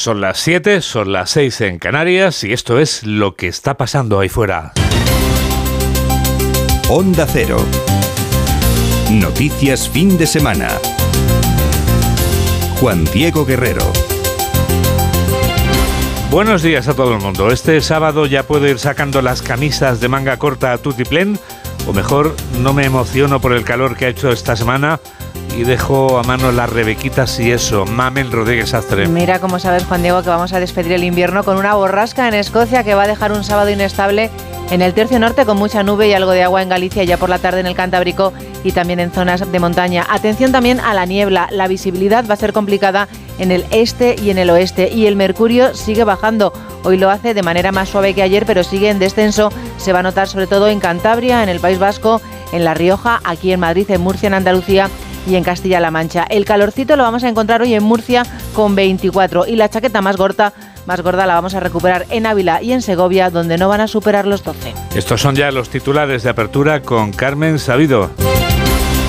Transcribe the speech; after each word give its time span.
Son 0.00 0.22
las 0.22 0.38
7, 0.38 0.80
son 0.80 1.12
las 1.12 1.28
6 1.28 1.60
en 1.60 1.78
Canarias 1.78 2.42
y 2.42 2.54
esto 2.54 2.78
es 2.78 3.02
lo 3.04 3.36
que 3.36 3.48
está 3.48 3.76
pasando 3.76 4.18
ahí 4.18 4.30
fuera. 4.30 4.72
Onda 6.88 7.26
Cero. 7.30 7.58
Noticias 9.10 9.90
fin 9.90 10.16
de 10.16 10.26
semana. 10.26 10.70
Juan 12.80 13.04
Diego 13.12 13.44
Guerrero. 13.44 13.84
Buenos 16.30 16.62
días 16.62 16.88
a 16.88 16.94
todo 16.94 17.12
el 17.12 17.20
mundo. 17.20 17.50
Este 17.50 17.78
sábado 17.82 18.24
ya 18.24 18.44
puedo 18.44 18.66
ir 18.68 18.78
sacando 18.78 19.20
las 19.20 19.42
camisas 19.42 20.00
de 20.00 20.08
manga 20.08 20.38
corta 20.38 20.72
a 20.72 20.78
tutiplén, 20.78 21.38
o 21.86 21.92
mejor, 21.92 22.34
no 22.62 22.72
me 22.72 22.86
emociono 22.86 23.38
por 23.38 23.52
el 23.52 23.64
calor 23.64 23.98
que 23.98 24.06
ha 24.06 24.08
hecho 24.08 24.30
esta 24.30 24.56
semana 24.56 24.98
y 25.56 25.64
dejo 25.64 26.18
a 26.18 26.22
mano 26.22 26.52
las 26.52 26.70
rebequitas 26.70 27.38
y 27.40 27.50
eso. 27.50 27.84
Mamel 27.84 28.30
Rodríguez 28.30 28.74
Astre. 28.74 29.08
Mira 29.08 29.38
cómo 29.38 29.58
sabes, 29.58 29.84
Juan 29.84 30.02
Diego, 30.02 30.22
que 30.22 30.28
vamos 30.28 30.52
a 30.52 30.60
despedir 30.60 30.92
el 30.92 31.04
invierno 31.04 31.44
con 31.44 31.56
una 31.56 31.74
borrasca 31.74 32.28
en 32.28 32.34
Escocia 32.34 32.84
que 32.84 32.94
va 32.94 33.04
a 33.04 33.06
dejar 33.08 33.32
un 33.32 33.44
sábado 33.44 33.70
inestable 33.70 34.30
en 34.70 34.82
el 34.82 34.94
tercio 34.94 35.18
norte 35.18 35.44
con 35.44 35.58
mucha 35.58 35.82
nube 35.82 36.08
y 36.08 36.12
algo 36.12 36.30
de 36.30 36.44
agua 36.44 36.62
en 36.62 36.68
Galicia 36.68 37.02
ya 37.02 37.16
por 37.16 37.28
la 37.28 37.38
tarde 37.38 37.60
en 37.60 37.66
el 37.66 37.74
Cantábrico 37.74 38.32
y 38.62 38.72
también 38.72 39.00
en 39.00 39.10
zonas 39.10 39.50
de 39.50 39.58
montaña. 39.58 40.06
Atención 40.08 40.52
también 40.52 40.78
a 40.80 40.94
la 40.94 41.06
niebla. 41.06 41.48
La 41.50 41.66
visibilidad 41.66 42.24
va 42.28 42.34
a 42.34 42.36
ser 42.36 42.52
complicada 42.52 43.08
en 43.38 43.50
el 43.50 43.64
este 43.70 44.16
y 44.22 44.30
en 44.30 44.38
el 44.38 44.50
oeste 44.50 44.90
y 44.92 45.06
el 45.06 45.16
mercurio 45.16 45.74
sigue 45.74 46.04
bajando. 46.04 46.52
Hoy 46.84 46.96
lo 46.96 47.10
hace 47.10 47.34
de 47.34 47.42
manera 47.42 47.72
más 47.72 47.88
suave 47.88 48.14
que 48.14 48.22
ayer, 48.22 48.46
pero 48.46 48.62
sigue 48.62 48.90
en 48.90 48.98
descenso. 48.98 49.50
Se 49.78 49.92
va 49.92 50.00
a 50.00 50.04
notar 50.04 50.28
sobre 50.28 50.46
todo 50.46 50.68
en 50.68 50.78
Cantabria, 50.78 51.42
en 51.42 51.48
el 51.48 51.58
País 51.58 51.78
Vasco, 51.78 52.20
en 52.52 52.64
La 52.64 52.74
Rioja, 52.74 53.20
aquí 53.24 53.52
en 53.52 53.60
Madrid, 53.60 53.90
en 53.90 54.00
Murcia, 54.00 54.28
en 54.28 54.34
Andalucía 54.34 54.88
y 55.26 55.36
en 55.36 55.44
Castilla-La 55.44 55.90
Mancha. 55.90 56.26
El 56.28 56.44
calorcito 56.44 56.96
lo 56.96 57.02
vamos 57.02 57.24
a 57.24 57.28
encontrar 57.28 57.62
hoy 57.62 57.74
en 57.74 57.82
Murcia 57.82 58.24
con 58.54 58.74
24 58.74 59.46
y 59.46 59.56
la 59.56 59.68
chaqueta 59.68 60.02
más 60.02 60.16
gorda, 60.16 60.52
más 60.86 61.00
gorda 61.02 61.26
la 61.26 61.34
vamos 61.34 61.54
a 61.54 61.60
recuperar 61.60 62.06
en 62.10 62.26
Ávila 62.26 62.62
y 62.62 62.72
en 62.72 62.82
Segovia, 62.82 63.30
donde 63.30 63.58
no 63.58 63.68
van 63.68 63.80
a 63.80 63.88
superar 63.88 64.26
los 64.26 64.42
12. 64.42 64.74
Estos 64.94 65.20
son 65.20 65.36
ya 65.36 65.50
los 65.50 65.68
titulares 65.68 66.22
de 66.22 66.30
apertura 66.30 66.82
con 66.82 67.12
Carmen 67.12 67.58
Sabido. 67.58 68.10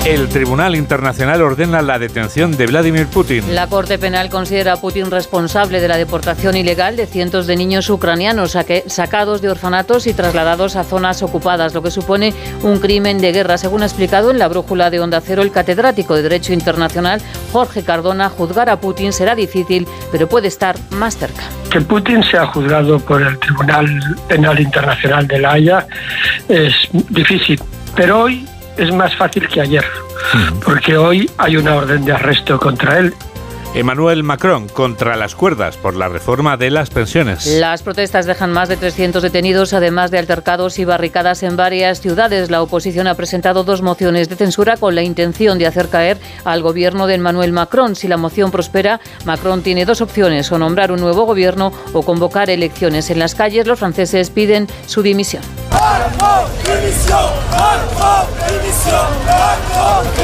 El 0.04 0.28
Tribunal 0.28 0.74
Internacional 0.74 1.42
ordena 1.42 1.80
la 1.80 1.96
detención 1.96 2.56
de 2.56 2.66
Vladimir 2.66 3.06
Putin. 3.06 3.54
La 3.54 3.68
Corte 3.68 4.00
Penal 4.00 4.30
considera 4.30 4.72
a 4.72 4.80
Putin 4.80 5.12
responsable 5.12 5.80
de 5.80 5.86
la 5.86 5.96
deportación 5.96 6.56
ilegal 6.56 6.96
de 6.96 7.06
cientos 7.06 7.46
de 7.46 7.54
niños 7.54 7.88
ucranianos 7.88 8.58
sacados 8.86 9.42
de 9.42 9.50
orfanatos 9.50 10.08
y 10.08 10.12
trasladados 10.12 10.74
a 10.74 10.82
zonas 10.82 11.22
ocupadas, 11.22 11.72
lo 11.72 11.84
que 11.84 11.92
supone 11.92 12.34
un 12.62 12.80
crimen 12.80 13.18
de 13.18 13.30
guerra. 13.30 13.58
Según 13.58 13.84
ha 13.84 13.86
explicado 13.86 14.32
en 14.32 14.40
la 14.40 14.48
brújula 14.48 14.90
de 14.90 14.98
Onda 14.98 15.20
Cero 15.20 15.42
el 15.42 15.52
catedrático 15.52 16.16
de 16.16 16.22
Derecho 16.22 16.52
Internacional, 16.52 17.22
Jorge 17.52 17.84
Cardona, 17.84 18.28
juzgar 18.28 18.70
a 18.70 18.80
Putin 18.80 19.12
será 19.12 19.36
difícil, 19.36 19.86
pero 20.10 20.28
puede 20.28 20.48
estar 20.48 20.74
más 20.90 21.16
cerca. 21.16 21.44
Que 21.70 21.80
Putin 21.80 22.24
sea 22.24 22.46
juzgado 22.46 22.98
por 22.98 23.22
el 23.22 23.38
Tribunal 23.38 23.86
Penal 24.26 24.58
Internacional 24.58 25.28
de 25.28 25.38
La 25.38 25.52
Haya 25.52 25.86
es 26.48 26.74
difícil, 27.08 27.60
pero 27.94 28.22
hoy 28.22 28.48
es 28.76 28.92
más 28.92 29.14
fácil 29.16 29.48
que 29.48 29.60
ayer, 29.60 29.84
porque 30.64 30.96
hoy 30.96 31.30
hay 31.38 31.56
una 31.56 31.74
orden 31.74 32.04
de 32.04 32.12
arresto 32.12 32.58
contra 32.58 32.98
él 32.98 33.14
Emmanuel 33.74 34.22
Macron 34.22 34.68
contra 34.68 35.16
las 35.16 35.34
cuerdas 35.34 35.78
por 35.78 35.96
la 35.96 36.10
reforma 36.10 36.58
de 36.58 36.70
las 36.70 36.90
pensiones. 36.90 37.46
Las 37.46 37.82
protestas 37.82 38.26
dejan 38.26 38.52
más 38.52 38.68
de 38.68 38.76
300 38.76 39.22
detenidos, 39.22 39.72
además 39.72 40.10
de 40.10 40.18
altercados 40.18 40.78
y 40.78 40.84
barricadas 40.84 41.42
en 41.42 41.56
varias 41.56 42.02
ciudades. 42.02 42.50
La 42.50 42.60
oposición 42.60 43.06
ha 43.06 43.14
presentado 43.14 43.64
dos 43.64 43.80
mociones 43.80 44.28
de 44.28 44.36
censura 44.36 44.76
con 44.76 44.94
la 44.94 45.02
intención 45.02 45.58
de 45.58 45.66
hacer 45.66 45.88
caer 45.88 46.18
al 46.44 46.60
gobierno 46.60 47.06
de 47.06 47.14
Emmanuel 47.14 47.52
Macron. 47.52 47.96
Si 47.96 48.08
la 48.08 48.18
moción 48.18 48.50
prospera, 48.50 49.00
Macron 49.24 49.62
tiene 49.62 49.86
dos 49.86 50.02
opciones, 50.02 50.52
o 50.52 50.58
nombrar 50.58 50.92
un 50.92 51.00
nuevo 51.00 51.24
gobierno 51.24 51.72
o 51.94 52.02
convocar 52.02 52.50
elecciones. 52.50 53.08
En 53.08 53.18
las 53.18 53.34
calles 53.34 53.66
los 53.66 53.78
franceses 53.78 54.28
piden 54.28 54.66
su 54.86 55.02
dimisión. 55.02 55.42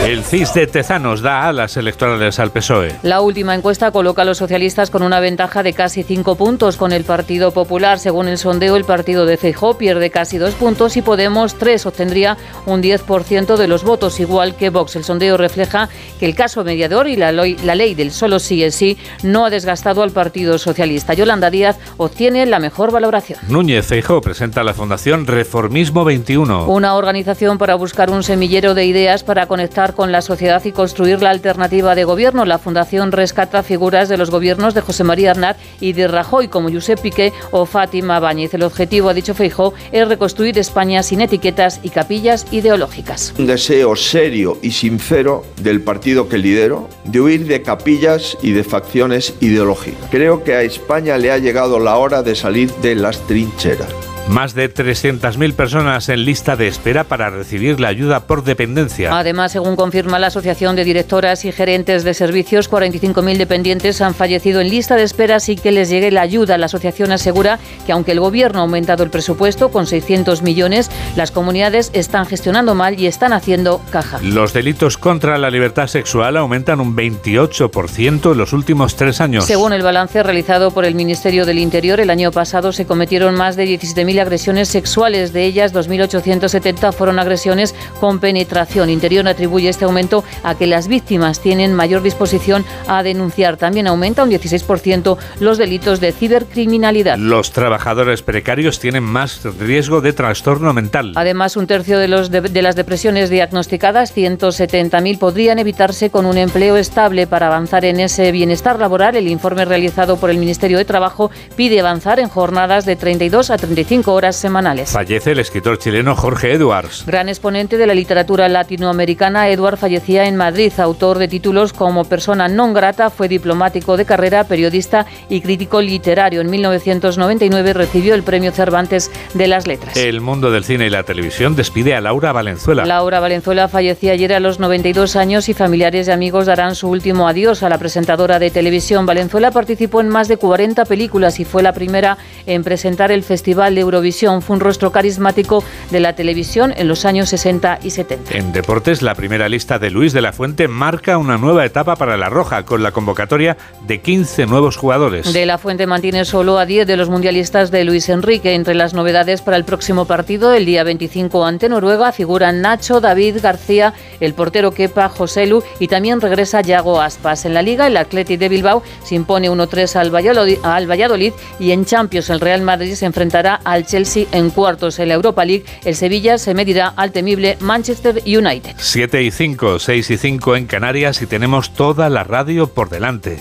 El 0.04 0.24
CIS 0.24 0.54
de 0.54 0.66
Tezanos 0.66 1.22
da 1.22 1.48
alas 1.48 1.76
electorales 1.76 2.38
al 2.38 2.50
PSOE. 2.50 2.96
La 3.02 3.20
última 3.20 3.37
encuesta 3.54 3.90
coloca 3.90 4.22
a 4.22 4.24
los 4.24 4.38
socialistas 4.38 4.90
con 4.90 5.02
una 5.02 5.20
ventaja 5.20 5.62
de 5.62 5.72
casi 5.72 6.04
cinco 6.04 6.36
puntos 6.36 6.76
con 6.76 6.92
el 6.92 7.04
Partido 7.04 7.50
Popular. 7.50 7.98
Según 7.98 8.28
el 8.28 8.38
sondeo, 8.38 8.76
el 8.76 8.84
partido 8.84 9.26
de 9.26 9.36
Feijó 9.36 9.76
pierde 9.76 10.10
casi 10.10 10.38
dos 10.38 10.54
puntos 10.54 10.96
y 10.96 11.02
Podemos 11.08 11.56
tres 11.56 11.86
obtendría 11.86 12.36
un 12.66 12.82
10% 12.82 13.56
de 13.56 13.66
los 13.66 13.82
votos, 13.82 14.20
igual 14.20 14.54
que 14.56 14.70
Vox. 14.70 14.94
El 14.94 15.04
sondeo 15.04 15.36
refleja 15.36 15.88
que 16.20 16.26
el 16.26 16.34
caso 16.34 16.64
mediador 16.64 17.08
y 17.08 17.16
la 17.16 17.32
ley, 17.32 17.56
la 17.64 17.74
ley 17.74 17.94
del 17.94 18.12
solo 18.12 18.38
sí 18.38 18.62
es 18.62 18.74
sí 18.74 18.98
no 19.22 19.46
ha 19.46 19.50
desgastado 19.50 20.02
al 20.02 20.10
Partido 20.10 20.58
Socialista. 20.58 21.14
Yolanda 21.14 21.50
Díaz 21.50 21.78
obtiene 21.96 22.46
la 22.46 22.58
mejor 22.58 22.92
valoración. 22.92 23.38
Núñez 23.48 23.86
Feijó 23.86 24.20
presenta 24.20 24.62
la 24.62 24.74
Fundación 24.74 25.26
Reformismo 25.26 26.04
21. 26.04 26.66
Una 26.66 26.94
organización 26.94 27.58
para 27.58 27.74
buscar 27.74 28.10
un 28.10 28.22
semillero 28.22 28.74
de 28.74 28.84
ideas 28.84 29.24
para 29.24 29.46
conectar 29.46 29.94
con 29.94 30.12
la 30.12 30.22
sociedad 30.22 30.64
y 30.64 30.72
construir 30.72 31.22
la 31.22 31.30
alternativa 31.30 31.94
de 31.94 32.04
gobierno. 32.04 32.44
La 32.44 32.58
Fundación 32.58 33.12
rescata 33.28 33.62
figuras 33.62 34.08
de 34.08 34.16
los 34.16 34.30
gobiernos 34.30 34.72
de 34.72 34.80
José 34.80 35.04
María 35.04 35.32
Arnaz 35.32 35.58
y 35.80 35.92
de 35.92 36.08
Rajoy, 36.08 36.48
como 36.48 36.72
Josep 36.72 36.98
Piqué 36.98 37.34
o 37.50 37.66
Fátima 37.66 38.20
Báñez. 38.20 38.54
El 38.54 38.62
objetivo, 38.62 39.10
ha 39.10 39.14
dicho 39.14 39.34
Feijó, 39.34 39.74
es 39.92 40.08
reconstruir 40.08 40.58
España 40.58 41.02
sin 41.02 41.20
etiquetas 41.20 41.80
y 41.82 41.90
capillas 41.90 42.46
ideológicas. 42.52 43.34
Un 43.38 43.46
deseo 43.46 43.96
serio 43.96 44.56
y 44.62 44.70
sincero 44.70 45.44
del 45.60 45.82
partido 45.82 46.26
que 46.30 46.38
lidero 46.38 46.88
de 47.04 47.20
huir 47.20 47.46
de 47.46 47.60
capillas 47.60 48.38
y 48.40 48.52
de 48.52 48.64
facciones 48.64 49.34
ideológicas. 49.40 50.08
Creo 50.10 50.42
que 50.42 50.54
a 50.54 50.62
España 50.62 51.18
le 51.18 51.30
ha 51.30 51.36
llegado 51.36 51.78
la 51.78 51.98
hora 51.98 52.22
de 52.22 52.34
salir 52.34 52.72
de 52.76 52.94
las 52.94 53.18
trincheras. 53.26 53.92
Más 54.30 54.54
de 54.54 54.72
300.000 54.72 55.54
personas 55.54 56.10
en 56.10 56.26
lista 56.26 56.54
de 56.54 56.68
espera 56.68 57.04
para 57.04 57.30
recibir 57.30 57.80
la 57.80 57.88
ayuda 57.88 58.26
por 58.26 58.44
dependencia. 58.44 59.18
Además, 59.18 59.52
según 59.52 59.74
confirma 59.74 60.18
la 60.18 60.26
Asociación 60.26 60.76
de 60.76 60.84
Directoras 60.84 61.46
y 61.46 61.52
Gerentes 61.52 62.04
de 62.04 62.12
Servicios, 62.12 62.70
45.000 62.70 63.38
dependientes 63.38 64.02
han 64.02 64.14
fallecido 64.14 64.60
en 64.60 64.68
lista 64.68 64.96
de 64.96 65.04
espera 65.04 65.40
sin 65.40 65.58
que 65.58 65.72
les 65.72 65.88
llegue 65.88 66.10
la 66.10 66.20
ayuda. 66.20 66.58
La 66.58 66.66
asociación 66.66 67.10
asegura 67.10 67.58
que 67.86 67.92
aunque 67.92 68.12
el 68.12 68.20
Gobierno 68.20 68.58
ha 68.58 68.62
aumentado 68.62 69.02
el 69.02 69.08
presupuesto 69.08 69.70
con 69.70 69.86
600 69.86 70.42
millones, 70.42 70.90
las 71.16 71.30
comunidades 71.30 71.90
están 71.94 72.26
gestionando 72.26 72.74
mal 72.74 73.00
y 73.00 73.06
están 73.06 73.32
haciendo 73.32 73.80
caja. 73.90 74.18
Los 74.22 74.52
delitos 74.52 74.98
contra 74.98 75.38
la 75.38 75.48
libertad 75.48 75.86
sexual 75.86 76.36
aumentan 76.36 76.80
un 76.80 76.94
28% 76.94 78.32
en 78.32 78.38
los 78.38 78.52
últimos 78.52 78.94
tres 78.94 79.22
años. 79.22 79.46
Según 79.46 79.72
el 79.72 79.82
balance 79.82 80.22
realizado 80.22 80.70
por 80.70 80.84
el 80.84 80.94
Ministerio 80.94 81.46
del 81.46 81.58
Interior, 81.58 81.98
el 81.98 82.10
año 82.10 82.30
pasado 82.30 82.72
se 82.72 82.84
cometieron 82.84 83.34
más 83.34 83.56
de 83.56 83.64
17.000 83.64 84.17
agresiones 84.20 84.68
sexuales. 84.68 85.32
De 85.32 85.44
ellas, 85.44 85.74
2.870 85.74 86.92
fueron 86.92 87.18
agresiones 87.18 87.74
con 88.00 88.20
penetración. 88.20 88.90
Interior 88.90 89.26
atribuye 89.28 89.68
este 89.68 89.84
aumento 89.84 90.24
a 90.42 90.54
que 90.54 90.66
las 90.66 90.88
víctimas 90.88 91.40
tienen 91.40 91.74
mayor 91.74 92.02
disposición 92.02 92.64
a 92.86 93.02
denunciar. 93.02 93.56
También 93.56 93.86
aumenta 93.86 94.22
un 94.22 94.30
16% 94.30 95.16
los 95.40 95.58
delitos 95.58 96.00
de 96.00 96.12
cibercriminalidad. 96.12 97.18
Los 97.18 97.52
trabajadores 97.52 98.22
precarios 98.22 98.78
tienen 98.78 99.02
más 99.02 99.42
riesgo 99.58 100.00
de 100.00 100.12
trastorno 100.12 100.72
mental. 100.72 101.12
Además, 101.16 101.56
un 101.56 101.66
tercio 101.66 101.98
de, 101.98 102.08
los 102.08 102.30
de, 102.30 102.40
de 102.40 102.62
las 102.62 102.76
depresiones 102.76 103.30
diagnosticadas, 103.30 104.16
170.000, 104.16 105.18
podrían 105.18 105.58
evitarse 105.58 106.10
con 106.10 106.26
un 106.26 106.38
empleo 106.38 106.76
estable. 106.76 107.26
Para 107.26 107.48
avanzar 107.48 107.84
en 107.84 108.00
ese 108.00 108.32
bienestar 108.32 108.78
laboral, 108.78 109.16
el 109.16 109.28
informe 109.28 109.64
realizado 109.64 110.16
por 110.16 110.30
el 110.30 110.38
Ministerio 110.38 110.78
de 110.78 110.84
Trabajo 110.84 111.30
pide 111.56 111.80
avanzar 111.80 112.20
en 112.20 112.28
jornadas 112.28 112.84
de 112.84 112.96
32 112.96 113.50
a 113.50 113.56
35 113.56 114.07
horas 114.12 114.36
semanales. 114.36 114.90
Fallece 114.90 115.32
el 115.32 115.38
escritor 115.38 115.78
chileno 115.78 116.14
Jorge 116.16 116.52
Edwards. 116.52 117.04
Gran 117.06 117.28
exponente 117.28 117.76
de 117.76 117.86
la 117.86 117.94
literatura 117.94 118.48
latinoamericana, 118.48 119.48
Edward 119.48 119.76
fallecía 119.76 120.26
en 120.26 120.36
Madrid, 120.36 120.72
autor 120.78 121.18
de 121.18 121.28
títulos 121.28 121.72
como 121.72 122.04
Persona 122.04 122.48
non 122.48 122.72
grata, 122.72 123.10
fue 123.10 123.28
diplomático 123.28 123.96
de 123.96 124.04
carrera, 124.04 124.44
periodista 124.44 125.06
y 125.28 125.40
crítico 125.40 125.80
literario. 125.80 126.40
En 126.40 126.50
1999 126.50 127.72
recibió 127.72 128.14
el 128.14 128.22
Premio 128.22 128.52
Cervantes 128.52 129.10
de 129.34 129.48
las 129.48 129.66
Letras. 129.66 129.96
El 129.96 130.20
mundo 130.20 130.50
del 130.50 130.64
cine 130.64 130.86
y 130.86 130.90
la 130.90 131.02
televisión 131.02 131.56
despide 131.56 131.94
a 131.94 132.00
Laura 132.00 132.32
Valenzuela. 132.32 132.84
Laura 132.84 133.20
Valenzuela 133.20 133.68
fallecía 133.68 134.12
ayer 134.12 134.32
a 134.32 134.40
los 134.40 134.58
92 134.58 135.16
años 135.16 135.48
y 135.48 135.54
familiares 135.54 136.08
y 136.08 136.10
amigos 136.10 136.46
darán 136.46 136.74
su 136.74 136.88
último 136.88 137.28
adiós 137.28 137.62
a 137.62 137.68
la 137.68 137.78
presentadora 137.78 138.38
de 138.38 138.50
televisión. 138.50 139.06
Valenzuela 139.06 139.50
participó 139.50 140.00
en 140.00 140.08
más 140.08 140.28
de 140.28 140.36
40 140.36 140.84
películas 140.84 141.40
y 141.40 141.44
fue 141.44 141.62
la 141.62 141.72
primera 141.72 142.18
en 142.46 142.64
presentar 142.64 143.12
el 143.12 143.22
Festival 143.22 143.76
Euro 143.78 143.97
Eurovisión. 143.98 144.42
Fue 144.42 144.54
un 144.54 144.60
rostro 144.60 144.92
carismático 144.92 145.64
de 145.90 146.00
la 146.00 146.14
televisión 146.14 146.72
en 146.76 146.88
los 146.88 147.04
años 147.04 147.28
60 147.30 147.80
y 147.82 147.90
70. 147.90 148.36
En 148.36 148.52
deportes, 148.52 149.02
la 149.02 149.14
primera 149.14 149.48
lista 149.48 149.78
de 149.78 149.90
Luis 149.90 150.12
de 150.12 150.22
la 150.22 150.32
Fuente 150.32 150.68
marca 150.68 151.18
una 151.18 151.36
nueva 151.36 151.64
etapa 151.64 151.96
para 151.96 152.16
la 152.16 152.28
Roja, 152.28 152.64
con 152.64 152.82
la 152.82 152.92
convocatoria 152.92 153.56
de 153.86 154.00
15 154.00 154.46
nuevos 154.46 154.76
jugadores. 154.76 155.32
De 155.32 155.46
la 155.46 155.58
Fuente 155.58 155.86
mantiene 155.86 156.24
solo 156.24 156.58
a 156.58 156.66
10 156.66 156.86
de 156.86 156.96
los 156.96 157.08
mundialistas 157.08 157.70
de 157.70 157.84
Luis 157.84 158.08
Enrique. 158.08 158.54
Entre 158.54 158.74
las 158.74 158.94
novedades 158.94 159.42
para 159.42 159.56
el 159.56 159.64
próximo 159.64 160.04
partido, 160.04 160.54
el 160.54 160.64
día 160.64 160.84
25 160.84 161.44
ante 161.44 161.68
Noruega, 161.68 162.12
figuran 162.12 162.62
Nacho, 162.62 163.00
David 163.00 163.38
García, 163.42 163.94
el 164.20 164.34
portero 164.34 164.72
Kepa, 164.72 165.08
Joselu 165.08 165.62
y 165.80 165.88
también 165.88 166.20
regresa 166.20 166.60
Yago 166.60 167.00
Aspas. 167.00 167.44
En 167.44 167.54
la 167.54 167.62
Liga, 167.62 167.88
el 167.88 167.96
Athletic 167.96 168.38
de 168.38 168.48
Bilbao 168.48 168.82
se 169.02 169.16
impone 169.16 169.50
1-3 169.50 169.96
al 169.96 170.14
Valladolid, 170.14 170.58
al 170.62 170.88
Valladolid 170.88 171.32
y 171.58 171.72
en 171.72 171.84
Champions 171.84 172.30
el 172.30 172.40
Real 172.40 172.62
Madrid 172.62 172.94
se 172.94 173.06
enfrentará 173.06 173.60
al 173.64 173.86
Chelsea 173.88 174.26
en 174.32 174.50
cuartos. 174.50 174.98
En 174.98 175.08
la 175.08 175.14
Europa 175.14 175.44
League, 175.44 175.64
el 175.84 175.96
Sevilla 175.96 176.38
se 176.38 176.54
medirá 176.54 176.88
al 176.88 177.10
temible 177.10 177.56
Manchester 177.60 178.22
United. 178.24 178.76
7 178.76 179.22
y 179.22 179.30
5, 179.30 179.78
6 179.78 180.10
y 180.10 180.16
5 180.16 180.56
en 180.56 180.66
Canarias 180.66 181.22
y 181.22 181.26
tenemos 181.26 181.74
toda 181.74 182.08
la 182.08 182.22
radio 182.22 182.68
por 182.68 182.90
delante. 182.90 183.38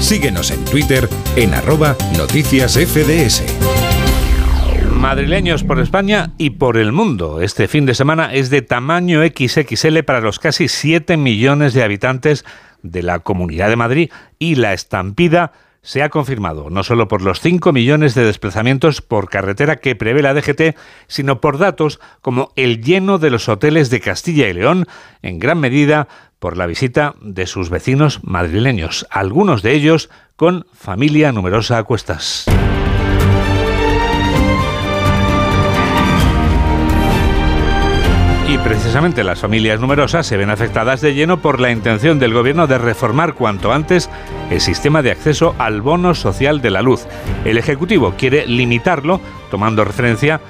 Síguenos 0.00 0.50
en 0.52 0.64
Twitter 0.64 1.08
en 1.36 1.52
arroba 1.54 1.96
noticias 2.16 2.78
FDS. 2.78 3.42
Madrileños 4.92 5.64
por 5.64 5.80
España 5.80 6.32
y 6.38 6.50
por 6.50 6.76
el 6.76 6.92
mundo. 6.92 7.40
Este 7.40 7.68
fin 7.68 7.86
de 7.86 7.94
semana 7.94 8.32
es 8.32 8.50
de 8.50 8.62
tamaño 8.62 9.20
XXL 9.22 10.02
para 10.04 10.20
los 10.20 10.38
casi 10.38 10.68
7 10.68 11.16
millones 11.16 11.74
de 11.74 11.82
habitantes 11.82 12.44
de 12.82 13.02
la 13.02 13.20
Comunidad 13.20 13.68
de 13.68 13.76
Madrid 13.76 14.10
y 14.38 14.54
la 14.54 14.72
estampida 14.72 15.52
se 15.88 16.02
ha 16.02 16.10
confirmado 16.10 16.68
no 16.68 16.82
solo 16.82 17.08
por 17.08 17.22
los 17.22 17.40
5 17.40 17.72
millones 17.72 18.14
de 18.14 18.22
desplazamientos 18.22 19.00
por 19.00 19.30
carretera 19.30 19.76
que 19.76 19.96
prevé 19.96 20.20
la 20.20 20.34
DGT, 20.34 20.76
sino 21.06 21.40
por 21.40 21.56
datos 21.56 21.98
como 22.20 22.52
el 22.56 22.84
lleno 22.84 23.16
de 23.16 23.30
los 23.30 23.48
hoteles 23.48 23.88
de 23.88 24.02
Castilla 24.02 24.48
y 24.48 24.52
León, 24.52 24.86
en 25.22 25.38
gran 25.38 25.58
medida 25.58 26.06
por 26.38 26.58
la 26.58 26.66
visita 26.66 27.14
de 27.22 27.46
sus 27.46 27.70
vecinos 27.70 28.20
madrileños, 28.22 29.06
algunos 29.08 29.62
de 29.62 29.72
ellos 29.72 30.10
con 30.36 30.66
familia 30.74 31.32
numerosa 31.32 31.78
a 31.78 31.84
cuestas. 31.84 32.44
Y 38.48 38.56
precisamente 38.56 39.24
las 39.24 39.40
familias 39.40 39.78
numerosas 39.78 40.26
se 40.26 40.38
ven 40.38 40.48
afectadas 40.48 41.02
de 41.02 41.12
lleno 41.12 41.42
por 41.42 41.60
la 41.60 41.70
intención 41.70 42.18
del 42.18 42.32
gobierno 42.32 42.66
de 42.66 42.78
reformar 42.78 43.34
cuanto 43.34 43.74
antes 43.74 44.08
el 44.50 44.62
sistema 44.62 45.02
de 45.02 45.10
acceso 45.10 45.54
al 45.58 45.82
bono 45.82 46.14
social 46.14 46.62
de 46.62 46.70
la 46.70 46.80
luz. 46.80 47.06
El 47.44 47.58
Ejecutivo 47.58 48.14
quiere 48.16 48.46
limitarlo 48.46 49.20
tomando 49.50 49.84
referencia 49.84 50.40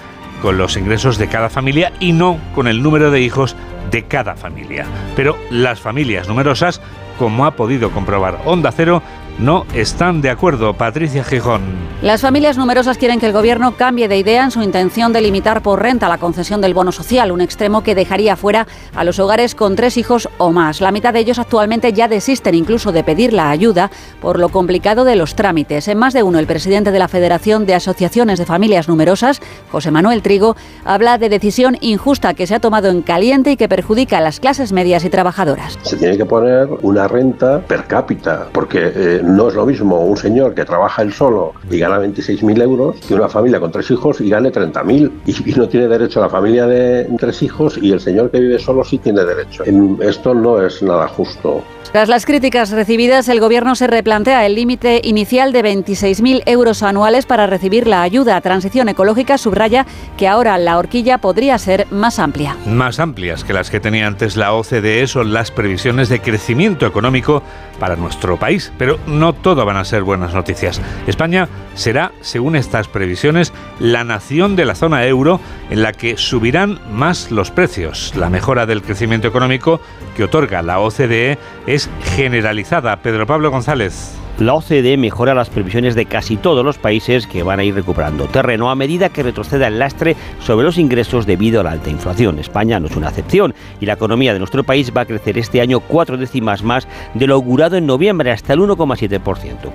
con 0.41 0.59
los 0.59 0.77
ingresos 0.77 1.19
de 1.19 1.27
cada 1.27 1.51
familia 1.51 1.93
y 1.99 2.13
no 2.13 2.39
con 2.55 2.69
el 2.69 2.85
número 2.85 3.11
de 3.11 3.21
hijos 3.21 3.57
de 3.91 4.05
cada 4.05 4.37
familia. 4.37 4.87
Pero 5.17 5.37
las 5.51 5.81
familias 5.81 6.29
numerosas, 6.29 6.81
como 7.19 7.47
ha 7.47 7.57
podido 7.57 7.91
comprobar 7.91 8.41
Onda 8.45 8.71
Cero, 8.71 9.03
no 9.39 9.67
están 9.75 10.21
de 10.21 10.31
acuerdo. 10.31 10.75
Patricia 10.75 11.25
Gijón. 11.25 11.63
Las 12.03 12.21
familias 12.21 12.57
numerosas 12.57 12.97
quieren 12.97 13.19
que 13.19 13.27
el 13.27 13.33
gobierno 13.33 13.77
cambie 13.77 14.07
de 14.07 14.19
idea 14.19 14.45
en 14.45 14.53
su 14.53 14.63
intención 14.63 15.13
de 15.13 15.21
limitar 15.21 15.63
por 15.63 15.83
renta 15.83 16.09
la 16.09 16.19
concesión 16.19 16.61
del 16.61 16.75
bono 16.75 16.93
social, 16.93 17.33
un 17.33 17.41
extremo 17.41 17.83
que 17.83 17.97
dejaría 17.97 18.37
fuera 18.37 18.69
a 18.95 19.03
los 19.03 19.19
hogares 19.19 19.57
con 19.57 19.75
tres 19.75 19.97
hijos 19.97 20.29
o 20.39 20.53
más. 20.53 20.81
La 20.81 20.93
mitad 20.93 21.13
de 21.13 21.21
ellos 21.21 21.41
actualmente 21.41 21.93
ya 21.93 22.07
desisten 22.07 22.55
incluso 22.55 22.93
de 22.93 23.03
pedir 23.03 23.33
la 23.33 23.51
ayuda 23.51 23.91
por 24.21 24.39
lo 24.39 24.49
complicado 24.49 25.05
de 25.05 25.17
los 25.17 25.35
trámites. 25.35 25.89
En 25.89 25.99
más 25.99 26.15
de 26.15 26.23
uno, 26.23 26.39
el 26.39 26.47
presidente 26.47 26.93
de 26.93 26.99
la 27.01 27.09
Federación 27.09 27.67
de 27.67 27.75
Asociaciones 27.75 28.39
de 28.39 28.47
Familias 28.47 28.89
Numerosas, 28.89 29.41
José 29.73 29.91
Manuel 29.91 30.23
Trigo, 30.23 30.57
habla 30.85 31.19
de 31.19 31.29
decisión 31.29 31.77
injusta 31.81 32.35
que 32.35 32.47
se 32.47 32.55
ha 32.55 32.61
tomado 32.61 32.91
en 32.91 33.03
caliente 33.03 33.51
y 33.51 33.57
que 33.57 33.69
perjudica 33.69 34.19
a 34.19 34.21
las 34.21 34.39
clases 34.39 34.73
medias 34.73 35.05
y 35.05 35.11
trabajadoras. 35.11 35.79
Se 35.83 35.97
tiene 35.97 36.17
que 36.17 36.27
poner 36.27 36.69
una 36.83 37.09
renta 37.09 37.61
per 37.61 37.87
cápita, 37.87 38.49
porque 38.53 38.93
eh, 38.95 39.21
no 39.29 39.49
es 39.49 39.55
lo 39.55 39.65
mismo 39.67 40.05
un 40.05 40.17
señor 40.17 40.55
que 40.55 40.65
trabaja 40.65 41.03
él 41.03 41.13
solo 41.13 41.53
y 41.71 41.79
gana 41.79 41.99
26.000 41.99 42.63
euros 42.63 42.97
que 43.07 43.15
una 43.15 43.29
familia 43.29 43.61
con 43.61 43.71
tres 43.71 43.91
hijos 43.91 44.21
y 44.21 44.29
gane 44.31 44.51
30.000 44.53 45.11
y, 45.27 45.51
y 45.51 45.55
no 45.55 45.69
tiene 45.69 45.89
derecho 45.89 46.21
a 46.21 46.25
la 46.25 46.29
familia 46.31 46.67
de 46.67 47.07
tres 47.19 47.43
hijos 47.43 47.79
y 47.81 47.93
el 47.93 48.01
señor 48.01 48.31
que 48.31 48.41
vive 48.41 48.59
solo 48.59 48.83
sí 48.85 48.99
tiene 48.99 49.25
derecho. 49.25 49.65
En- 49.65 49.99
Esto 50.03 50.35
no 50.35 50.65
es 50.65 50.83
nada 50.83 51.09
justo. 51.09 51.63
Tras 51.93 52.09
las 52.11 52.27
críticas 52.27 52.71
recibidas, 52.71 53.29
el 53.31 53.41
Gobierno 53.41 53.75
se 53.75 53.87
replantea 53.87 54.45
el 54.45 54.55
límite 54.57 55.01
inicial 55.05 55.53
de 55.53 55.63
26.000 55.65 56.43
euros 56.45 56.83
anuales 56.83 57.25
para 57.25 57.47
recibir 57.47 57.87
la 57.87 58.03
ayuda. 58.03 58.39
Transición 58.43 58.91
Ecológica 58.91 59.39
subraya 59.39 59.87
que 60.19 60.29
ahora 60.29 60.59
la 60.59 60.77
horquilla 60.77 61.17
podría 61.19 61.57
ser 61.57 61.87
más 61.91 62.19
amplia. 62.19 62.57
Más 62.67 62.99
amplias 63.01 63.43
que 63.43 63.55
las 63.55 63.71
que 63.71 63.81
tenía 63.81 64.07
antes 64.07 64.37
la 64.37 64.53
OCDE 64.53 65.07
son 65.07 65.33
las 65.33 65.51
previsiones 65.51 66.11
de 66.11 66.21
crecimiento 66.21 66.85
económico 66.87 67.43
para 67.81 67.97
nuestro 67.97 68.37
país, 68.39 68.71
pero 68.77 68.99
no 69.19 69.33
todo 69.33 69.65
van 69.65 69.77
a 69.77 69.85
ser 69.85 70.03
buenas 70.03 70.35
noticias. 70.35 70.81
España 71.07 71.49
será, 71.75 72.13
según 72.21 72.57
estas 72.57 72.89
previsiones, 72.89 73.53
la 73.79 74.05
nación 74.05 74.57
de 74.57 74.65
la 74.65 74.75
zona 74.75 75.07
euro 75.07 75.41
en 75.71 75.83
la 75.83 75.93
que 75.93 76.17
subirán 76.17 76.81
más 76.93 77.31
los 77.31 77.51
precios. 77.51 78.15
La 78.17 78.31
mejora 78.31 78.67
del 78.67 78.83
crecimiento 78.83 79.29
económico 79.29 79.81
que 80.17 80.25
otorga 80.25 80.63
la 80.63 80.81
OCDE 80.81 81.39
es 81.67 81.91
generalizada. 82.15 82.97
Pedro 83.03 83.27
Pablo 83.27 83.51
González. 83.51 84.19
La 84.39 84.55
OCDE 84.55 84.97
mejora 84.97 85.35
las 85.35 85.51
previsiones 85.51 85.97
de 85.97 86.07
casi 86.07 86.37
todos 86.37 86.65
los 86.65 86.79
países 86.79 87.27
que 87.27 87.43
van 87.43 87.59
a 87.59 87.65
ir 87.65 87.75
recuperando 87.75 88.27
terreno 88.27 88.71
a 88.71 88.77
medida 88.77 89.09
que 89.09 89.25
retroceda 89.25 89.67
el 89.67 89.81
lastre 89.81 90.15
sobre 90.39 90.65
los 90.65 90.79
ingresos 90.79 91.27
debido 91.27 91.61
a 91.61 91.65
la 91.65 91.73
alta 91.73 91.91
inflación. 91.91 92.39
España 92.39 92.79
no 92.79 92.87
es 92.87 92.95
una 92.95 93.09
excepción 93.09 93.53
y 93.81 93.87
la 93.87 93.95
economía 93.95 94.33
de 94.33 94.39
nuestro 94.39 94.63
país 94.63 94.93
va 94.97 95.01
a 95.01 95.07
crecer 95.07 95.39
este 95.39 95.61
año 95.61 95.81
cuatro 95.81 96.17
décimas 96.17 96.63
más 96.63 96.87
de 97.15 97.27
lo 97.27 97.35
augurado 97.35 97.77
en 97.77 97.87
noviembre 97.87 98.31
hasta 98.31 98.53
el 98.53 98.61
1,7%. 98.61 99.08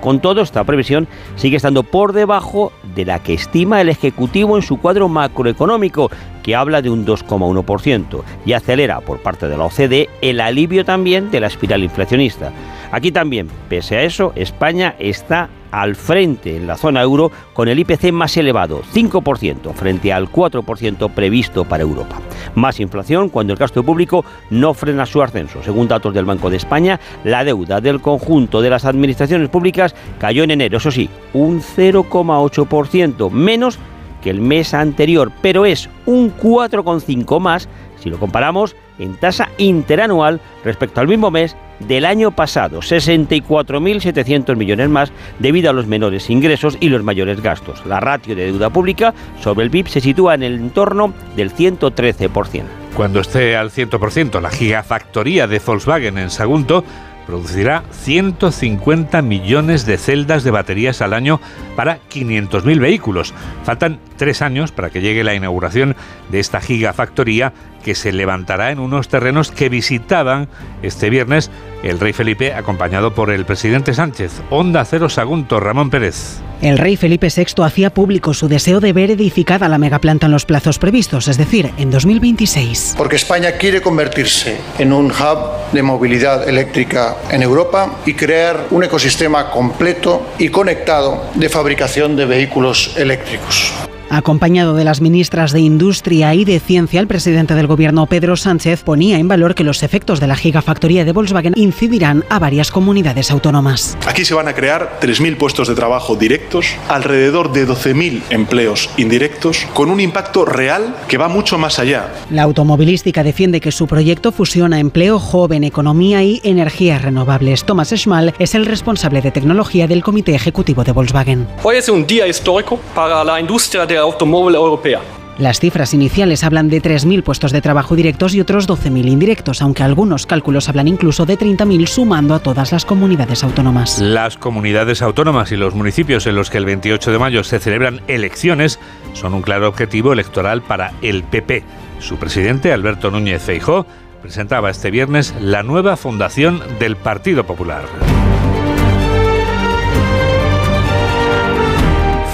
Con 0.00 0.20
todo, 0.20 0.42
esta 0.42 0.64
previsión 0.64 1.08
sigue 1.36 1.56
estando 1.56 1.82
por 1.82 2.12
debajo 2.12 2.72
de 2.94 3.04
la 3.04 3.18
que 3.18 3.34
estima 3.34 3.80
el 3.80 3.88
Ejecutivo 3.88 4.56
en 4.56 4.62
su 4.62 4.78
cuadro 4.78 5.08
macroeconómico, 5.08 6.10
que 6.42 6.54
habla 6.54 6.82
de 6.82 6.90
un 6.90 7.06
2,1% 7.06 8.22
y 8.44 8.52
acelera 8.52 9.00
por 9.00 9.22
parte 9.22 9.48
de 9.48 9.56
la 9.56 9.64
OCDE 9.64 10.10
el 10.20 10.40
alivio 10.40 10.84
también 10.84 11.30
de 11.30 11.40
la 11.40 11.46
espiral 11.46 11.82
inflacionista. 11.82 12.52
Aquí 12.92 13.10
también, 13.10 13.48
pese 13.68 13.96
a 13.96 14.02
eso, 14.02 14.32
España 14.36 14.94
está 14.98 15.48
al 15.74 15.96
frente 15.96 16.56
en 16.56 16.68
la 16.68 16.76
zona 16.76 17.02
euro 17.02 17.32
con 17.52 17.66
el 17.66 17.80
IPC 17.80 18.12
más 18.12 18.36
elevado, 18.36 18.82
5%, 18.94 19.72
frente 19.74 20.12
al 20.12 20.30
4% 20.30 21.10
previsto 21.10 21.64
para 21.64 21.82
Europa. 21.82 22.20
Más 22.54 22.78
inflación 22.78 23.28
cuando 23.28 23.52
el 23.52 23.58
gasto 23.58 23.82
público 23.82 24.24
no 24.50 24.72
frena 24.74 25.04
su 25.04 25.20
ascenso. 25.20 25.64
Según 25.64 25.88
datos 25.88 26.14
del 26.14 26.26
Banco 26.26 26.48
de 26.48 26.58
España, 26.58 27.00
la 27.24 27.42
deuda 27.42 27.80
del 27.80 28.00
conjunto 28.00 28.60
de 28.60 28.70
las 28.70 28.84
administraciones 28.84 29.48
públicas 29.48 29.96
cayó 30.20 30.44
en 30.44 30.52
enero, 30.52 30.78
eso 30.78 30.92
sí, 30.92 31.10
un 31.32 31.60
0,8%, 31.60 33.30
menos 33.30 33.78
que 34.22 34.30
el 34.30 34.40
mes 34.40 34.74
anterior, 34.74 35.32
pero 35.42 35.66
es 35.66 35.90
un 36.06 36.32
4,5 36.36 37.40
más 37.40 37.68
si 37.98 38.10
lo 38.10 38.18
comparamos 38.20 38.76
en 38.98 39.16
tasa 39.16 39.48
interanual 39.58 40.40
respecto 40.62 41.00
al 41.00 41.08
mismo 41.08 41.30
mes 41.30 41.56
del 41.86 42.04
año 42.04 42.30
pasado, 42.30 42.80
64.700 42.80 44.56
millones 44.56 44.88
más 44.88 45.12
debido 45.38 45.70
a 45.70 45.72
los 45.72 45.86
menores 45.86 46.30
ingresos 46.30 46.76
y 46.80 46.88
los 46.88 47.02
mayores 47.02 47.40
gastos. 47.42 47.84
La 47.86 48.00
ratio 48.00 48.34
de 48.34 48.46
deuda 48.46 48.70
pública 48.70 49.14
sobre 49.40 49.64
el 49.64 49.70
PIB 49.70 49.88
se 49.88 50.00
sitúa 50.00 50.34
en 50.34 50.42
el 50.42 50.54
entorno 50.54 51.12
del 51.36 51.52
113%. 51.52 52.62
Cuando 52.94 53.20
esté 53.20 53.56
al 53.56 53.70
100%, 53.70 54.40
la 54.40 54.50
gigafactoría 54.50 55.46
de 55.46 55.58
Volkswagen 55.58 56.16
en 56.16 56.30
Sagunto 56.30 56.84
producirá 57.26 57.82
150 57.90 59.22
millones 59.22 59.86
de 59.86 59.98
celdas 59.98 60.44
de 60.44 60.50
baterías 60.50 61.02
al 61.02 61.14
año 61.14 61.40
para 61.76 61.98
500.000 62.10 62.78
vehículos. 62.78 63.34
Faltan 63.64 63.98
tres 64.16 64.42
años 64.42 64.72
para 64.72 64.90
que 64.90 65.00
llegue 65.00 65.24
la 65.24 65.34
inauguración 65.34 65.96
de 66.30 66.40
esta 66.40 66.60
gigafactoría 66.60 67.52
que 67.84 67.94
se 67.94 68.12
levantará 68.12 68.72
en 68.72 68.80
unos 68.80 69.06
terrenos 69.08 69.52
que 69.52 69.68
visitaban 69.68 70.48
este 70.82 71.10
viernes 71.10 71.50
el 71.84 72.00
rey 72.00 72.14
Felipe 72.14 72.54
acompañado 72.54 73.14
por 73.14 73.30
el 73.30 73.44
presidente 73.44 73.94
Sánchez. 73.94 74.32
Onda 74.50 74.84
Cero 74.84 75.08
Sagunto, 75.08 75.60
Ramón 75.60 75.90
Pérez. 75.90 76.38
El 76.62 76.78
rey 76.78 76.96
Felipe 76.96 77.28
VI 77.28 77.62
hacía 77.62 77.92
público 77.92 78.32
su 78.32 78.48
deseo 78.48 78.80
de 78.80 78.94
ver 78.94 79.10
edificada 79.10 79.68
la 79.68 79.76
megaplanta 79.76 80.26
en 80.26 80.32
los 80.32 80.46
plazos 80.46 80.78
previstos, 80.78 81.28
es 81.28 81.36
decir, 81.36 81.72
en 81.76 81.90
2026. 81.90 82.94
Porque 82.96 83.16
España 83.16 83.52
quiere 83.52 83.82
convertirse 83.82 84.56
en 84.78 84.94
un 84.94 85.10
hub 85.10 85.72
de 85.72 85.82
movilidad 85.82 86.48
eléctrica 86.48 87.16
en 87.30 87.42
Europa 87.42 87.98
y 88.06 88.14
crear 88.14 88.68
un 88.70 88.84
ecosistema 88.84 89.50
completo 89.50 90.26
y 90.38 90.48
conectado 90.48 91.22
de 91.34 91.50
fabricación 91.50 92.16
de 92.16 92.24
vehículos 92.24 92.96
eléctricos. 92.96 93.74
Acompañado 94.10 94.74
de 94.74 94.84
las 94.84 95.00
ministras 95.00 95.52
de 95.52 95.60
Industria 95.60 96.34
y 96.34 96.44
de 96.44 96.60
Ciencia, 96.60 97.00
el 97.00 97.06
presidente 97.06 97.54
del 97.54 97.66
gobierno 97.66 98.06
Pedro 98.06 98.36
Sánchez 98.36 98.82
ponía 98.82 99.18
en 99.18 99.28
valor 99.28 99.54
que 99.54 99.64
los 99.64 99.82
efectos 99.82 100.20
de 100.20 100.26
la 100.26 100.36
gigafactoría 100.36 101.04
de 101.04 101.12
Volkswagen 101.12 101.54
incidirán 101.56 102.24
a 102.28 102.38
varias 102.38 102.70
comunidades 102.70 103.30
autónomas. 103.30 103.96
Aquí 104.06 104.24
se 104.24 104.34
van 104.34 104.48
a 104.48 104.54
crear 104.54 104.98
3.000 105.00 105.36
puestos 105.36 105.68
de 105.68 105.74
trabajo 105.74 106.16
directos, 106.16 106.74
alrededor 106.88 107.52
de 107.52 107.66
12.000 107.66 108.22
empleos 108.30 108.90
indirectos, 108.96 109.66
con 109.72 109.90
un 109.90 110.00
impacto 110.00 110.44
real 110.44 110.94
que 111.08 111.18
va 111.18 111.28
mucho 111.28 111.58
más 111.58 111.78
allá. 111.78 112.12
La 112.30 112.42
automovilística 112.42 113.22
defiende 113.22 113.60
que 113.60 113.72
su 113.72 113.86
proyecto 113.86 114.32
fusiona 114.32 114.80
empleo 114.80 115.18
joven, 115.18 115.64
economía 115.64 116.22
y 116.22 116.40
energías 116.44 117.02
renovables. 117.02 117.64
Thomas 117.64 117.92
Schmal 117.94 118.34
es 118.38 118.54
el 118.54 118.66
responsable 118.66 119.22
de 119.22 119.30
tecnología 119.30 119.86
del 119.86 120.02
Comité 120.02 120.34
Ejecutivo 120.34 120.84
de 120.84 120.92
Volkswagen. 120.92 121.46
Hoy 121.62 121.76
es 121.76 121.88
un 121.88 122.06
día 122.06 122.26
histórico 122.26 122.78
para 122.94 123.24
la 123.24 123.40
industria 123.40 123.86
de 123.86 123.93
automóvil 123.98 124.54
europea. 124.54 125.00
Las 125.38 125.58
cifras 125.58 125.92
iniciales 125.94 126.44
hablan 126.44 126.68
de 126.68 126.80
3.000 126.80 127.24
puestos 127.24 127.50
de 127.50 127.60
trabajo 127.60 127.96
directos 127.96 128.34
y 128.34 128.40
otros 128.40 128.68
12.000 128.68 129.08
indirectos, 129.08 129.62
aunque 129.62 129.82
algunos 129.82 130.26
cálculos 130.26 130.68
hablan 130.68 130.86
incluso 130.86 131.26
de 131.26 131.36
30.000 131.36 131.86
sumando 131.88 132.34
a 132.34 132.38
todas 132.38 132.70
las 132.70 132.84
comunidades 132.84 133.42
autónomas. 133.42 133.98
Las 133.98 134.36
comunidades 134.36 135.02
autónomas 135.02 135.50
y 135.50 135.56
los 135.56 135.74
municipios 135.74 136.28
en 136.28 136.36
los 136.36 136.50
que 136.50 136.58
el 136.58 136.66
28 136.66 137.10
de 137.10 137.18
mayo 137.18 137.42
se 137.42 137.58
celebran 137.58 138.00
elecciones 138.06 138.78
son 139.12 139.34
un 139.34 139.42
claro 139.42 139.68
objetivo 139.68 140.12
electoral 140.12 140.62
para 140.62 140.92
el 141.02 141.24
PP. 141.24 141.64
Su 141.98 142.16
presidente, 142.16 142.72
Alberto 142.72 143.10
Núñez 143.10 143.42
Feijó, 143.42 143.86
presentaba 144.22 144.70
este 144.70 144.92
viernes 144.92 145.34
la 145.40 145.64
nueva 145.64 145.96
fundación 145.96 146.62
del 146.78 146.94
Partido 146.94 147.44
Popular. 147.44 147.82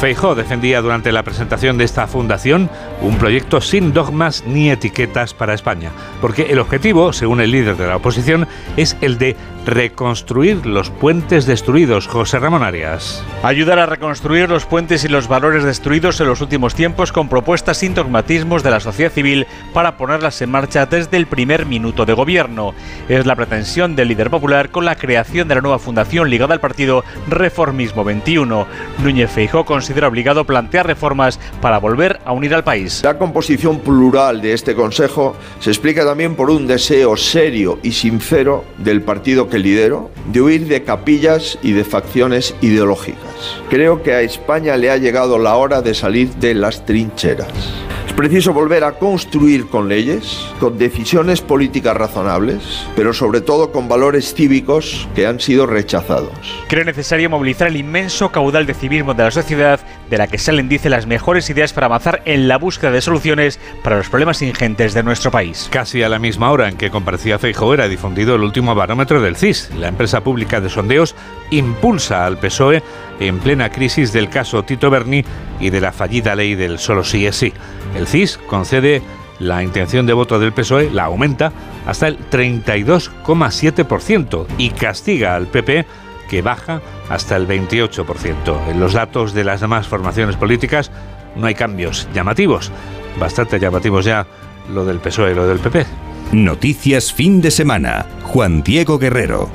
Feijó 0.01 0.35
defendía 0.35 0.81
durante 0.81 1.13
la 1.13 1.23
presentación 1.23 1.77
de 1.77 1.85
esta 1.85 2.07
fundación 2.07 2.71
un 3.03 3.17
proyecto 3.17 3.61
sin 3.61 3.93
dogmas 3.93 4.45
ni 4.47 4.71
etiquetas 4.71 5.35
para 5.35 5.55
España, 5.55 5.91
porque 6.21 6.47
el 6.51 6.59
objetivo, 6.59 7.13
según 7.13 7.41
el 7.41 7.51
líder 7.51 7.77
de 7.77 7.87
la 7.87 7.97
oposición, 7.97 8.47
es 8.77 8.97
el 9.01 9.19
de 9.19 9.37
reconstruir 9.67 10.65
los 10.67 10.91
puentes 10.91 11.47
destruidos. 11.47 12.09
José 12.09 12.39
Ramón 12.39 12.63
Arias. 12.63 13.25
Ayudar 13.43 13.79
a 13.79 13.87
reconstruir 13.87 14.49
los 14.49 14.65
puentes 14.65 15.05
y 15.05 15.09
los 15.09 15.29
valores 15.29 15.65
destruidos 15.65 16.21
en 16.21 16.27
los 16.29 16.41
últimos 16.41 16.75
tiempos 16.75 17.13
con 17.13 17.29
propuestas 17.29 17.79
sin 17.79 17.95
dogmatismos 17.95 18.63
de 18.63 18.71
la 18.71 18.81
sociedad 18.81 19.13
civil 19.13 19.47
para 19.73 19.97
ponerlas 19.97 20.41
en 20.43 20.51
marcha 20.51 20.87
desde 20.87 21.17
el 21.17 21.27
primer 21.27 21.67
minuto 21.67 22.07
de 22.07 22.15
gobierno. 22.15 22.75
Es 23.09 23.27
la 23.27 23.37
pretensión 23.37 23.97
del 23.97 24.09
líder 24.09 24.31
popular 24.31 24.71
con 24.71 24.85
la 24.85 24.97
creación 24.97 25.49
de 25.49 25.55
la 25.55 25.61
nueva 25.61 25.79
fundación 25.79 26.31
ligada 26.31 26.55
al 26.55 26.61
partido 26.61 27.05
Reformismo 27.29 28.05
21. 28.05 28.67
Núñez 29.03 29.31
Feijó 29.31 29.65
considera 29.65 30.09
obligado 30.09 30.45
plantear 30.45 30.87
reformas 30.87 31.39
para 31.61 31.79
volver 31.79 32.21
a 32.25 32.33
unir 32.33 32.55
al 32.55 32.65
país. 32.65 32.90
La 33.03 33.17
composición 33.19 33.81
plural 33.81 34.43
de 34.43 34.53
este 34.53 34.75
Consejo 34.75 35.37
se 35.61 35.71
explica 35.71 36.05
también 36.05 36.35
por 36.35 36.51
un 36.51 36.67
deseo 36.67 37.17
serio 37.17 37.79
y 37.83 37.93
sincero 37.93 38.65
del 38.79 39.03
partido 39.03 39.49
que 39.49 39.59
lidero 39.59 40.11
de 40.27 40.43
huir 40.43 40.67
de 40.67 40.83
capillas 40.83 41.59
y 41.63 41.73
de 41.73 41.85
facciones 41.85 42.55
ideológicas. 42.61 43.63
Creo 43.69 44.03
que 44.03 44.13
a 44.13 44.23
España 44.23 44.77
le 44.77 44.91
ha 44.91 44.97
llegado 44.97 45.39
la 45.39 45.57
hora 45.57 45.83
de 45.83 45.95
salir 45.95 46.31
de 46.35 46.55
las 46.55 46.85
trincheras. 46.85 47.49
Es 48.11 48.17
preciso 48.17 48.53
volver 48.53 48.83
a 48.83 48.99
construir 48.99 49.69
con 49.69 49.89
leyes, 49.89 50.45
con 50.59 50.77
decisiones 50.77 51.41
políticas 51.41 51.97
razonables, 51.97 52.85
pero 52.97 53.13
sobre 53.13 53.41
todo 53.41 53.71
con 53.71 53.89
valores 53.89 54.35
cívicos 54.35 55.09
que 55.15 55.29
han 55.29 55.39
sido 55.39 55.65
rechazados. 55.65 56.33
Cree 56.67 56.85
necesario 56.85 57.31
movilizar 57.31 57.69
el 57.69 57.77
inmenso 57.77 58.33
caudal 58.33 58.67
de 58.67 58.75
civismo 58.75 59.15
de 59.15 59.23
la 59.23 59.31
sociedad, 59.31 59.79
de 60.11 60.19
la 60.19 60.27
que 60.27 60.39
salen, 60.39 60.69
dice, 60.69 60.91
las 60.91 61.07
mejores 61.07 61.49
ideas 61.51 61.73
para 61.73 61.87
avanzar 61.87 62.21
en 62.25 62.49
la 62.49 62.59
búsqueda 62.59 62.80
de 62.89 63.03
soluciones 63.03 63.61
para 63.83 63.99
los 63.99 64.09
problemas 64.09 64.41
ingentes 64.41 64.95
de 64.95 65.03
nuestro 65.03 65.31
país. 65.31 65.69
Casi 65.71 66.03
a 66.03 66.09
la 66.09 66.19
misma 66.19 66.51
hora 66.51 66.69
en 66.69 66.79
que 66.79 66.91
comparecía 66.91 67.39
Feijóo 67.39 67.75
era 67.75 67.89
difundido 67.89 68.37
el 68.37 68.43
último 68.43 68.75
barómetro 68.75 69.21
del 69.21 69.37
CIS. 69.37 69.71
La 69.77 69.89
empresa 69.89 70.23
pública 70.23 70.61
de 70.61 70.71
sondeos 70.71 71.15
impulsa 71.51 72.25
al 72.25 72.39
PSOE 72.39 72.83
en 73.19 73.41
plena 73.41 73.71
crisis 73.71 74.15
del 74.15 74.31
caso 74.31 74.63
Tito 74.63 74.89
Berni 74.89 75.25
y 75.59 75.71
de 75.71 75.81
la 75.83 75.93
fallida 75.93 76.35
ley 76.35 76.55
del 76.55 76.79
solo 76.79 77.05
sí 77.05 77.27
es 77.27 77.37
sí. 77.37 77.53
El 77.95 78.07
CIS 78.07 78.39
concede 78.47 79.03
la 79.41 79.63
intención 79.63 80.07
de 80.07 80.13
voto 80.13 80.39
del 80.39 80.53
PSOE, 80.53 80.91
la 80.91 81.05
aumenta 81.05 81.51
hasta 81.87 82.09
el 82.09 82.19
32,7% 82.31 84.47
y 84.59 84.69
castiga 84.71 85.35
al 85.35 85.47
PP 85.49 85.87
que 86.29 86.43
baja 86.43 86.83
hasta 87.09 87.37
el 87.37 87.49
28%. 87.49 88.69
En 88.69 88.79
los 88.79 88.93
datos 88.93 89.33
de 89.35 89.43
las 89.43 89.61
demás 89.61 89.89
formaciones 89.89 90.37
políticas 90.37 90.93
no 91.37 91.47
hay 91.47 91.55
cambios 91.55 92.09
llamativos. 92.15 92.71
Bastante 93.19 93.59
llamativos 93.59 94.05
ya 94.05 94.27
lo 94.73 94.85
del 94.85 94.99
PSOE 94.99 95.33
y 95.33 95.35
lo 95.35 95.47
del 95.47 95.59
PP. 95.59 95.87
Noticias 96.33 97.13
fin 97.13 97.41
de 97.41 97.51
semana. 97.51 98.07
Juan 98.23 98.63
Diego 98.63 98.99
Guerrero. 98.99 99.51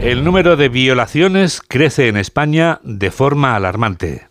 El 0.00 0.24
número 0.24 0.56
de 0.56 0.68
violaciones 0.68 1.60
crece 1.60 2.08
en 2.08 2.16
España 2.16 2.80
de 2.82 3.10
forma 3.10 3.56
alarmante. 3.56 4.26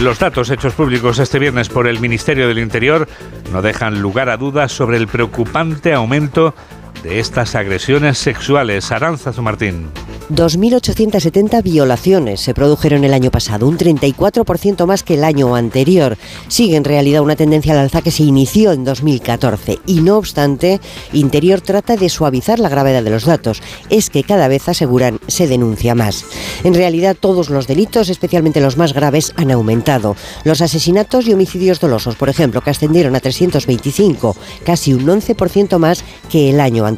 Los 0.00 0.18
datos 0.18 0.48
hechos 0.48 0.72
públicos 0.72 1.18
este 1.18 1.38
viernes 1.38 1.68
por 1.68 1.86
el 1.86 2.00
Ministerio 2.00 2.48
del 2.48 2.58
Interior 2.58 3.06
no 3.52 3.60
dejan 3.60 4.00
lugar 4.00 4.30
a 4.30 4.38
dudas 4.38 4.72
sobre 4.72 4.96
el 4.96 5.06
preocupante 5.06 5.92
aumento 5.92 6.54
de 7.02 7.20
estas 7.20 7.54
agresiones 7.54 8.18
sexuales. 8.18 8.90
Aranzazu 8.92 9.42
Martín. 9.42 9.88
2.870 10.30 11.60
violaciones 11.64 12.40
se 12.40 12.54
produjeron 12.54 13.02
el 13.02 13.12
año 13.12 13.32
pasado, 13.32 13.66
un 13.66 13.76
34% 13.76 14.86
más 14.86 15.02
que 15.02 15.14
el 15.14 15.24
año 15.24 15.56
anterior. 15.56 16.16
Sigue 16.46 16.76
en 16.76 16.84
realidad 16.84 17.22
una 17.22 17.34
tendencia 17.34 17.72
al 17.72 17.80
alza 17.80 18.00
que 18.00 18.12
se 18.12 18.22
inició 18.22 18.70
en 18.70 18.84
2014 18.84 19.80
y 19.86 20.02
no 20.02 20.16
obstante, 20.16 20.80
Interior 21.12 21.60
trata 21.60 21.96
de 21.96 22.08
suavizar 22.08 22.60
la 22.60 22.68
gravedad 22.68 23.02
de 23.02 23.10
los 23.10 23.24
datos. 23.24 23.60
Es 23.88 24.08
que 24.08 24.22
cada 24.22 24.46
vez 24.46 24.68
aseguran 24.68 25.18
se 25.26 25.48
denuncia 25.48 25.96
más. 25.96 26.24
En 26.62 26.74
realidad 26.74 27.16
todos 27.18 27.50
los 27.50 27.66
delitos, 27.66 28.08
especialmente 28.08 28.60
los 28.60 28.76
más 28.76 28.92
graves, 28.92 29.32
han 29.36 29.50
aumentado. 29.50 30.14
Los 30.44 30.60
asesinatos 30.60 31.26
y 31.26 31.32
homicidios 31.32 31.80
dolosos, 31.80 32.14
por 32.14 32.28
ejemplo, 32.28 32.60
que 32.60 32.70
ascendieron 32.70 33.16
a 33.16 33.20
325, 33.20 34.36
casi 34.64 34.94
un 34.94 35.06
11% 35.06 35.78
más 35.78 36.04
que 36.30 36.50
el 36.50 36.60
año 36.60 36.86
anterior. 36.86 36.89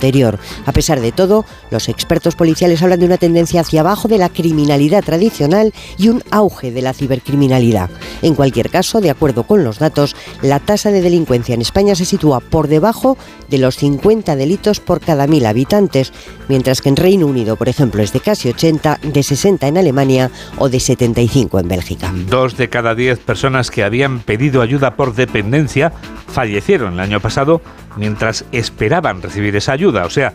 A 0.66 0.72
pesar 0.72 1.00
de 1.00 1.12
todo, 1.12 1.44
los 1.70 1.88
expertos 1.88 2.36
policiales 2.36 2.82
hablan 2.82 3.00
de 3.00 3.06
una 3.06 3.18
tendencia 3.18 3.60
hacia 3.60 3.80
abajo 3.80 4.08
de 4.08 4.18
la 4.18 4.28
criminalidad 4.28 5.04
tradicional 5.04 5.72
y 5.98 6.08
un 6.08 6.22
auge 6.30 6.70
de 6.70 6.82
la 6.82 6.92
cibercriminalidad. 6.92 7.90
En 8.22 8.34
cualquier 8.34 8.70
caso, 8.70 9.00
de 9.00 9.10
acuerdo 9.10 9.44
con 9.44 9.64
los 9.64 9.78
datos, 9.78 10.16
la 10.42 10.60
tasa 10.60 10.90
de 10.90 11.02
delincuencia 11.02 11.54
en 11.54 11.60
España 11.60 11.94
se 11.94 12.04
sitúa 12.04 12.40
por 12.40 12.68
debajo 12.68 13.16
de 13.48 13.58
los 13.58 13.76
50 13.76 14.36
delitos 14.36 14.80
por 14.80 15.00
cada 15.00 15.26
mil 15.26 15.46
habitantes, 15.46 16.12
mientras 16.48 16.80
que 16.80 16.88
en 16.88 16.96
Reino 16.96 17.26
Unido, 17.26 17.56
por 17.56 17.68
ejemplo, 17.68 18.02
es 18.02 18.12
de 18.12 18.20
casi 18.20 18.48
80, 18.48 19.00
de 19.02 19.22
60 19.22 19.68
en 19.68 19.78
Alemania 19.78 20.30
o 20.58 20.68
de 20.68 20.80
75 20.80 21.60
en 21.60 21.68
Bélgica. 21.68 22.12
Dos 22.28 22.56
de 22.56 22.68
cada 22.68 22.94
diez 22.94 23.18
personas 23.18 23.70
que 23.70 23.84
habían 23.84 24.20
pedido 24.20 24.62
ayuda 24.62 24.96
por 24.96 25.14
dependencia 25.14 25.92
fallecieron 26.26 26.94
el 26.94 27.00
año 27.00 27.20
pasado 27.20 27.60
mientras 27.96 28.44
esperaban 28.52 29.22
recibir 29.22 29.56
esa 29.56 29.72
ayuda, 29.72 30.04
o 30.04 30.10
sea, 30.10 30.32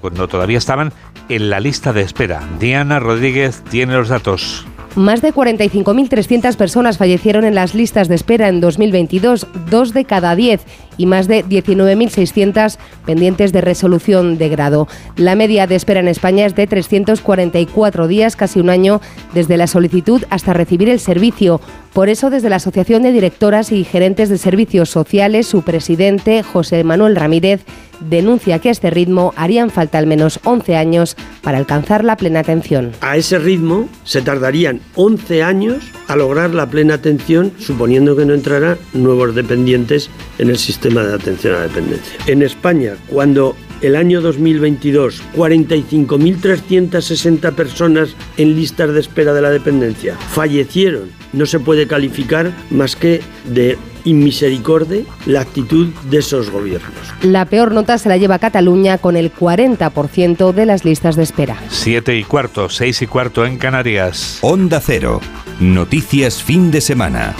cuando 0.00 0.28
todavía 0.28 0.58
estaban 0.58 0.92
en 1.28 1.50
la 1.50 1.60
lista 1.60 1.92
de 1.92 2.02
espera. 2.02 2.42
Diana 2.58 2.98
Rodríguez 2.98 3.62
tiene 3.70 3.94
los 3.94 4.08
datos. 4.08 4.66
Más 4.96 5.22
de 5.22 5.34
45.300 5.34 6.56
personas 6.56 6.98
fallecieron 6.98 7.44
en 7.44 7.56
las 7.56 7.74
listas 7.74 8.06
de 8.06 8.14
espera 8.14 8.48
en 8.48 8.60
2022, 8.60 9.48
dos 9.68 9.92
de 9.92 10.04
cada 10.04 10.36
diez, 10.36 10.60
y 10.96 11.06
más 11.06 11.26
de 11.26 11.44
19.600 11.44 12.76
pendientes 13.04 13.52
de 13.52 13.60
resolución 13.60 14.38
de 14.38 14.48
grado. 14.48 14.86
La 15.16 15.34
media 15.34 15.66
de 15.66 15.74
espera 15.74 15.98
en 15.98 16.06
España 16.06 16.46
es 16.46 16.54
de 16.54 16.68
344 16.68 18.06
días, 18.06 18.36
casi 18.36 18.60
un 18.60 18.70
año 18.70 19.00
desde 19.32 19.56
la 19.56 19.66
solicitud 19.66 20.22
hasta 20.30 20.52
recibir 20.52 20.88
el 20.88 21.00
servicio. 21.00 21.60
Por 21.92 22.08
eso, 22.08 22.30
desde 22.30 22.48
la 22.48 22.56
Asociación 22.56 23.02
de 23.02 23.10
Directoras 23.10 23.72
y 23.72 23.82
Gerentes 23.82 24.28
de 24.28 24.38
Servicios 24.38 24.90
Sociales, 24.90 25.48
su 25.48 25.62
presidente, 25.62 26.44
José 26.44 26.84
Manuel 26.84 27.16
Ramírez, 27.16 27.64
denuncia 28.08 28.58
que 28.58 28.68
a 28.68 28.72
este 28.72 28.90
ritmo 28.90 29.32
harían 29.36 29.70
falta 29.70 29.98
al 29.98 30.06
menos 30.06 30.40
11 30.44 30.76
años 30.76 31.16
para 31.42 31.58
alcanzar 31.58 32.04
la 32.04 32.16
plena 32.16 32.40
atención. 32.40 32.92
A 33.00 33.16
ese 33.16 33.38
ritmo 33.38 33.88
se 34.04 34.22
tardarían 34.22 34.80
11 34.94 35.42
años 35.42 35.84
a 36.08 36.16
lograr 36.16 36.54
la 36.54 36.68
plena 36.68 36.94
atención, 36.94 37.52
suponiendo 37.58 38.16
que 38.16 38.26
no 38.26 38.34
entrarán 38.34 38.78
nuevos 38.92 39.34
dependientes 39.34 40.10
en 40.38 40.50
el 40.50 40.58
sistema 40.58 41.02
de 41.02 41.14
atención 41.14 41.54
a 41.54 41.58
la 41.58 41.64
dependencia. 41.64 42.14
En 42.26 42.42
España, 42.42 42.94
cuando 43.08 43.56
el 43.80 43.96
año 43.96 44.20
2022 44.20 45.22
45.360 45.34 47.54
personas 47.54 48.14
en 48.36 48.54
listas 48.56 48.92
de 48.92 49.00
espera 49.00 49.32
de 49.34 49.42
la 49.42 49.50
dependencia 49.50 50.16
fallecieron, 50.16 51.10
no 51.32 51.46
se 51.46 51.60
puede 51.60 51.86
calificar 51.86 52.52
más 52.70 52.96
que 52.96 53.20
de 53.52 53.78
inmisericorde 54.04 55.06
la 55.26 55.40
actitud 55.40 55.88
de 56.10 56.18
esos 56.18 56.50
gobiernos. 56.50 56.92
La 57.22 57.46
peor 57.46 57.72
nota 57.72 57.98
se 57.98 58.08
la 58.08 58.16
lleva 58.16 58.38
Cataluña 58.38 58.98
con 58.98 59.16
el 59.16 59.32
40% 59.32 60.52
de 60.52 60.66
las 60.66 60.84
listas 60.84 61.16
de 61.16 61.22
espera. 61.22 61.56
Siete 61.68 62.16
y 62.16 62.24
cuarto, 62.24 62.68
seis 62.68 63.02
y 63.02 63.06
cuarto 63.06 63.44
en 63.46 63.58
Canarias. 63.58 64.38
Onda 64.42 64.80
Cero. 64.80 65.20
Noticias 65.60 66.42
fin 66.42 66.70
de 66.70 66.80
semana. 66.80 67.34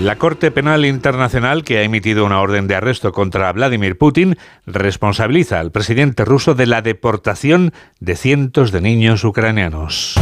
La 0.00 0.16
Corte 0.16 0.50
Penal 0.50 0.86
Internacional, 0.86 1.62
que 1.62 1.76
ha 1.76 1.82
emitido 1.82 2.24
una 2.24 2.40
orden 2.40 2.66
de 2.66 2.74
arresto 2.74 3.12
contra 3.12 3.52
Vladimir 3.52 3.98
Putin, 3.98 4.38
responsabiliza 4.64 5.60
al 5.60 5.72
presidente 5.72 6.24
ruso 6.24 6.54
de 6.54 6.64
la 6.64 6.80
deportación 6.80 7.74
de 7.98 8.16
cientos 8.16 8.72
de 8.72 8.80
niños 8.80 9.24
ucranianos. 9.24 10.14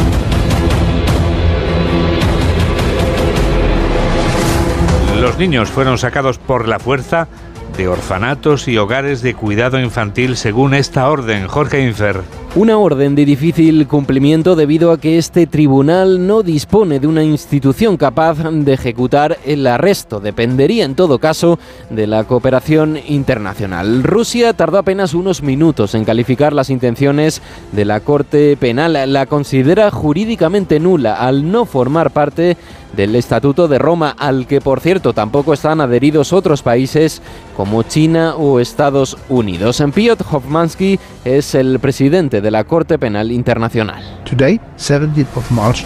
Los 5.28 5.36
niños 5.36 5.68
fueron 5.68 5.98
sacados 5.98 6.38
por 6.38 6.66
la 6.66 6.78
fuerza 6.78 7.28
de 7.76 7.86
orfanatos 7.86 8.66
y 8.66 8.78
hogares 8.78 9.20
de 9.20 9.34
cuidado 9.34 9.78
infantil 9.78 10.38
según 10.38 10.72
esta 10.72 11.10
orden. 11.10 11.48
Jorge 11.48 11.86
Infer. 11.86 12.22
Una 12.58 12.76
orden 12.76 13.14
de 13.14 13.24
difícil 13.24 13.86
cumplimiento 13.86 14.56
debido 14.56 14.90
a 14.90 14.98
que 14.98 15.16
este 15.16 15.46
tribunal 15.46 16.26
no 16.26 16.42
dispone 16.42 16.98
de 16.98 17.06
una 17.06 17.22
institución 17.22 17.96
capaz 17.96 18.38
de 18.50 18.72
ejecutar 18.72 19.38
el 19.46 19.64
arresto. 19.64 20.18
Dependería 20.18 20.84
en 20.84 20.96
todo 20.96 21.20
caso 21.20 21.60
de 21.88 22.08
la 22.08 22.24
cooperación 22.24 22.98
internacional. 23.06 24.02
Rusia 24.02 24.54
tardó 24.54 24.78
apenas 24.78 25.14
unos 25.14 25.40
minutos 25.40 25.94
en 25.94 26.04
calificar 26.04 26.52
las 26.52 26.68
intenciones 26.68 27.42
de 27.70 27.84
la 27.84 28.00
Corte 28.00 28.56
Penal. 28.56 29.12
La 29.12 29.26
considera 29.26 29.92
jurídicamente 29.92 30.80
nula 30.80 31.14
al 31.14 31.52
no 31.52 31.64
formar 31.64 32.10
parte 32.10 32.56
del 32.96 33.14
Estatuto 33.14 33.68
de 33.68 33.78
Roma, 33.78 34.16
al 34.18 34.48
que 34.48 34.60
por 34.60 34.80
cierto 34.80 35.12
tampoco 35.12 35.52
están 35.52 35.80
adheridos 35.80 36.32
otros 36.32 36.62
países 36.62 37.22
como 37.58 37.82
China 37.82 38.36
o 38.36 38.60
Estados 38.60 39.16
Unidos. 39.28 39.82
Piotr 39.92 40.24
Hofmansky 40.30 40.96
es 41.24 41.56
el 41.56 41.80
presidente 41.80 42.40
de 42.40 42.52
la 42.52 42.62
Corte 42.62 43.00
Penal 43.00 43.32
Internacional. 43.32 44.22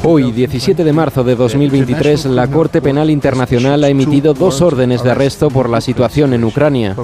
Hoy, 0.04 0.32
17 0.32 0.84
de 0.84 0.92
marzo 0.92 1.24
de 1.24 1.34
2023, 1.34 2.26
la 2.26 2.46
Corte 2.48 2.82
Penal 2.82 3.08
Internacional 3.08 3.84
ha 3.84 3.88
emitido 3.88 4.34
dos 4.34 4.60
órdenes 4.60 5.02
de 5.02 5.12
arresto 5.12 5.48
por 5.48 5.70
la 5.70 5.80
situación 5.80 6.34
en 6.34 6.44
Ucrania. 6.44 6.94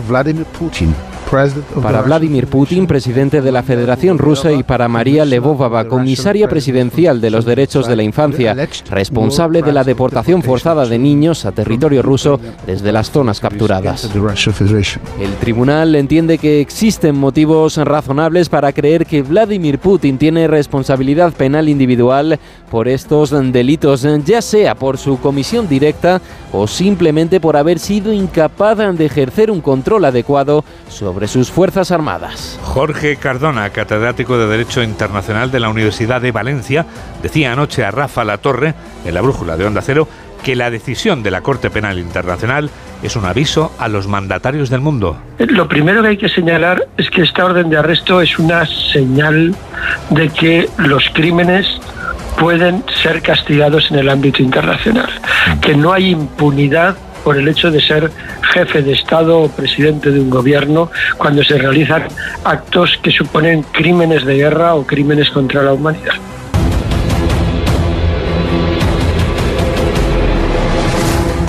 Para 1.83 2.01
Vladimir 2.01 2.47
Putin, 2.47 2.87
presidente 2.87 3.43
de 3.43 3.53
la 3.53 3.63
Federación 3.63 4.17
Rusa, 4.17 4.51
y 4.51 4.63
para 4.63 4.89
María 4.89 5.27
Levovava, 5.27 5.87
comisaria 5.87 6.49
presidencial 6.49 7.21
de 7.21 7.31
los 7.31 7.45
derechos 7.45 7.87
de 7.87 7.97
la 7.97 8.03
infancia, 8.03 8.57
responsable 8.91 9.61
de 9.61 9.73
la 9.73 9.85
deportación 9.85 10.43
forzada 10.43 10.87
de 10.87 10.99
niños 10.99 11.45
a 11.45 11.53
territorio 11.53 12.01
ruso 12.01 12.41
desde 12.67 12.93
las 12.93 13.11
zonas 13.11 13.41
capturadas. 13.41 14.09
El 15.21 15.35
tribunal 15.39 15.95
entiende 15.97 16.39
que 16.39 16.63
existen 16.63 17.17
motivos 17.17 17.77
razonables 17.77 18.49
para 18.49 18.73
creer 18.73 19.05
que 19.05 19.23
Vladimir 19.23 19.79
Putin 19.79 20.17
tiene 20.17 20.49
responsabilidad 20.49 21.35
penal 21.35 21.69
individual 21.69 22.39
por 22.71 22.89
estos 22.89 23.31
delitos, 23.53 24.07
ya 24.25 24.41
sea 24.41 24.75
por 24.75 24.97
su 24.97 25.19
comisión 25.21 25.69
directa 25.69 26.23
o 26.53 26.67
simplemente 26.67 27.41
por 27.41 27.57
haber 27.57 27.79
sido 27.79 28.13
incapaz 28.13 28.79
de 28.79 29.07
ejercer 29.07 29.51
un 29.51 29.61
control 29.61 30.05
adecuado 30.05 30.65
sobre 30.99 31.29
sus 31.29 31.53
Fuerzas 31.53 31.93
Armadas. 31.93 32.59
Jorge 32.65 33.17
Cardona, 33.17 33.71
catedrático 33.71 34.37
de 34.37 34.49
Derecho 34.49 34.83
Internacional 34.83 35.53
de 35.53 35.61
la 35.61 35.69
Universidad 35.69 36.21
de 36.21 36.33
Valencia, 36.33 36.87
decía 37.23 37.53
anoche 37.53 37.85
a 37.85 37.93
Rafa 37.93 38.25
La 38.25 38.39
Torre, 38.39 38.75
en 39.05 39.15
la 39.15 39.21
brújula 39.21 39.57
de 39.57 39.65
Onda 39.65 39.81
Cero, 39.81 40.09
que 40.43 40.57
la 40.57 40.71
decisión 40.71 41.23
de 41.23 41.31
la 41.31 41.41
Corte 41.41 41.71
Penal 41.71 42.01
Internacional 42.01 42.71
es 43.03 43.15
un 43.15 43.27
aviso 43.27 43.73
a 43.79 43.87
los 43.87 44.09
mandatarios 44.09 44.71
del 44.71 44.81
mundo. 44.81 45.17
Lo 45.39 45.69
primero 45.69 46.03
que 46.03 46.09
hay 46.09 46.17
que 46.17 46.29
señalar 46.29 46.89
es 46.97 47.09
que 47.11 47.23
esta 47.23 47.45
orden 47.45 47.71
de 47.71 47.77
arresto 47.77 48.21
es 48.21 48.37
una 48.39 48.67
señal 48.67 49.55
de 50.11 50.29
que 50.31 50.69
los 50.79 51.09
crímenes 51.13 51.67
pueden 52.41 52.85
ser 53.03 53.23
castigados 53.23 53.91
en 53.93 53.99
el 53.99 54.09
ámbito 54.09 54.43
internacional, 54.43 55.11
que 55.61 55.77
no 55.77 55.93
hay 55.93 56.11
impunidad 56.11 56.97
por 57.29 57.37
el 57.37 57.47
hecho 57.47 57.71
de 57.71 57.79
ser 57.79 58.11
jefe 58.55 58.81
de 58.81 58.93
Estado 58.93 59.39
o 59.41 59.51
presidente 59.51 60.11
de 60.11 60.19
un 60.19 60.31
gobierno 60.31 60.91
cuando 61.19 61.45
se 61.45 61.59
realizan 61.59 62.05
actos 62.43 62.99
que 63.03 63.11
suponen 63.11 63.65
crímenes 63.65 64.25
de 64.25 64.37
guerra 64.37 64.75
o 64.75 64.87
crímenes 64.87 65.29
contra 65.29 65.63
la 65.63 65.75
humanidad. 65.75 66.15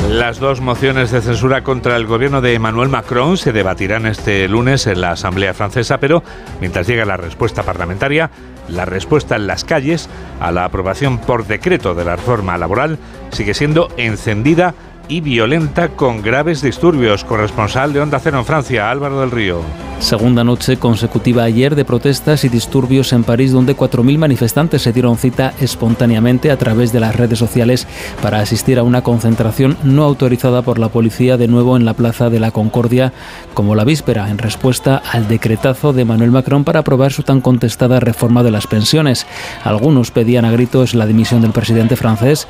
Las 0.10 0.40
dos 0.42 0.60
mociones 0.60 1.12
de 1.12 1.22
censura 1.22 1.64
contra 1.64 1.96
el 1.96 2.06
gobierno 2.08 2.42
de 2.42 2.56
Emmanuel 2.56 2.90
Macron 2.90 3.38
se 3.38 3.54
debatirán 3.54 4.06
este 4.06 4.50
lunes 4.50 4.86
en 4.86 5.00
la 5.00 5.12
Asamblea 5.12 5.54
Francesa, 5.54 6.02
pero 6.02 6.24
mientras 6.60 6.88
llega 6.88 7.06
la 7.06 7.16
respuesta 7.16 7.64
parlamentaria, 7.64 8.32
la 8.68 8.84
respuesta 8.84 9.38
en 9.38 9.48
las 9.48 9.64
calles 9.64 10.10
a 10.42 10.52
la 10.52 10.66
aprobación 10.66 11.20
por 11.20 11.48
decreto 11.48 11.96
de 11.96 12.04
la 12.04 12.18
reforma 12.18 12.58
laboral 12.58 12.98
sigue 13.32 13.54
siendo 13.54 13.88
encendida 13.96 14.74
y 15.10 15.22
violenta 15.22 15.90
con 15.90 16.22
graves 16.22 16.62
disturbios. 16.62 17.26
Corresponsal 17.26 17.92
de 17.92 18.00
Onda 18.00 18.20
Cero 18.20 18.40
en 18.40 18.46
Francia, 18.46 18.90
Álvaro 18.90 19.20
del 19.20 19.32
Río. 19.32 19.62
Segunda 20.00 20.46
noche 20.46 20.78
consecutiva 20.78 21.44
ayer 21.44 21.76
de 21.76 21.84
protestas 21.84 22.46
y 22.46 22.50
disturbios 22.50 23.12
en 23.12 23.26
París, 23.26 23.52
donde 23.52 23.76
4.000 23.76 24.18
manifestantes 24.18 24.84
se 24.84 24.94
dieron 24.94 25.18
cita 25.18 25.54
espontáneamente 25.60 26.52
a 26.52 26.58
través 26.58 26.94
de 26.94 27.02
las 27.02 27.16
redes 27.18 27.38
sociales 27.38 27.86
para 28.22 28.40
asistir 28.40 28.80
a 28.80 28.84
una 28.84 29.02
concentración 29.02 29.78
no 29.84 30.06
autorizada 30.06 30.62
por 30.62 30.80
la 30.80 30.88
policía 30.88 31.36
de 31.36 31.50
nuevo 31.50 31.76
en 31.76 31.84
la 31.84 31.96
Plaza 31.96 32.30
de 32.30 32.40
la 32.40 32.52
Concordia, 32.52 33.12
como 33.54 33.76
la 33.76 33.84
víspera, 33.84 34.30
en 34.30 34.38
respuesta 34.38 35.02
al 35.12 35.28
decretazo 35.28 35.92
de 35.92 36.06
Manuel 36.06 36.32
Macron 36.32 36.64
para 36.64 36.80
aprobar 36.80 37.12
su 37.12 37.24
tan 37.24 37.42
contestada 37.42 38.00
reforma 38.00 38.42
de 38.44 38.52
las 38.52 38.68
pensiones. 38.68 39.28
Algunos 39.66 40.12
pedían 40.12 40.46
a 40.46 40.52
gritos 40.52 40.94
la 40.94 41.08
dimisión 41.08 41.42
del 41.42 41.52
presidente 41.52 41.98
francés 41.98 42.48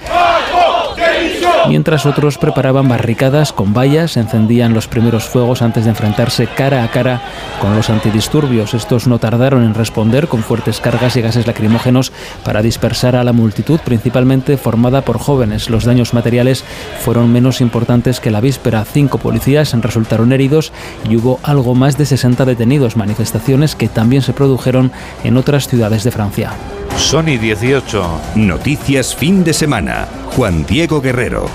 mientras 1.69 2.07
otros 2.07 2.39
preparaban 2.39 2.89
barricadas 2.89 3.53
con 3.53 3.75
vallas, 3.75 4.17
encendían 4.17 4.73
los 4.73 4.87
primeros 4.87 5.25
fuegos 5.25 5.61
antes 5.61 5.83
de 5.83 5.91
enfrentarse 5.91 6.47
cara 6.47 6.83
a 6.83 6.89
cara 6.89 7.21
con 7.61 7.75
los 7.75 7.91
antidisturbios. 7.91 8.73
Estos 8.73 9.07
no 9.07 9.19
tardaron 9.19 9.63
en 9.63 9.75
responder 9.75 10.27
con 10.27 10.41
fuertes 10.41 10.79
cargas 10.79 11.15
y 11.15 11.21
gases 11.21 11.45
lacrimógenos 11.45 12.11
para 12.43 12.63
dispersar 12.63 13.15
a 13.15 13.23
la 13.23 13.33
multitud, 13.33 13.79
principalmente 13.85 14.57
formada 14.57 15.01
por 15.01 15.19
jóvenes. 15.19 15.69
Los 15.69 15.85
daños 15.85 16.15
materiales 16.15 16.63
fueron 17.01 17.31
menos 17.31 17.61
importantes 17.61 18.19
que 18.19 18.31
la 18.31 18.41
víspera. 18.41 18.83
Cinco 18.83 19.19
policías 19.19 19.71
resultaron 19.79 20.33
heridos 20.33 20.73
y 21.07 21.17
hubo 21.17 21.39
algo 21.43 21.75
más 21.75 21.99
de 21.99 22.07
60 22.07 22.45
detenidos, 22.45 22.97
manifestaciones 22.97 23.75
que 23.75 23.87
también 23.87 24.23
se 24.23 24.33
produjeron 24.33 24.91
en 25.23 25.37
otras 25.37 25.67
ciudades 25.67 26.03
de 26.03 26.11
Francia. 26.11 26.53
Sony 26.99 27.39
18. 27.39 28.21
Noticias 28.35 29.15
fin 29.15 29.43
de 29.43 29.53
semana. 29.53 30.07
Juan 30.35 30.65
Diego 30.65 31.01
Guerrero. 31.01 31.47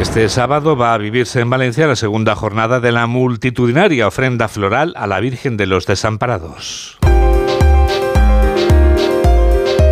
Este 0.00 0.28
sábado 0.28 0.74
va 0.74 0.94
a 0.94 0.98
vivirse 0.98 1.40
en 1.40 1.50
Valencia 1.50 1.86
la 1.86 1.94
segunda 1.96 2.34
jornada 2.34 2.80
de 2.80 2.90
la 2.90 3.06
multitudinaria 3.06 4.08
ofrenda 4.08 4.48
floral 4.48 4.94
a 4.96 5.06
la 5.06 5.20
Virgen 5.20 5.56
de 5.56 5.66
los 5.66 5.86
Desamparados. 5.86 6.98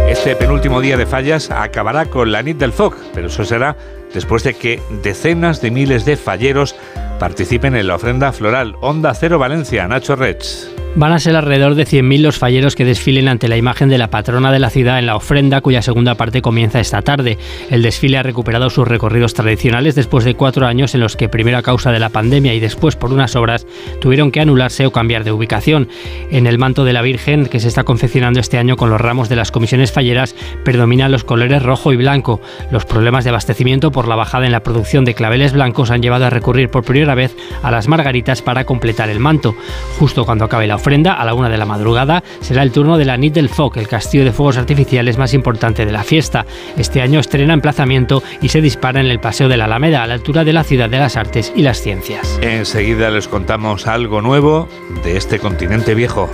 Este 0.08 0.34
penúltimo 0.34 0.80
día 0.80 0.96
de 0.96 1.06
fallas 1.06 1.50
acabará 1.50 2.06
con 2.06 2.32
la 2.32 2.42
nit 2.42 2.56
del 2.56 2.72
FOC, 2.72 2.96
pero 3.12 3.28
eso 3.28 3.44
será 3.44 3.76
después 4.12 4.42
de 4.42 4.54
que 4.54 4.80
decenas 5.02 5.60
de 5.60 5.70
miles 5.70 6.06
de 6.06 6.16
falleros 6.16 6.74
participen 7.20 7.76
en 7.76 7.86
la 7.86 7.96
ofrenda 7.96 8.32
floral 8.32 8.74
Onda 8.80 9.14
Cero 9.14 9.38
Valencia, 9.38 9.86
Nacho 9.86 10.16
Rech. 10.16 10.83
Van 10.96 11.10
a 11.10 11.18
ser 11.18 11.34
alrededor 11.34 11.74
de 11.74 11.86
100.000 11.86 12.20
los 12.20 12.38
falleros 12.38 12.76
que 12.76 12.84
desfilen 12.84 13.26
ante 13.26 13.48
la 13.48 13.56
imagen 13.56 13.88
de 13.88 13.98
la 13.98 14.10
patrona 14.10 14.52
de 14.52 14.60
la 14.60 14.70
ciudad 14.70 15.00
en 15.00 15.06
la 15.06 15.16
ofrenda, 15.16 15.60
cuya 15.60 15.82
segunda 15.82 16.14
parte 16.14 16.40
comienza 16.40 16.78
esta 16.78 17.02
tarde. 17.02 17.36
El 17.68 17.82
desfile 17.82 18.16
ha 18.16 18.22
recuperado 18.22 18.70
sus 18.70 18.86
recorridos 18.86 19.34
tradicionales 19.34 19.96
después 19.96 20.24
de 20.24 20.36
cuatro 20.36 20.68
años 20.68 20.94
en 20.94 21.00
los 21.00 21.16
que, 21.16 21.28
primero 21.28 21.58
a 21.58 21.62
causa 21.62 21.90
de 21.90 21.98
la 21.98 22.10
pandemia 22.10 22.54
y 22.54 22.60
después 22.60 22.94
por 22.94 23.12
unas 23.12 23.34
obras, 23.34 23.66
tuvieron 24.00 24.30
que 24.30 24.40
anularse 24.40 24.86
o 24.86 24.92
cambiar 24.92 25.24
de 25.24 25.32
ubicación. 25.32 25.88
En 26.30 26.46
el 26.46 26.58
manto 26.58 26.84
de 26.84 26.92
la 26.92 27.02
Virgen, 27.02 27.46
que 27.46 27.58
se 27.58 27.66
está 27.66 27.82
confeccionando 27.82 28.38
este 28.38 28.58
año 28.58 28.76
con 28.76 28.88
los 28.88 29.00
ramos 29.00 29.28
de 29.28 29.34
las 29.34 29.50
comisiones 29.50 29.90
falleras, 29.90 30.36
predominan 30.64 31.10
los 31.10 31.24
colores 31.24 31.64
rojo 31.64 31.92
y 31.92 31.96
blanco. 31.96 32.40
Los 32.70 32.84
problemas 32.84 33.24
de 33.24 33.30
abastecimiento 33.30 33.90
por 33.90 34.06
la 34.06 34.14
bajada 34.14 34.46
en 34.46 34.52
la 34.52 34.62
producción 34.62 35.04
de 35.04 35.14
claveles 35.14 35.54
blancos 35.54 35.90
han 35.90 36.02
llevado 36.02 36.26
a 36.26 36.30
recurrir 36.30 36.68
por 36.68 36.84
primera 36.84 37.16
vez 37.16 37.34
a 37.64 37.72
las 37.72 37.88
margaritas 37.88 38.42
para 38.42 38.64
completar 38.64 39.08
el 39.10 39.18
manto. 39.18 39.56
Justo 39.98 40.24
cuando 40.24 40.44
acabe 40.44 40.68
la 40.68 40.83
ofrenda, 40.84 41.14
a 41.14 41.24
la 41.24 41.32
una 41.32 41.48
de 41.48 41.56
la 41.56 41.64
madrugada, 41.64 42.22
será 42.42 42.62
el 42.62 42.70
turno 42.70 42.98
de 42.98 43.06
la 43.06 43.16
Nit 43.16 43.32
del 43.32 43.48
Foc, 43.48 43.78
el 43.78 43.88
castillo 43.88 44.22
de 44.22 44.32
fuegos 44.32 44.58
artificiales 44.58 45.16
más 45.16 45.32
importante 45.32 45.86
de 45.86 45.92
la 45.92 46.04
fiesta. 46.04 46.44
Este 46.76 47.00
año 47.00 47.20
estrena 47.20 47.54
emplazamiento 47.54 48.22
y 48.42 48.50
se 48.50 48.60
dispara 48.60 49.00
en 49.00 49.06
el 49.06 49.18
Paseo 49.18 49.48
de 49.48 49.56
la 49.56 49.64
Alameda, 49.64 50.02
a 50.02 50.06
la 50.06 50.12
altura 50.12 50.44
de 50.44 50.52
la 50.52 50.62
Ciudad 50.62 50.90
de 50.90 50.98
las 50.98 51.16
Artes 51.16 51.54
y 51.56 51.62
las 51.62 51.80
Ciencias. 51.80 52.38
Enseguida 52.42 53.10
les 53.10 53.28
contamos 53.28 53.86
algo 53.86 54.20
nuevo 54.20 54.68
de 55.02 55.16
este 55.16 55.38
continente 55.38 55.94
viejo. 55.94 56.28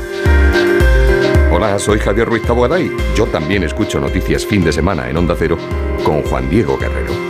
Hola, 1.52 1.78
soy 1.78 2.00
Javier 2.00 2.26
Ruiz 2.26 2.42
Taboaday. 2.42 2.90
Yo 3.16 3.26
también 3.26 3.62
escucho 3.62 4.00
noticias 4.00 4.44
fin 4.44 4.64
de 4.64 4.72
semana 4.72 5.08
en 5.08 5.16
Onda 5.16 5.36
Cero 5.38 5.58
con 6.04 6.22
Juan 6.22 6.50
Diego 6.50 6.76
Guerrero. 6.76 7.29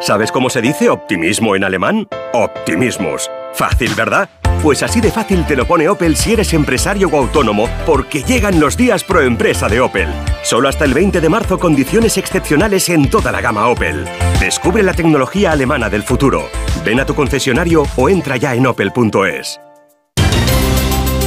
¿Sabes 0.00 0.30
cómo 0.32 0.50
se 0.50 0.60
dice 0.60 0.90
optimismo 0.90 1.56
en 1.56 1.64
alemán? 1.64 2.06
Optimismus. 2.32 3.30
Fácil, 3.54 3.94
¿verdad? 3.94 4.28
Pues 4.62 4.82
así 4.82 5.00
de 5.00 5.10
fácil 5.10 5.46
te 5.46 5.56
lo 5.56 5.66
pone 5.66 5.88
Opel 5.88 6.16
si 6.16 6.32
eres 6.32 6.52
empresario 6.52 7.08
o 7.08 7.16
autónomo, 7.16 7.68
porque 7.86 8.22
llegan 8.22 8.60
los 8.60 8.76
días 8.76 9.04
pro 9.04 9.20
empresa 9.20 9.68
de 9.68 9.80
Opel. 9.80 10.08
Solo 10.42 10.68
hasta 10.68 10.84
el 10.84 10.94
20 10.94 11.20
de 11.20 11.28
marzo 11.28 11.58
condiciones 11.58 12.18
excepcionales 12.18 12.88
en 12.88 13.08
toda 13.08 13.32
la 13.32 13.40
gama 13.40 13.68
Opel. 13.68 14.04
Descubre 14.40 14.82
la 14.82 14.94
tecnología 14.94 15.52
alemana 15.52 15.88
del 15.88 16.02
futuro. 16.02 16.48
Ven 16.84 17.00
a 17.00 17.06
tu 17.06 17.14
concesionario 17.14 17.84
o 17.96 18.08
entra 18.08 18.36
ya 18.36 18.54
en 18.54 18.66
opel.es. 18.66 19.60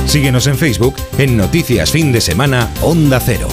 Síguenos 0.05 0.47
en 0.47 0.57
Facebook 0.57 0.95
en 1.17 1.37
Noticias 1.37 1.91
Fin 1.91 2.11
de 2.11 2.21
Semana 2.21 2.69
Onda 2.81 3.19
Cero. 3.19 3.47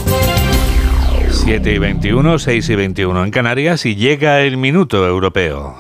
7 1.35 1.73
y 1.73 1.79
21, 1.79 2.39
6 2.39 2.69
y 2.69 2.75
21 2.77 3.25
en 3.25 3.31
Canarias 3.31 3.85
y 3.87 3.97
llega 3.97 4.41
el 4.41 4.57
minuto 4.57 5.07
europeo. 5.07 5.77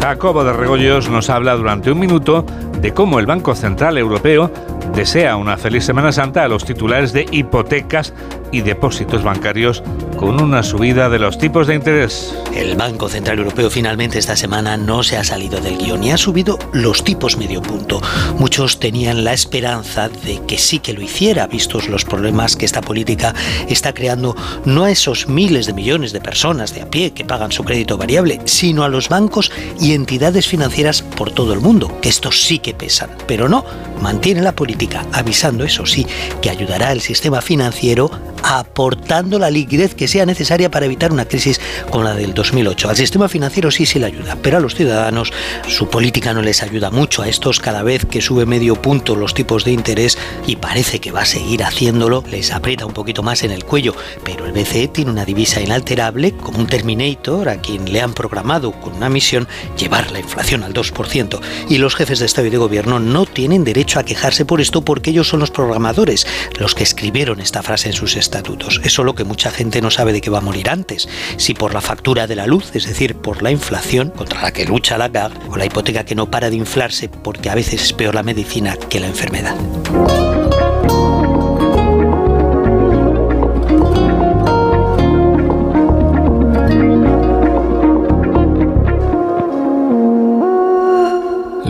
Jacobo 0.00 0.44
de 0.44 0.52
Regoyos 0.52 1.08
nos 1.08 1.30
habla 1.30 1.54
durante 1.56 1.90
un 1.90 1.98
minuto 1.98 2.44
de 2.80 2.92
cómo 2.92 3.18
el 3.18 3.26
Banco 3.26 3.54
Central 3.54 3.96
Europeo 3.96 4.52
desea 4.94 5.36
una 5.36 5.56
feliz 5.56 5.84
Semana 5.84 6.12
Santa 6.12 6.44
a 6.44 6.48
los 6.48 6.64
titulares 6.64 7.12
de 7.12 7.26
hipotecas 7.30 8.12
y 8.52 8.62
depósitos 8.62 9.22
bancarios 9.22 9.82
con 10.16 10.42
una 10.42 10.62
subida 10.62 11.08
de 11.08 11.18
los 11.18 11.38
tipos 11.38 11.66
de 11.66 11.74
interés. 11.74 12.34
El 12.54 12.76
Banco 12.76 13.08
Central 13.08 13.38
Europeo 13.38 13.70
finalmente 13.70 14.18
esta 14.18 14.36
semana 14.36 14.76
no 14.76 15.02
se 15.02 15.16
ha 15.16 15.24
salido 15.24 15.60
del 15.60 15.78
guion 15.78 16.04
y 16.04 16.10
ha 16.10 16.16
subido 16.16 16.58
los 16.72 17.04
tipos 17.04 17.36
medio 17.36 17.62
punto. 17.62 18.00
Muchos 18.38 18.78
tenían 18.78 19.24
la 19.24 19.32
esperanza 19.32 20.08
de 20.08 20.40
que 20.46 20.58
sí 20.58 20.78
que 20.78 20.92
lo 20.92 21.00
hiciera, 21.00 21.46
vistos 21.46 21.88
los 21.88 22.04
problemas 22.04 22.56
que 22.56 22.66
esta 22.66 22.82
política 22.82 23.34
está 23.68 23.94
creando 23.94 24.36
no 24.64 24.84
a 24.84 24.90
esos 24.90 25.28
miles 25.28 25.66
de 25.66 25.72
millones 25.72 26.12
de 26.12 26.20
personas 26.20 26.74
de 26.74 26.82
a 26.82 26.90
pie 26.90 27.12
que 27.12 27.24
pagan 27.24 27.52
su 27.52 27.64
crédito 27.64 27.96
variable, 27.96 28.40
sino 28.44 28.84
a 28.84 28.88
los 28.88 29.08
bancos 29.08 29.50
y 29.80 29.94
entidades 29.94 30.46
financieras 30.46 31.02
por 31.02 31.30
todo 31.30 31.52
el 31.52 31.60
mundo, 31.60 31.98
que 32.00 32.08
estos 32.08 32.42
sí 32.42 32.58
que 32.58 32.74
pesan. 32.74 33.10
Pero 33.26 33.48
no, 33.48 33.64
mantiene 34.00 34.42
la 34.42 34.52
política, 34.52 35.06
avisando, 35.12 35.64
eso 35.64 35.86
sí, 35.86 36.06
que 36.42 36.50
ayudará 36.50 36.88
al 36.88 37.00
sistema 37.00 37.40
financiero 37.40 38.10
aportando 38.42 39.38
la 39.38 39.50
liquidez 39.50 39.94
que 39.94 40.08
sea 40.08 40.26
necesaria 40.26 40.70
para 40.70 40.86
evitar 40.86 41.12
una 41.12 41.24
crisis 41.24 41.60
como 41.90 42.04
la 42.04 42.14
del 42.14 42.34
2008. 42.34 42.88
Al 42.88 42.96
sistema 42.96 43.28
financiero 43.28 43.70
sí 43.70 43.86
se 43.86 43.98
le 43.98 44.06
ayuda, 44.06 44.36
pero 44.42 44.56
a 44.56 44.60
los 44.60 44.74
ciudadanos 44.74 45.32
su 45.68 45.88
política 45.88 46.34
no 46.34 46.42
les 46.42 46.62
ayuda 46.62 46.90
mucho. 46.90 47.22
A 47.22 47.28
estos 47.28 47.60
cada 47.60 47.82
vez 47.82 48.06
que 48.06 48.20
sube 48.20 48.46
medio 48.46 48.80
punto 48.80 49.16
los 49.16 49.34
tipos 49.34 49.64
de 49.64 49.72
interés 49.72 50.18
y 50.46 50.56
parece 50.56 51.00
que 51.00 51.12
va 51.12 51.22
a 51.22 51.26
seguir 51.26 51.64
haciéndolo, 51.64 52.24
les 52.30 52.52
aprieta 52.52 52.86
un 52.86 52.92
poquito 52.92 53.22
más 53.22 53.42
en 53.42 53.50
el 53.50 53.64
cuello. 53.64 53.94
Pero 54.24 54.46
el 54.46 54.52
BCE 54.52 54.88
tiene 54.88 55.10
una 55.10 55.24
divisa 55.24 55.60
inalterable 55.60 56.32
como 56.32 56.58
un 56.58 56.66
Terminator 56.66 57.48
a 57.48 57.60
quien 57.60 57.92
le 57.92 58.00
han 58.00 58.14
programado 58.14 58.72
con 58.72 58.94
una 58.94 59.08
misión 59.08 59.48
llevar 59.76 60.10
la 60.10 60.20
inflación 60.20 60.62
al 60.62 60.72
2%. 60.72 61.40
Y 61.68 61.78
los 61.78 61.94
jefes 61.94 62.18
de 62.18 62.26
Estado 62.26 62.46
y 62.46 62.50
de 62.50 62.58
Gobierno 62.58 63.00
no 63.00 63.26
tienen 63.26 63.64
derecho 63.64 63.98
a 63.98 64.04
quejarse 64.04 64.44
por 64.44 64.60
esto 64.60 64.82
porque 64.82 65.10
ellos 65.10 65.28
son 65.28 65.40
los 65.40 65.50
programadores, 65.50 66.26
los 66.58 66.74
que 66.74 66.82
escribieron 66.82 67.40
esta 67.40 67.62
frase 67.62 67.88
en 67.88 67.94
sus 67.94 68.16
estatutos. 68.30 68.80
Es 68.84 68.92
solo 68.92 69.14
que 69.16 69.24
mucha 69.24 69.50
gente 69.50 69.80
no 69.80 69.90
sabe 69.90 70.12
de 70.12 70.20
qué 70.20 70.30
va 70.30 70.38
a 70.38 70.42
morir 70.42 70.70
antes, 70.70 71.08
si 71.36 71.52
por 71.52 71.74
la 71.74 71.80
factura 71.80 72.28
de 72.28 72.36
la 72.36 72.46
luz, 72.46 72.70
es 72.74 72.86
decir, 72.86 73.16
por 73.16 73.42
la 73.42 73.50
inflación 73.50 74.10
contra 74.10 74.40
la 74.40 74.52
que 74.52 74.64
lucha 74.64 74.96
la 74.96 75.08
GAG, 75.08 75.32
o 75.50 75.56
la 75.56 75.66
hipoteca 75.66 76.04
que 76.04 76.14
no 76.14 76.30
para 76.30 76.48
de 76.48 76.56
inflarse 76.56 77.08
porque 77.08 77.50
a 77.50 77.56
veces 77.56 77.82
es 77.82 77.92
peor 77.92 78.14
la 78.14 78.22
medicina 78.22 78.76
que 78.76 79.00
la 79.00 79.08
enfermedad. 79.08 79.56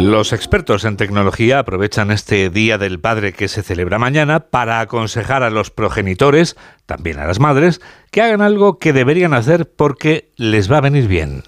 Los 0.00 0.32
expertos 0.32 0.86
en 0.86 0.96
tecnología 0.96 1.58
aprovechan 1.58 2.10
este 2.10 2.48
Día 2.48 2.78
del 2.78 3.00
Padre 3.00 3.34
que 3.34 3.48
se 3.48 3.62
celebra 3.62 3.98
mañana 3.98 4.40
para 4.40 4.80
aconsejar 4.80 5.42
a 5.42 5.50
los 5.50 5.70
progenitores, 5.70 6.56
también 6.86 7.18
a 7.18 7.26
las 7.26 7.38
madres, 7.38 7.82
que 8.10 8.22
hagan 8.22 8.40
algo 8.40 8.78
que 8.78 8.94
deberían 8.94 9.34
hacer 9.34 9.70
porque 9.70 10.30
les 10.36 10.72
va 10.72 10.78
a 10.78 10.80
venir 10.80 11.06
bien. 11.06 11.42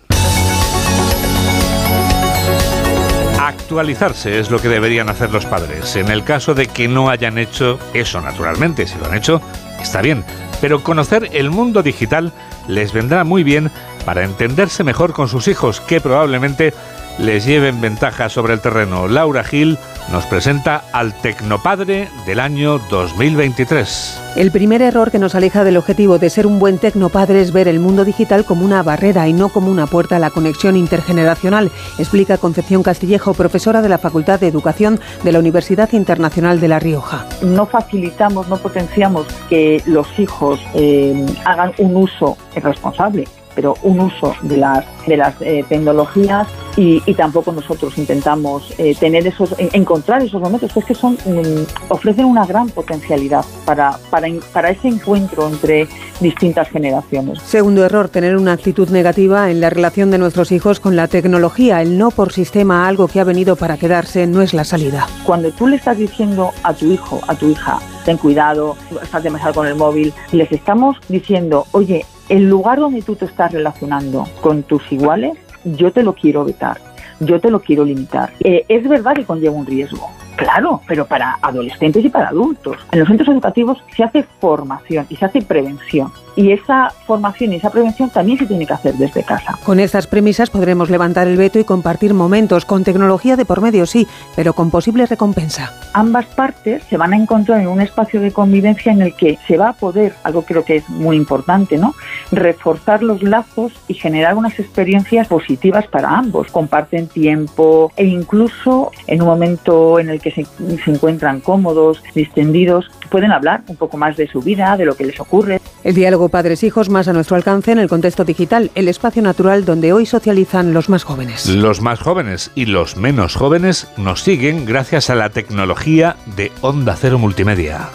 Actualizarse 3.40 4.38
es 4.38 4.50
lo 4.50 4.60
que 4.60 4.68
deberían 4.68 5.08
hacer 5.08 5.30
los 5.30 5.46
padres. 5.46 5.96
En 5.96 6.08
el 6.08 6.22
caso 6.22 6.52
de 6.52 6.66
que 6.66 6.88
no 6.88 7.08
hayan 7.08 7.38
hecho 7.38 7.78
eso 7.94 8.20
naturalmente, 8.20 8.86
si 8.86 8.98
lo 8.98 9.06
han 9.06 9.14
hecho, 9.14 9.40
está 9.80 10.02
bien. 10.02 10.24
Pero 10.60 10.84
conocer 10.84 11.30
el 11.32 11.48
mundo 11.48 11.82
digital 11.82 12.34
les 12.68 12.92
vendrá 12.92 13.24
muy 13.24 13.44
bien 13.44 13.70
para 14.04 14.24
entenderse 14.24 14.84
mejor 14.84 15.14
con 15.14 15.28
sus 15.28 15.48
hijos, 15.48 15.80
que 15.80 16.02
probablemente 16.02 16.74
les 17.18 17.44
lleven 17.44 17.80
ventaja 17.80 18.28
sobre 18.28 18.54
el 18.54 18.60
terreno. 18.60 19.08
Laura 19.08 19.44
Gil 19.44 19.78
nos 20.10 20.26
presenta 20.26 20.84
al 20.92 21.14
Tecnopadre 21.14 22.08
del 22.26 22.40
año 22.40 22.78
2023. 22.90 24.20
El 24.36 24.50
primer 24.50 24.80
error 24.82 25.10
que 25.10 25.18
nos 25.18 25.34
aleja 25.34 25.62
del 25.62 25.76
objetivo 25.76 26.18
de 26.18 26.30
ser 26.30 26.46
un 26.46 26.58
buen 26.58 26.78
tecnopadre 26.78 27.40
es 27.40 27.52
ver 27.52 27.68
el 27.68 27.80
mundo 27.80 28.04
digital 28.04 28.44
como 28.44 28.64
una 28.64 28.82
barrera 28.82 29.28
y 29.28 29.32
no 29.32 29.50
como 29.50 29.70
una 29.70 29.86
puerta 29.86 30.16
a 30.16 30.18
la 30.18 30.30
conexión 30.30 30.76
intergeneracional, 30.76 31.70
explica 31.98 32.38
Concepción 32.38 32.82
Castillejo, 32.82 33.34
profesora 33.34 33.82
de 33.82 33.90
la 33.90 33.98
Facultad 33.98 34.40
de 34.40 34.48
Educación 34.48 35.00
de 35.22 35.32
la 35.32 35.38
Universidad 35.38 35.92
Internacional 35.92 36.60
de 36.60 36.68
La 36.68 36.78
Rioja. 36.78 37.26
No 37.42 37.66
facilitamos, 37.66 38.48
no 38.48 38.56
potenciamos 38.56 39.26
que 39.48 39.82
los 39.86 40.06
hijos 40.18 40.60
eh, 40.74 41.26
hagan 41.44 41.72
un 41.78 41.96
uso 41.96 42.38
responsable 42.54 43.26
pero 43.54 43.76
un 43.82 44.00
uso 44.00 44.34
de 44.42 44.56
las, 44.56 44.84
de 45.06 45.16
las 45.16 45.34
eh, 45.40 45.64
tecnologías 45.68 46.48
y, 46.76 47.00
tampoco 47.14 47.52
nosotros 47.52 47.96
intentamos 47.98 48.72
eh, 48.78 48.96
tener 48.98 49.26
esos, 49.26 49.54
encontrar 49.58 50.22
esos 50.22 50.40
momentos, 50.40 50.72
pues 50.72 50.86
que 50.86 50.94
son, 50.94 51.14
mm, 51.14 51.90
ofrecen 51.90 52.24
una 52.24 52.46
gran 52.46 52.70
potencialidad 52.70 53.44
para, 53.66 53.98
para, 54.10 54.28
para 54.52 54.70
ese 54.70 54.88
encuentro 54.88 55.46
entre 55.46 55.86
distintas 56.20 56.68
generaciones. 56.70 57.40
Segundo 57.42 57.84
error, 57.84 58.08
tener 58.08 58.36
una 58.36 58.52
actitud 58.52 58.88
negativa 58.88 59.50
en 59.50 59.60
la 59.60 59.70
relación 59.70 60.10
de 60.10 60.18
nuestros 60.18 60.52
hijos 60.52 60.80
con 60.80 60.96
la 60.96 61.08
tecnología. 61.08 61.82
El 61.82 61.98
no 61.98 62.10
por 62.10 62.32
sistema, 62.32 62.88
algo 62.88 63.08
que 63.08 63.20
ha 63.20 63.24
venido 63.24 63.56
para 63.56 63.76
quedarse, 63.76 64.26
no 64.26 64.40
es 64.40 64.54
la 64.54 64.64
salida. 64.64 65.06
Cuando 65.24 65.50
tú 65.50 65.66
le 65.66 65.76
estás 65.76 65.98
diciendo 65.98 66.52
a 66.62 66.72
tu 66.72 66.86
hijo, 66.86 67.20
a 67.28 67.34
tu 67.34 67.50
hija, 67.50 67.78
ten 68.04 68.16
cuidado, 68.16 68.76
estás 69.02 69.22
demasiado 69.22 69.54
con 69.54 69.66
el 69.66 69.74
móvil, 69.74 70.12
les 70.32 70.50
estamos 70.50 70.96
diciendo, 71.08 71.66
oye, 71.72 72.06
el 72.32 72.48
lugar 72.48 72.78
donde 72.78 73.02
tú 73.02 73.14
te 73.14 73.26
estás 73.26 73.52
relacionando 73.52 74.26
con 74.40 74.62
tus 74.62 74.90
iguales, 74.90 75.36
yo 75.64 75.92
te 75.92 76.02
lo 76.02 76.14
quiero 76.14 76.46
vetar, 76.46 76.78
yo 77.20 77.38
te 77.38 77.50
lo 77.50 77.60
quiero 77.60 77.84
limitar. 77.84 78.32
Eh, 78.40 78.64
es 78.68 78.88
verdad 78.88 79.14
que 79.14 79.26
conlleva 79.26 79.54
un 79.54 79.66
riesgo, 79.66 80.08
claro, 80.36 80.80
pero 80.88 81.06
para 81.06 81.36
adolescentes 81.42 82.02
y 82.02 82.08
para 82.08 82.28
adultos. 82.28 82.78
En 82.90 83.00
los 83.00 83.08
centros 83.08 83.28
educativos 83.28 83.84
se 83.94 84.02
hace 84.02 84.22
formación 84.40 85.04
y 85.10 85.16
se 85.16 85.26
hace 85.26 85.42
prevención 85.42 86.10
Y 86.36 86.52
esa 86.52 86.90
formación 87.06 87.52
y 87.52 87.56
esa 87.56 87.70
prevención 87.70 88.10
también 88.10 88.38
se 88.38 88.46
tiene 88.46 88.66
que 88.66 88.72
hacer 88.72 88.94
desde 88.94 89.22
casa. 89.22 89.58
Con 89.64 89.80
estas 89.80 90.06
premisas 90.06 90.50
podremos 90.50 90.90
levantar 90.90 91.28
el 91.28 91.36
veto 91.36 91.58
y 91.58 91.64
compartir 91.64 92.14
momentos, 92.14 92.64
con 92.64 92.84
tecnología 92.84 93.36
de 93.36 93.44
por 93.44 93.60
medio 93.60 93.86
sí, 93.86 94.06
pero 94.34 94.52
con 94.54 94.70
posible 94.70 95.06
recompensa. 95.06 95.72
Ambas 95.92 96.26
partes 96.26 96.82
se 96.84 96.96
van 96.96 97.12
a 97.12 97.16
encontrar 97.16 97.60
en 97.60 97.68
un 97.68 97.80
espacio 97.80 98.20
de 98.20 98.32
convivencia 98.32 98.92
en 98.92 99.02
el 99.02 99.14
que 99.14 99.38
se 99.46 99.56
va 99.56 99.70
a 99.70 99.72
poder, 99.72 100.14
algo 100.24 100.42
creo 100.42 100.64
que 100.64 100.76
es 100.76 100.88
muy 100.88 101.16
importante, 101.16 101.76
¿no? 101.76 101.94
Reforzar 102.30 103.02
los 103.02 103.22
lazos 103.22 103.72
y 103.88 103.94
generar 103.94 104.34
unas 104.34 104.58
experiencias 104.58 105.28
positivas 105.28 105.86
para 105.86 106.10
ambos. 106.10 106.48
Comparten 106.50 107.08
tiempo 107.08 107.92
e 107.96 108.04
incluso 108.04 108.90
en 109.06 109.22
un 109.22 109.28
momento 109.28 109.98
en 109.98 110.08
el 110.08 110.20
que 110.20 110.30
se, 110.30 110.44
se 110.44 110.90
encuentran 110.90 111.40
cómodos, 111.40 112.02
distendidos, 112.14 112.90
pueden 113.10 113.32
hablar 113.32 113.62
un 113.68 113.76
poco 113.76 113.96
más 113.96 114.16
de 114.16 114.26
su 114.26 114.40
vida, 114.40 114.76
de 114.76 114.84
lo 114.84 114.94
que 114.94 115.04
les 115.04 115.20
ocurre. 115.20 115.60
El 115.84 115.94
diálogo 115.94 116.28
padres-hijos 116.28 116.88
más 116.88 117.08
a 117.08 117.12
nuestro 117.12 117.36
alcance 117.36 117.72
en 117.72 117.78
el 117.78 117.88
contexto 117.88 118.24
digital, 118.24 118.70
el 118.74 118.88
espacio 118.88 119.20
natural 119.22 119.64
donde 119.64 119.92
hoy 119.92 120.06
socializan 120.06 120.72
los 120.72 120.88
más 120.88 121.02
jóvenes. 121.04 121.46
Los 121.46 121.80
más 121.80 121.98
jóvenes 121.98 122.50
y 122.54 122.66
los 122.66 122.96
menos 122.96 123.34
jóvenes 123.34 123.88
nos 123.96 124.22
siguen 124.22 124.64
gracias 124.64 125.10
a 125.10 125.14
la 125.14 125.30
tecnología 125.30 126.16
de 126.36 126.52
Onda 126.60 126.96
Cero 126.98 127.18
Multimedia. 127.18 127.88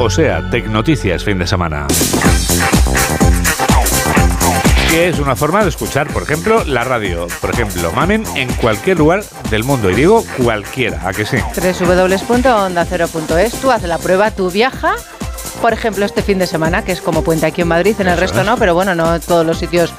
O 0.00 0.10
sea, 0.10 0.48
Tecnoticias 0.48 1.24
fin 1.24 1.38
de 1.38 1.46
semana. 1.46 1.86
Que 4.90 5.08
es 5.10 5.18
una 5.18 5.36
forma 5.36 5.62
de 5.62 5.68
escuchar, 5.68 6.08
por 6.08 6.22
ejemplo, 6.22 6.64
la 6.64 6.82
radio. 6.82 7.26
Por 7.40 7.50
ejemplo, 7.50 7.92
mamen 7.92 8.24
en 8.36 8.50
cualquier 8.54 8.98
lugar 8.98 9.22
del 9.50 9.62
mundo. 9.64 9.90
Y 9.90 9.94
digo 9.94 10.24
cualquiera, 10.42 11.00
¿a 11.06 11.12
que 11.12 11.26
sí? 11.26 11.36
www.ondacero.es. 11.78 13.52
Tú 13.60 13.70
haces 13.70 13.88
la 13.88 13.98
prueba, 13.98 14.30
tú 14.30 14.50
viaja. 14.50 14.94
Por 15.60 15.72
ejemplo, 15.74 16.06
este 16.06 16.22
fin 16.22 16.38
de 16.38 16.46
semana, 16.46 16.82
que 16.84 16.92
es 16.92 17.00
como 17.02 17.22
puente 17.22 17.44
aquí 17.46 17.60
en 17.62 17.68
Madrid, 17.68 17.96
en 17.98 18.08
el 18.08 18.16
resto 18.18 18.40
es. 18.40 18.46
no, 18.46 18.56
pero 18.56 18.74
bueno, 18.74 18.94
no 18.94 19.20
todos 19.20 19.44
los 19.44 19.58
sitios. 19.58 19.92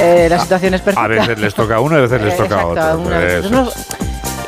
eh, 0.00 0.28
la 0.30 0.38
situación 0.40 0.72
es 0.74 0.80
perfecta. 0.80 1.04
A 1.04 1.08
veces 1.08 1.38
les 1.38 1.54
toca 1.54 1.76
a 1.76 1.80
uno 1.80 1.96
y 1.96 1.98
a 1.98 2.02
veces 2.02 2.22
les 2.22 2.36
toca 2.38 2.60
a 2.60 2.62
Exacto, 2.62 3.02
otro. 3.02 3.14
a 3.14 3.50
nos- 3.50 3.74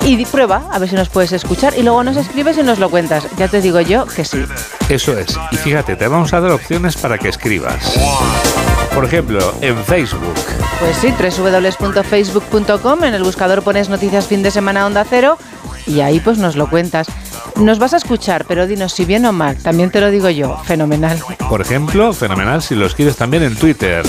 Y 0.00 0.24
prueba, 0.24 0.62
a 0.72 0.78
ver 0.78 0.88
si 0.88 0.94
nos 0.96 1.10
puedes 1.10 1.32
escuchar. 1.32 1.74
Y 1.76 1.82
luego 1.82 2.02
nos 2.02 2.16
escribes 2.16 2.56
y 2.56 2.62
nos 2.62 2.78
lo 2.78 2.88
cuentas. 2.90 3.24
Ya 3.36 3.48
te 3.48 3.60
digo 3.60 3.80
yo 3.82 4.06
que 4.06 4.24
sí. 4.24 4.42
Eso 4.88 5.18
es. 5.18 5.36
Y 5.50 5.56
fíjate, 5.56 5.96
te 5.96 6.08
vamos 6.08 6.32
a 6.32 6.40
dar 6.40 6.52
opciones 6.52 6.96
para 6.96 7.18
que 7.18 7.28
escribas. 7.28 7.94
Por 8.94 9.04
ejemplo, 9.04 9.54
en 9.60 9.76
Facebook. 9.84 10.34
Pues 10.80 10.96
sí, 10.96 11.12
www.facebook.com. 11.18 13.04
En 13.04 13.14
el 13.14 13.22
buscador 13.22 13.62
pones 13.62 13.88
noticias 13.88 14.26
fin 14.26 14.42
de 14.42 14.50
semana 14.50 14.86
onda 14.86 15.04
cero. 15.08 15.38
Y 15.86 16.00
ahí 16.00 16.20
pues 16.20 16.38
nos 16.38 16.56
lo 16.56 16.68
cuentas. 16.68 17.06
Nos 17.56 17.78
vas 17.78 17.94
a 17.94 17.96
escuchar, 17.96 18.44
pero 18.46 18.66
dinos 18.66 18.92
si 18.92 19.04
bien 19.04 19.24
o 19.26 19.32
mal. 19.32 19.56
También 19.56 19.90
te 19.90 20.00
lo 20.00 20.10
digo 20.10 20.30
yo. 20.30 20.56
Fenomenal. 20.64 21.20
Por 21.48 21.60
ejemplo, 21.60 22.12
fenomenal 22.12 22.62
si 22.62 22.74
lo 22.74 22.86
escribes 22.86 23.16
también 23.16 23.42
en 23.42 23.56
Twitter. 23.56 24.04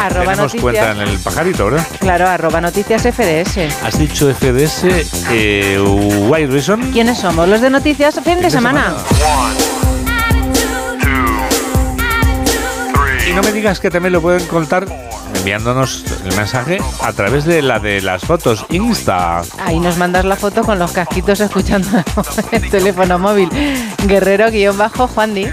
Arroba 0.00 0.32
Tenemos 0.32 0.52
cuenta 0.60 0.88
noticias. 0.94 1.08
en 1.08 1.14
el 1.14 1.18
pajarito, 1.20 1.64
¿verdad? 1.66 1.86
Claro, 1.98 2.28
arroba 2.28 2.60
noticias 2.60 3.02
FDS. 3.02 3.58
Has 3.82 3.98
dicho 3.98 4.32
FDS, 4.32 4.84
eh, 5.30 5.78
White 6.28 6.52
Reason. 6.52 6.92
¿Quiénes 6.92 7.18
somos? 7.18 7.48
Los 7.48 7.60
de 7.62 7.70
noticias 7.70 8.20
fin 8.22 8.40
de 8.40 8.50
semana. 8.50 8.94
No 13.34 13.42
me 13.42 13.52
digas 13.52 13.80
que 13.80 13.90
también 13.90 14.12
lo 14.12 14.22
pueden 14.22 14.46
contar 14.46 14.86
enviándonos 15.36 16.04
el 16.24 16.36
mensaje 16.36 16.78
a 17.02 17.12
través 17.12 17.44
de 17.44 17.62
la 17.62 17.80
de 17.80 18.00
las 18.00 18.22
fotos 18.22 18.64
Insta. 18.70 19.42
Ahí 19.64 19.80
nos 19.80 19.98
mandas 19.98 20.24
la 20.24 20.36
foto 20.36 20.62
con 20.62 20.78
los 20.78 20.92
casquitos 20.92 21.40
escuchando 21.40 21.88
el 22.52 22.70
teléfono 22.70 23.18
móvil. 23.18 23.50
Guerrero-Juan 24.06 25.34
Di. 25.34 25.48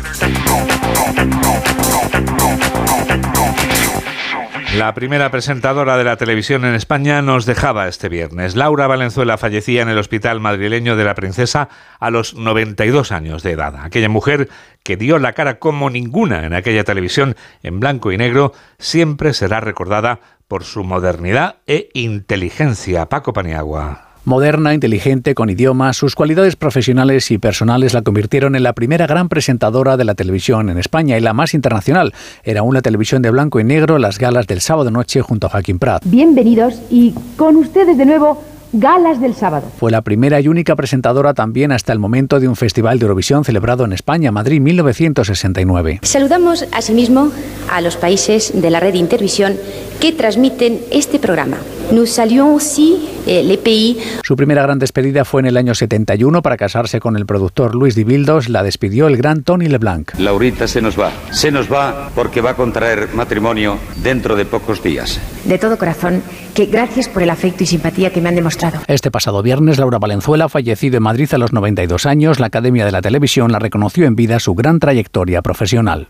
La 4.78 4.94
primera 4.94 5.30
presentadora 5.32 5.98
de 5.98 6.06
la 6.06 6.16
televisión 6.16 6.64
en 6.64 6.76
España 6.76 7.22
nos 7.22 7.46
dejaba 7.46 7.90
este 7.90 8.08
viernes. 8.08 8.56
Laura 8.56 8.88
Valenzuela 8.88 9.38
fallecía 9.38 9.82
en 9.82 9.90
el 9.90 9.98
hospital 9.98 10.40
madrileño 10.40 10.96
de 10.96 11.04
la 11.04 11.14
Princesa 11.14 11.68
a 12.00 12.10
los 12.10 12.36
92 12.36 13.12
años 13.12 13.44
de 13.44 13.52
edad. 13.52 13.76
Aquella 13.84 14.08
mujer 14.08 14.48
que 14.84 14.96
dio 14.96 15.20
la 15.20 15.34
cara 15.34 15.60
como 15.60 15.90
ninguna 15.90 16.46
en 16.46 16.54
aquella 16.54 16.86
televisión 16.86 17.36
en 17.64 17.82
blanco 17.82 18.14
y 18.14 18.18
negro 18.18 18.54
siempre 18.80 19.34
será 19.34 19.60
recordada 19.60 20.22
por 20.48 20.64
su 20.64 20.86
modernidad 20.86 21.58
e 21.68 21.90
inteligencia. 21.94 23.08
Paco 23.08 23.34
Paniagua. 23.34 24.11
Moderna, 24.24 24.76
inteligente, 24.76 25.34
con 25.34 25.50
idiomas, 25.50 25.98
sus 25.98 26.14
cualidades 26.14 26.56
profesionales 26.56 27.32
y 27.32 27.40
personales 27.40 27.96
la 27.96 28.04
convirtieron 28.04 28.56
en 28.56 28.62
la 28.62 28.74
primera 28.74 29.08
gran 29.08 29.30
presentadora 29.30 29.98
de 29.98 30.06
la 30.06 30.14
televisión 30.14 30.70
en 30.70 30.78
España 30.78 31.18
y 31.18 31.22
la 31.22 31.34
más 31.34 31.56
internacional. 31.56 32.14
Era 32.44 32.62
una 32.62 32.84
televisión 32.84 33.24
de 33.24 33.32
blanco 33.32 33.60
y 33.60 33.64
negro, 33.64 33.98
las 33.98 34.20
galas 34.20 34.46
del 34.46 34.62
sábado 34.62 34.92
noche 34.92 35.22
junto 35.22 35.48
a 35.48 35.50
Joaquín 35.50 35.80
Prat. 35.80 36.04
Bienvenidos 36.06 36.80
y 36.92 37.16
con 37.36 37.56
ustedes 37.56 37.98
de 37.98 38.06
nuevo, 38.06 38.44
Galas 38.74 39.20
del 39.20 39.34
Sábado. 39.34 39.68
Fue 39.80 39.90
la 39.90 40.04
primera 40.04 40.40
y 40.40 40.48
única 40.48 40.76
presentadora 40.76 41.34
también 41.34 41.72
hasta 41.72 41.92
el 41.92 41.98
momento 41.98 42.40
de 42.40 42.48
un 42.48 42.56
festival 42.56 43.00
de 43.00 43.06
Eurovisión 43.06 43.44
celebrado 43.44 43.86
en 43.86 43.92
España, 43.92 44.32
Madrid 44.32 44.62
1969. 44.62 46.00
Saludamos 46.04 46.68
asimismo 46.72 47.32
a 47.72 47.82
los 47.82 47.98
países 47.98 48.62
de 48.62 48.70
la 48.70 48.80
red 48.80 48.94
Intervisión 48.94 49.56
que 50.00 50.12
transmiten 50.14 50.80
este 50.92 51.18
programa. 51.18 51.58
Nous 51.92 52.06
saluons 52.06 52.56
aussi 52.56 52.96
eh, 53.28 53.44
les 53.44 53.58
pays 53.58 53.98
Su 54.24 54.36
primera 54.38 54.62
gran 54.62 54.80
despedida 54.80 55.26
fue 55.26 55.42
en 55.42 55.48
el 55.48 55.58
año 55.58 55.76
71 55.76 56.42
para 56.42 56.56
casarse 56.56 57.02
con 57.02 57.18
el 57.18 57.26
productor 57.26 57.76
Luis 57.76 57.96
Dibildos, 57.96 58.48
la 58.48 58.64
despidió 58.64 59.08
el 59.08 59.18
gran 59.18 59.44
Tony 59.44 59.68
LeBlanc. 59.68 60.18
Laurita 60.18 60.68
se 60.68 60.82
nos 60.82 60.98
va. 60.98 61.12
Se 61.32 61.52
nos 61.52 61.72
va 61.72 62.10
porque 62.16 62.40
va 62.40 62.52
a 62.52 62.56
contraer 62.56 63.10
matrimonio 63.14 63.78
dentro 64.04 64.38
de 64.38 64.46
pocos 64.46 64.82
días. 64.82 65.20
de 65.44 65.58
todo 65.58 65.78
corazón 65.78 66.24
que 66.54 66.66
gracias 66.66 67.10
por 67.10 67.24
el 67.24 67.30
afecto 67.30 67.64
y 67.64 67.68
simpatía 67.68 68.12
que 68.12 68.22
me 68.22 68.30
han 68.30 68.36
demostrado. 68.36 68.80
Este 68.88 69.12
pasado 69.12 69.42
viernes, 69.42 69.78
Laura 69.78 70.00
Valenzuela, 70.00 70.48
fallecido 70.50 70.98
en 70.98 71.04
Madrid 71.04 71.28
a 71.34 71.38
los 71.38 71.52
92 71.52 72.06
años, 72.06 72.40
la 72.40 72.48
Academia 72.48 72.86
de 72.86 72.92
la 72.92 73.02
Televisión 73.02 73.52
la 73.52 73.60
reconoció 73.60 74.06
en 74.06 74.16
vida 74.16 74.40
su 74.40 74.56
gran 74.56 74.80
trayectoria 74.80 75.42
profesional. 75.42 76.08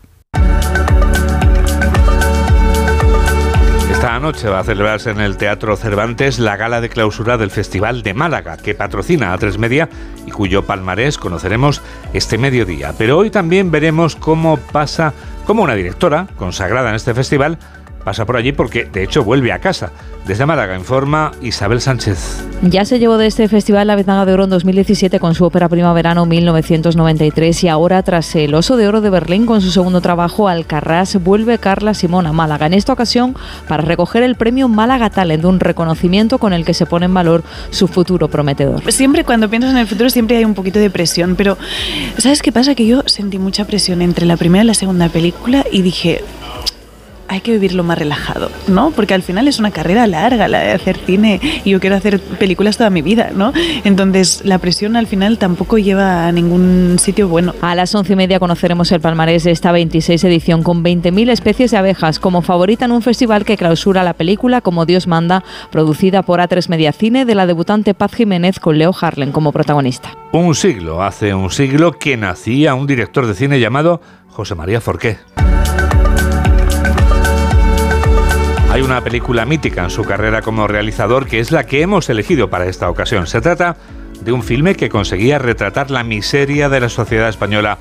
Noche 4.22 4.48
va 4.48 4.60
a 4.60 4.64
celebrarse 4.64 5.10
en 5.10 5.20
el 5.20 5.36
Teatro 5.36 5.76
Cervantes 5.76 6.38
la 6.38 6.56
gala 6.56 6.80
de 6.80 6.88
clausura 6.88 7.36
del 7.38 7.50
Festival 7.50 8.04
de 8.04 8.14
Málaga, 8.14 8.56
que 8.56 8.72
patrocina 8.72 9.32
a 9.32 9.38
Tres 9.38 9.58
Media 9.58 9.88
y 10.24 10.30
cuyo 10.30 10.62
palmarés 10.62 11.18
conoceremos 11.18 11.82
este 12.12 12.38
mediodía. 12.38 12.94
Pero 12.96 13.18
hoy 13.18 13.30
también 13.30 13.72
veremos 13.72 14.14
cómo 14.14 14.58
pasa, 14.58 15.12
cómo 15.44 15.64
una 15.64 15.74
directora 15.74 16.28
consagrada 16.36 16.90
en 16.90 16.94
este 16.94 17.14
festival 17.14 17.58
pasa 18.04 18.24
por 18.24 18.36
allí 18.36 18.52
porque 18.52 18.84
de 18.84 19.02
hecho 19.02 19.24
vuelve 19.24 19.52
a 19.52 19.58
casa. 19.58 19.92
Desde 20.26 20.46
Málaga 20.46 20.76
informa 20.76 21.32
Isabel 21.42 21.80
Sánchez. 21.80 22.46
Ya 22.62 22.84
se 22.84 23.00
llevó 23.00 23.18
de 23.18 23.26
este 23.26 23.48
festival 23.48 23.88
la 23.88 23.96
Biznaga 23.96 24.24
de 24.24 24.32
Oro 24.32 24.44
en 24.44 24.50
2017 24.50 25.18
con 25.18 25.34
su 25.34 25.44
ópera 25.44 25.68
Primavera-Verano 25.68 26.26
1993 26.26 27.64
y 27.64 27.68
ahora 27.68 28.02
tras 28.04 28.36
el 28.36 28.54
Oso 28.54 28.76
de 28.76 28.86
Oro 28.86 29.00
de 29.00 29.10
Berlín 29.10 29.46
con 29.46 29.60
su 29.60 29.72
segundo 29.72 30.00
trabajo 30.00 30.48
Alcarrás 30.48 31.20
vuelve 31.22 31.58
Carla 31.58 31.92
Simón 31.92 32.26
a 32.26 32.32
Málaga. 32.32 32.66
En 32.66 32.74
esta 32.74 32.92
ocasión 32.92 33.34
para 33.66 33.82
recoger 33.82 34.22
el 34.22 34.36
premio 34.36 34.68
Málaga 34.68 35.10
Talent, 35.10 35.44
un 35.44 35.58
reconocimiento 35.58 36.38
con 36.38 36.52
el 36.52 36.64
que 36.64 36.74
se 36.74 36.86
pone 36.86 37.06
en 37.06 37.14
valor 37.14 37.42
su 37.70 37.88
futuro 37.88 38.28
prometedor. 38.28 38.92
Siempre 38.92 39.24
cuando 39.24 39.50
piensas 39.50 39.72
en 39.72 39.78
el 39.78 39.88
futuro 39.88 40.08
siempre 40.08 40.36
hay 40.36 40.44
un 40.44 40.54
poquito 40.54 40.78
de 40.78 40.90
presión, 40.90 41.34
pero 41.34 41.58
¿sabes 42.18 42.42
qué 42.42 42.52
pasa? 42.52 42.76
Que 42.76 42.86
yo 42.86 43.02
sentí 43.06 43.38
mucha 43.38 43.64
presión 43.64 44.02
entre 44.02 44.24
la 44.24 44.36
primera 44.36 44.62
y 44.62 44.66
la 44.68 44.74
segunda 44.74 45.08
película 45.08 45.64
y 45.70 45.82
dije, 45.82 46.22
hay 47.32 47.40
que 47.40 47.52
vivirlo 47.52 47.82
más 47.82 47.98
relajado, 47.98 48.50
¿no? 48.68 48.90
Porque 48.90 49.14
al 49.14 49.22
final 49.22 49.48
es 49.48 49.58
una 49.58 49.70
carrera 49.70 50.06
larga 50.06 50.48
la 50.48 50.60
de 50.60 50.72
hacer 50.72 50.98
cine 50.98 51.40
y 51.64 51.70
yo 51.70 51.80
quiero 51.80 51.96
hacer 51.96 52.20
películas 52.20 52.76
toda 52.76 52.90
mi 52.90 53.00
vida, 53.00 53.30
¿no? 53.34 53.52
Entonces 53.84 54.42
la 54.44 54.58
presión 54.58 54.96
al 54.96 55.06
final 55.06 55.38
tampoco 55.38 55.78
lleva 55.78 56.26
a 56.26 56.32
ningún 56.32 56.96
sitio 56.98 57.28
bueno. 57.28 57.54
A 57.62 57.74
las 57.74 57.94
once 57.94 58.12
y 58.12 58.16
media 58.16 58.38
conoceremos 58.38 58.92
el 58.92 59.00
palmarés 59.00 59.44
de 59.44 59.50
esta 59.50 59.72
26 59.72 60.22
edición 60.24 60.62
con 60.62 60.84
20.000 60.84 61.30
especies 61.30 61.70
de 61.70 61.78
abejas 61.78 62.18
como 62.18 62.42
favorita 62.42 62.84
en 62.84 62.92
un 62.92 63.00
festival 63.00 63.46
que 63.46 63.56
clausura 63.56 64.04
la 64.04 64.12
película 64.12 64.60
Como 64.60 64.84
Dios 64.84 65.06
manda, 65.06 65.42
producida 65.70 66.22
por 66.22 66.40
A3 66.40 66.68
Media 66.68 66.92
Cine 66.92 67.24
de 67.24 67.34
la 67.34 67.46
debutante 67.46 67.94
Paz 67.94 68.12
Jiménez 68.14 68.60
con 68.60 68.76
Leo 68.76 68.94
Harlen 69.00 69.32
como 69.32 69.52
protagonista. 69.52 70.12
Un 70.32 70.54
siglo, 70.54 71.02
hace 71.02 71.32
un 71.32 71.50
siglo 71.50 71.92
que 71.92 72.18
nacía 72.18 72.74
un 72.74 72.86
director 72.86 73.26
de 73.26 73.34
cine 73.34 73.58
llamado 73.58 74.02
José 74.28 74.54
María 74.54 74.82
Forqué. 74.82 75.18
Hay 78.72 78.80
una 78.80 79.04
película 79.04 79.44
mítica 79.44 79.84
en 79.84 79.90
su 79.90 80.02
carrera 80.02 80.40
como 80.40 80.66
realizador 80.66 81.26
que 81.26 81.40
es 81.40 81.52
la 81.52 81.66
que 81.66 81.82
hemos 81.82 82.08
elegido 82.08 82.48
para 82.48 82.64
esta 82.64 82.88
ocasión. 82.88 83.26
Se 83.26 83.42
trata 83.42 83.76
de 84.22 84.32
un 84.32 84.42
filme 84.42 84.76
que 84.76 84.88
conseguía 84.88 85.38
retratar 85.38 85.90
la 85.90 86.02
miseria 86.04 86.70
de 86.70 86.80
la 86.80 86.88
sociedad 86.88 87.28
española 87.28 87.76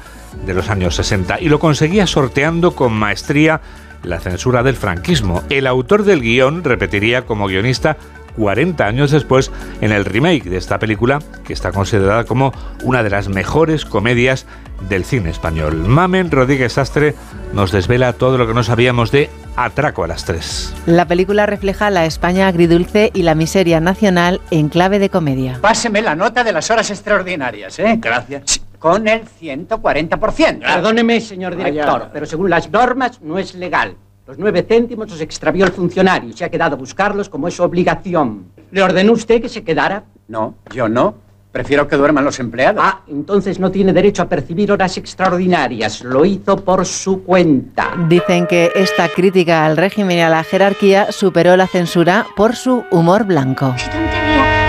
de 0.46 0.54
los 0.54 0.70
años 0.70 0.96
60 0.96 1.40
y 1.40 1.48
lo 1.48 1.60
conseguía 1.60 2.08
sorteando 2.08 2.76
con 2.76 2.92
maestría 2.92 3.62
la 4.04 4.20
censura 4.20 4.64
del 4.64 4.76
franquismo. 4.76 5.44
El 5.50 5.66
autor 5.66 6.04
del 6.04 6.20
guion 6.20 6.62
repetiría 6.62 7.22
como 7.22 7.48
guionista 7.48 7.96
40 8.38 8.86
años 8.86 9.12
después 9.12 9.52
en 9.82 9.92
el 9.92 10.06
remake 10.06 10.50
de 10.50 10.58
esta 10.58 10.80
película, 10.80 11.20
que 11.46 11.54
está 11.54 11.72
considerada 11.72 12.24
como 12.24 12.54
una 12.84 13.04
de 13.04 13.10
las 13.10 13.30
mejores 13.30 13.86
comedias 13.86 14.46
del 14.90 15.06
cine 15.06 15.30
español. 15.30 15.76
Mamen 15.76 16.32
Rodríguez 16.32 16.78
Astre 16.78 17.16
nos 17.54 17.72
desvela 17.72 18.14
todo 18.14 18.38
lo 18.38 18.48
que 18.48 18.54
no 18.54 18.64
sabíamos 18.64 19.12
de 19.12 19.30
Atraco 19.56 20.04
a 20.04 20.08
las 20.08 20.26
tres. 20.26 20.74
La 20.86 21.08
película 21.08 21.46
refleja 21.46 21.90
la 21.90 22.06
España 22.06 22.48
agridulce 22.48 23.12
y 23.14 23.24
la 23.24 23.36
miseria 23.36 23.80
nacional 23.80 24.42
en 24.50 24.70
clave 24.70 25.00
de 25.00 25.10
comedia. 25.10 25.60
Páseme 25.62 26.02
la 26.02 26.16
nota 26.16 26.44
de 26.44 26.54
las 26.54 26.72
horas 26.72 26.90
extraordinarias, 26.90 27.78
¿eh? 27.80 27.98
Gracias. 28.00 28.62
Con 28.80 29.08
el 29.08 29.24
140%. 29.26 30.60
Perdóneme, 30.62 31.22
señor 31.22 31.56
director, 31.56 32.10
pero 32.12 32.26
según 32.26 32.50
las 32.50 32.70
normas 32.72 33.22
no 33.22 33.38
es 33.38 33.54
legal. 33.54 33.96
Los 34.32 34.40
nueve 34.40 34.66
céntimos 34.66 35.10
los 35.10 35.20
extravió 35.20 35.66
el 35.66 35.74
funcionario 35.74 36.30
y 36.30 36.32
se 36.32 36.46
ha 36.46 36.50
quedado 36.50 36.76
a 36.76 36.80
buscarlos 36.80 37.28
como 37.28 37.50
es 37.50 37.54
su 37.54 37.64
obligación. 37.64 38.46
¿Le 38.72 38.82
ordenó 38.82 39.12
usted 39.12 39.42
que 39.42 39.50
se 39.50 39.62
quedara? 39.62 40.06
No, 40.30 40.56
yo 40.74 40.88
no. 40.88 41.16
Prefiero 41.52 41.86
que 41.86 41.98
duerman 41.98 42.24
los 42.24 42.40
empleados. 42.40 42.82
Ah, 42.82 43.02
entonces 43.10 43.60
no 43.60 43.72
tiene 43.72 43.92
derecho 43.92 44.22
a 44.22 44.30
percibir 44.30 44.72
horas 44.72 44.96
extraordinarias. 44.96 46.02
Lo 46.06 46.24
hizo 46.24 46.56
por 46.64 46.86
su 46.86 47.26
cuenta. 47.26 47.92
Dicen 48.08 48.48
que 48.48 48.72
esta 48.74 49.10
crítica 49.10 49.66
al 49.66 49.76
régimen 49.76 50.20
y 50.20 50.22
a 50.22 50.30
la 50.30 50.46
jerarquía 50.46 51.12
superó 51.12 51.58
la 51.58 51.68
censura 51.68 52.26
por 52.38 52.56
su 52.56 52.86
humor 52.90 53.26
blanco. 53.26 53.76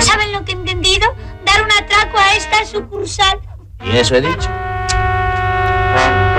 ¿Saben 0.01 0.33
lo 0.33 0.45
que 0.45 0.51
he 0.51 0.57
entendido? 0.57 1.07
Dar 1.47 1.63
un 1.63 1.71
atraco 1.71 2.19
a 2.19 2.37
esta 2.37 2.65
sucursal. 2.67 3.39
Y 3.81 3.97
eso 3.97 4.17
he 4.17 4.23
dicho. 4.23 4.51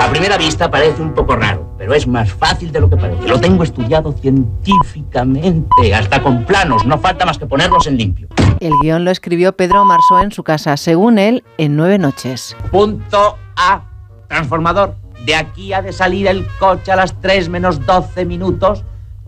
A 0.04 0.10
primera 0.10 0.38
vista 0.38 0.70
parece 0.70 1.02
un 1.02 1.14
poco 1.14 1.38
raro, 1.38 1.66
pero 1.78 1.94
es 1.94 2.06
más 2.06 2.30
fácil 2.30 2.74
de 2.74 2.82
lo 2.82 2.90
que 2.90 2.98
parece. 2.98 3.26
Lo 3.26 3.40
tengo 3.40 3.64
estudiado 3.64 4.12
científicamente, 4.12 5.96
hasta 5.96 6.22
con 6.22 6.44
planos. 6.44 6.86
No 6.86 7.00
falta 7.00 7.26
más 7.26 7.38
que 7.38 7.46
ponerlos 7.46 7.88
en 7.88 7.98
limpio. 7.98 8.28
El 8.60 8.74
guion 8.82 9.06
lo 9.06 9.12
escribió 9.12 9.56
Pedro 9.56 9.86
Marsó 9.86 10.20
en 10.20 10.34
su 10.34 10.44
casa, 10.44 10.76
según 10.76 11.20
él, 11.20 11.46
en 11.58 11.78
nueve 11.78 12.00
noches. 12.00 12.54
Punto 12.70 13.38
A. 13.56 13.84
Transformador. 14.28 14.98
De 15.26 15.36
aquí 15.36 15.72
ha 15.72 15.82
de 15.82 15.94
salir 15.94 16.28
el 16.28 16.46
coche 16.60 16.92
a 16.92 16.98
las 16.98 17.18
3 17.22 17.48
menos 17.48 17.86
12 17.86 18.26
minutos 18.26 18.84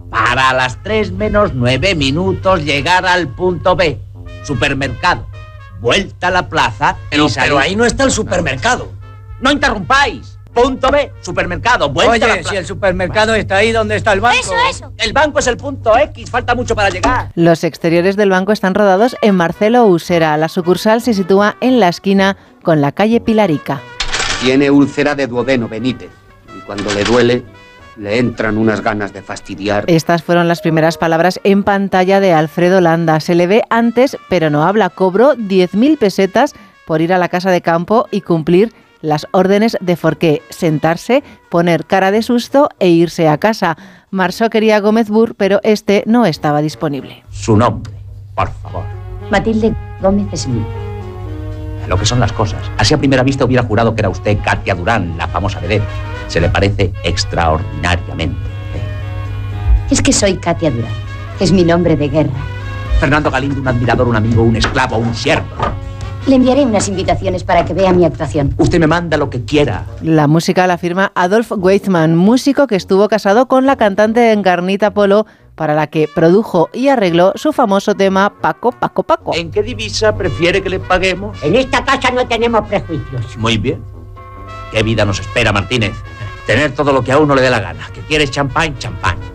para 0.09 0.49
a 0.49 0.53
las 0.53 0.83
3 0.83 1.13
menos 1.13 1.53
9 1.53 1.95
minutos 1.95 2.65
llegar 2.65 3.05
al 3.05 3.29
punto 3.29 3.77
B. 3.77 3.97
Supermercado. 4.43 5.25
Vuelta 5.79 6.27
a 6.27 6.31
la 6.31 6.49
plaza. 6.49 6.97
Pero, 7.09 7.27
y 7.27 7.33
pero 7.33 7.59
ahí 7.59 7.77
no 7.77 7.85
está 7.85 8.03
el 8.03 8.11
supermercado. 8.11 8.91
No 9.39 9.53
interrumpáis. 9.53 10.34
Punto 10.55 10.89
B, 10.89 11.11
supermercado, 11.19 11.89
vuelta 11.89 12.31
Oye, 12.31 12.43
si 12.45 12.55
el 12.55 12.65
supermercado 12.65 13.35
está 13.35 13.57
ahí, 13.57 13.73
¿dónde 13.73 13.97
está 13.97 14.13
el 14.13 14.21
banco? 14.21 14.39
Eso, 14.39 14.53
eso. 14.69 14.93
El 14.97 15.11
banco 15.11 15.39
es 15.39 15.47
el 15.47 15.57
punto 15.57 15.97
X, 15.97 16.31
falta 16.31 16.55
mucho 16.55 16.73
para 16.75 16.89
llegar. 16.89 17.29
Los 17.35 17.65
exteriores 17.65 18.15
del 18.15 18.29
banco 18.29 18.53
están 18.53 18.73
rodados 18.73 19.17
en 19.21 19.35
Marcelo 19.35 19.85
Usera. 19.85 20.37
La 20.37 20.47
sucursal 20.47 21.01
se 21.01 21.13
sitúa 21.13 21.57
en 21.59 21.81
la 21.81 21.89
esquina 21.89 22.37
con 22.63 22.79
la 22.79 22.93
calle 22.93 23.19
Pilarica. 23.19 23.81
Tiene 24.41 24.71
úlcera 24.71 25.13
de 25.13 25.27
duodeno, 25.27 25.67
Benítez. 25.67 26.09
Y 26.57 26.61
cuando 26.61 26.93
le 26.93 27.03
duele, 27.03 27.43
le 27.97 28.17
entran 28.17 28.57
unas 28.57 28.79
ganas 28.79 29.11
de 29.11 29.21
fastidiar. 29.21 29.83
Estas 29.87 30.23
fueron 30.23 30.47
las 30.47 30.61
primeras 30.61 30.97
palabras 30.97 31.41
en 31.43 31.65
pantalla 31.65 32.21
de 32.21 32.31
Alfredo 32.31 32.79
Landa. 32.79 33.19
Se 33.19 33.35
le 33.35 33.45
ve 33.45 33.63
antes, 33.69 34.17
pero 34.29 34.49
no 34.49 34.63
habla. 34.63 34.89
Cobró 34.89 35.35
10.000 35.35 35.97
pesetas 35.97 36.53
por 36.85 37.01
ir 37.01 37.11
a 37.11 37.17
la 37.17 37.27
casa 37.27 37.51
de 37.51 37.61
campo 37.61 38.07
y 38.09 38.21
cumplir 38.21 38.73
las 39.05 39.27
órdenes 39.31 39.77
de 39.79 39.95
Forqué, 39.95 40.41
sentarse, 40.49 41.23
poner 41.49 41.85
cara 41.85 42.11
de 42.11 42.21
susto 42.21 42.69
e 42.79 42.89
irse 42.89 43.29
a 43.29 43.37
casa. 43.37 43.77
Marceau 44.11 44.49
quería 44.49 44.79
Gómez 44.79 45.09
Burr, 45.09 45.35
pero 45.35 45.59
este 45.63 46.03
no 46.05 46.25
estaba 46.25 46.61
disponible. 46.61 47.23
Su 47.31 47.55
nombre, 47.55 47.93
por 48.35 48.51
favor. 48.61 48.83
Matilde 49.29 49.73
Gómez 50.01 50.27
Smith. 50.35 50.65
Lo 51.87 51.97
que 51.97 52.05
son 52.05 52.19
las 52.19 52.31
cosas. 52.31 52.59
Así 52.77 52.93
a 52.93 52.97
primera 52.97 53.23
vista 53.23 53.45
hubiera 53.45 53.63
jurado 53.63 53.93
que 53.93 54.01
era 54.01 54.09
usted 54.09 54.37
Katia 54.43 54.75
Durán, 54.75 55.17
la 55.17 55.27
famosa 55.27 55.59
vedette. 55.59 55.85
Se 56.27 56.41
le 56.41 56.49
parece 56.49 56.91
extraordinariamente. 57.03 58.39
Es 59.91 60.01
que 60.01 60.11
soy 60.11 60.37
Katia 60.37 60.71
Durán. 60.71 60.91
Es 61.39 61.51
mi 61.51 61.63
nombre 61.63 61.95
de 61.95 62.09
guerra. 62.09 62.55
Fernando 62.99 63.29
Galindo, 63.29 63.59
un 63.61 63.67
admirador, 63.67 64.07
un 64.07 64.15
amigo, 64.15 64.41
un 64.41 64.55
esclavo, 64.55 64.97
un 64.97 65.13
siervo. 65.13 65.45
Le 66.27 66.35
enviaré 66.35 66.65
unas 66.65 66.87
invitaciones 66.87 67.43
para 67.43 67.65
que 67.65 67.73
vea 67.73 67.93
mi 67.93 68.03
actuación. 68.03 68.55
Usted 68.57 68.79
me 68.79 68.87
manda 68.87 69.15
lo 69.15 69.29
que 69.29 69.45
quiera. 69.45 69.85
La 70.01 70.27
música 70.27 70.65
la 70.65 70.79
firma 70.79 71.11
Adolf 71.13 71.51
Weizmann, 71.51 72.15
músico 72.15 72.65
que 72.65 72.75
estuvo 72.75 73.07
casado 73.07 73.47
con 73.47 73.67
la 73.67 73.75
cantante 73.75 74.31
Encarnita 74.31 74.91
Polo, 74.91 75.27
para 75.53 75.75
la 75.75 75.87
que 75.87 76.07
produjo 76.13 76.69
y 76.73 76.87
arregló 76.87 77.33
su 77.35 77.53
famoso 77.53 77.93
tema 77.93 78.33
Paco, 78.41 78.71
Paco, 78.71 79.03
Paco. 79.03 79.35
¿En 79.35 79.51
qué 79.51 79.61
divisa 79.61 80.15
prefiere 80.15 80.63
que 80.63 80.69
le 80.69 80.79
paguemos? 80.79 81.41
En 81.43 81.55
esta 81.55 81.85
casa 81.85 82.09
no 82.11 82.27
tenemos 82.27 82.67
prejuicios. 82.67 83.37
Muy 83.37 83.57
bien. 83.57 83.83
¿Qué 84.71 84.81
vida 84.81 85.05
nos 85.05 85.19
espera, 85.19 85.53
Martínez? 85.53 85.93
Tener 86.47 86.73
todo 86.73 86.91
lo 86.91 87.03
que 87.03 87.11
a 87.11 87.19
uno 87.19 87.35
le 87.35 87.41
dé 87.41 87.49
la 87.49 87.59
gana. 87.59 87.87
¿Que 87.93 88.01
quieres 88.01 88.31
champán? 88.31 88.77
Champán. 88.79 89.34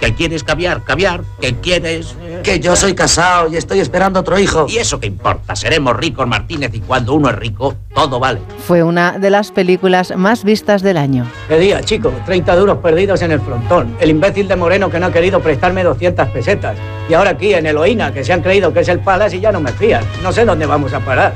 ¿Que 0.00 0.14
quieres 0.14 0.44
caviar? 0.44 0.84
Caviar. 0.84 1.22
¿Que 1.40 1.54
quieres...? 1.56 2.14
eh? 2.22 2.40
Que 2.44 2.60
yo 2.60 2.76
soy 2.76 2.94
casado 2.94 3.48
y 3.52 3.56
estoy 3.56 3.80
esperando 3.80 4.20
otro 4.20 4.38
hijo. 4.38 4.66
¿Y 4.68 4.78
eso 4.78 5.00
qué 5.00 5.08
importa? 5.08 5.56
Seremos 5.56 5.96
ricos, 5.96 6.26
Martínez, 6.26 6.70
y 6.74 6.80
cuando 6.80 7.14
uno 7.14 7.28
es 7.30 7.34
rico, 7.36 7.74
todo 7.94 8.20
vale. 8.20 8.40
Fue 8.66 8.82
una 8.84 9.18
de 9.18 9.30
las 9.30 9.50
películas 9.50 10.12
más 10.16 10.44
vistas 10.44 10.82
del 10.82 10.96
año. 10.98 11.26
¿Qué 11.48 11.58
día, 11.58 11.80
chico? 11.82 12.12
30 12.26 12.54
duros 12.56 12.78
perdidos 12.78 13.22
en 13.22 13.32
el 13.32 13.40
frontón. 13.40 13.96
El 14.00 14.10
imbécil 14.10 14.46
de 14.46 14.54
Moreno 14.56 14.88
que 14.88 15.00
no 15.00 15.06
ha 15.06 15.12
querido 15.12 15.40
prestarme 15.40 15.82
200 15.82 16.28
pesetas. 16.28 16.76
Y 17.08 17.14
ahora 17.14 17.30
aquí 17.30 17.52
en 17.54 17.66
Eloína, 17.66 18.12
que 18.12 18.22
se 18.22 18.32
han 18.32 18.40
creído 18.42 18.72
que 18.72 18.80
es 18.80 18.88
el 18.88 19.00
Palace 19.00 19.36
y 19.38 19.40
ya 19.40 19.50
no 19.50 19.60
me 19.60 19.72
fían. 19.72 20.04
No 20.22 20.30
sé 20.32 20.44
dónde 20.44 20.66
vamos 20.66 20.92
a 20.92 21.00
parar. 21.00 21.32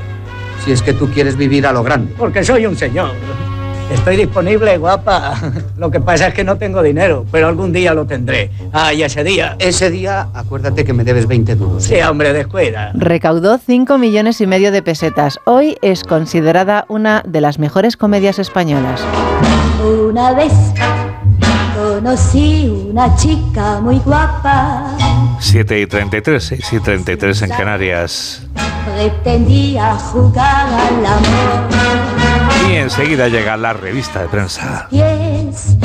Si 0.63 0.71
es 0.71 0.81
que 0.81 0.93
tú 0.93 1.09
quieres 1.09 1.35
vivir 1.35 1.67
a 1.67 1.73
lo 1.73 1.83
grande. 1.83 2.13
Porque 2.17 2.43
soy 2.43 2.65
un 2.65 2.77
señor. 2.77 3.11
Estoy 3.91 4.17
disponible, 4.17 4.77
guapa. 4.77 5.35
Lo 5.77 5.91
que 5.91 5.99
pasa 5.99 6.27
es 6.27 6.33
que 6.33 6.43
no 6.43 6.57
tengo 6.57 6.81
dinero, 6.81 7.25
pero 7.31 7.47
algún 7.47 7.71
día 7.73 7.93
lo 7.93 8.05
tendré. 8.05 8.51
Ah, 8.71 8.93
y 8.93 9.03
ese 9.03 9.23
día. 9.23 9.55
Ese 9.59 9.89
día, 9.89 10.27
acuérdate 10.33 10.83
que 10.85 10.93
me 10.93 11.03
debes 11.03 11.27
20 11.27 11.55
duros. 11.55 11.83
Sí, 11.83 11.95
hombre, 12.01 12.33
descuida. 12.33 12.91
Recaudó 12.93 13.57
5 13.57 13.97
millones 13.97 14.41
y 14.41 14.47
medio 14.47 14.71
de 14.71 14.81
pesetas. 14.81 15.39
Hoy 15.45 15.77
es 15.81 16.03
considerada 16.03 16.85
una 16.89 17.23
de 17.25 17.41
las 17.41 17.59
mejores 17.59 17.97
comedias 17.97 18.39
españolas. 18.39 19.01
Una 20.09 20.33
vez 20.33 20.53
conocí 21.75 22.87
una 22.89 23.15
chica 23.15 23.79
muy 23.81 23.99
guapa. 23.99 24.95
7 25.39 25.81
y 25.81 25.87
33, 25.87 26.43
6 26.43 26.73
y 26.73 26.79
33 26.79 27.41
en 27.41 27.49
Canarias. 27.49 28.47
Pretendía 28.95 29.95
jugar 29.95 30.67
al 30.67 31.05
amor. 31.05 32.32
Y 32.69 32.75
enseguida 32.75 33.27
llega 33.27 33.57
la 33.57 33.73
revista 33.73 34.21
de 34.21 34.27
prensa. 34.27 34.87
Yes. 34.89 35.77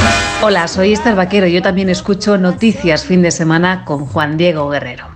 Hola, 0.42 0.68
soy 0.68 0.92
Esther 0.92 1.16
Vaquero. 1.16 1.46
Yo 1.46 1.62
también 1.62 1.88
escucho 1.88 2.38
Noticias 2.38 3.04
Fin 3.04 3.22
de 3.22 3.30
Semana 3.30 3.84
con 3.84 4.06
Juan 4.06 4.36
Diego 4.36 4.68
Guerrero. 4.68 5.06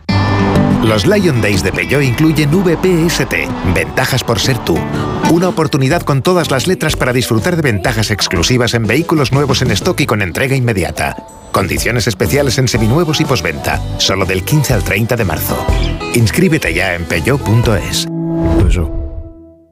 Los 0.83 1.07
Lion 1.07 1.41
Days 1.41 1.63
de 1.63 1.73
Peugeot 1.73 2.03
incluyen 2.03 2.51
VPST, 2.51 3.33
ventajas 3.73 4.25
por 4.25 4.41
ser 4.41 4.59
tú. 4.59 4.77
Una 5.31 5.49
oportunidad 5.49 6.03
con 6.03 6.23
todas 6.23 6.51
las 6.51 6.67
letras 6.67 6.97
para 6.97 7.13
disfrutar 7.13 7.55
de 7.55 7.63
ventajas 7.63 8.11
exclusivas 8.11 8.75
en 8.75 8.89
vehículos 8.89 9.33
nuevos 9.33 9.63
en 9.63 9.71
stock 9.71 10.01
y 10.01 10.07
con 10.07 10.23
entrega 10.23 10.57
inmediata. 10.57 11.17
Condiciones 11.53 12.09
especiales 12.09 12.59
en 12.59 12.67
seminuevos 12.67 13.21
y 13.21 13.25
posventa, 13.25 13.81
solo 13.99 14.27
del 14.27 14.43
15 14.43 14.75
al 14.75 14.83
30 14.83 15.17
de 15.17 15.25
marzo. 15.25 15.67
Inscríbete 16.15 16.75
ya 16.75 16.95
en 16.95 17.05
peugeot.es. 17.05 18.09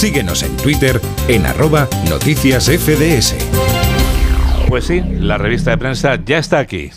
Síguenos 0.00 0.42
en 0.42 0.54
Twitter 0.58 1.00
en 1.26 1.46
arroba 1.46 1.88
noticias 2.10 2.66
FDS. 2.66 3.34
Pues 4.68 4.84
sí, 4.84 5.00
la 5.00 5.38
revista 5.38 5.70
de 5.70 5.78
prensa 5.78 6.18
ya 6.22 6.36
está 6.36 6.58
aquí. 6.58 6.90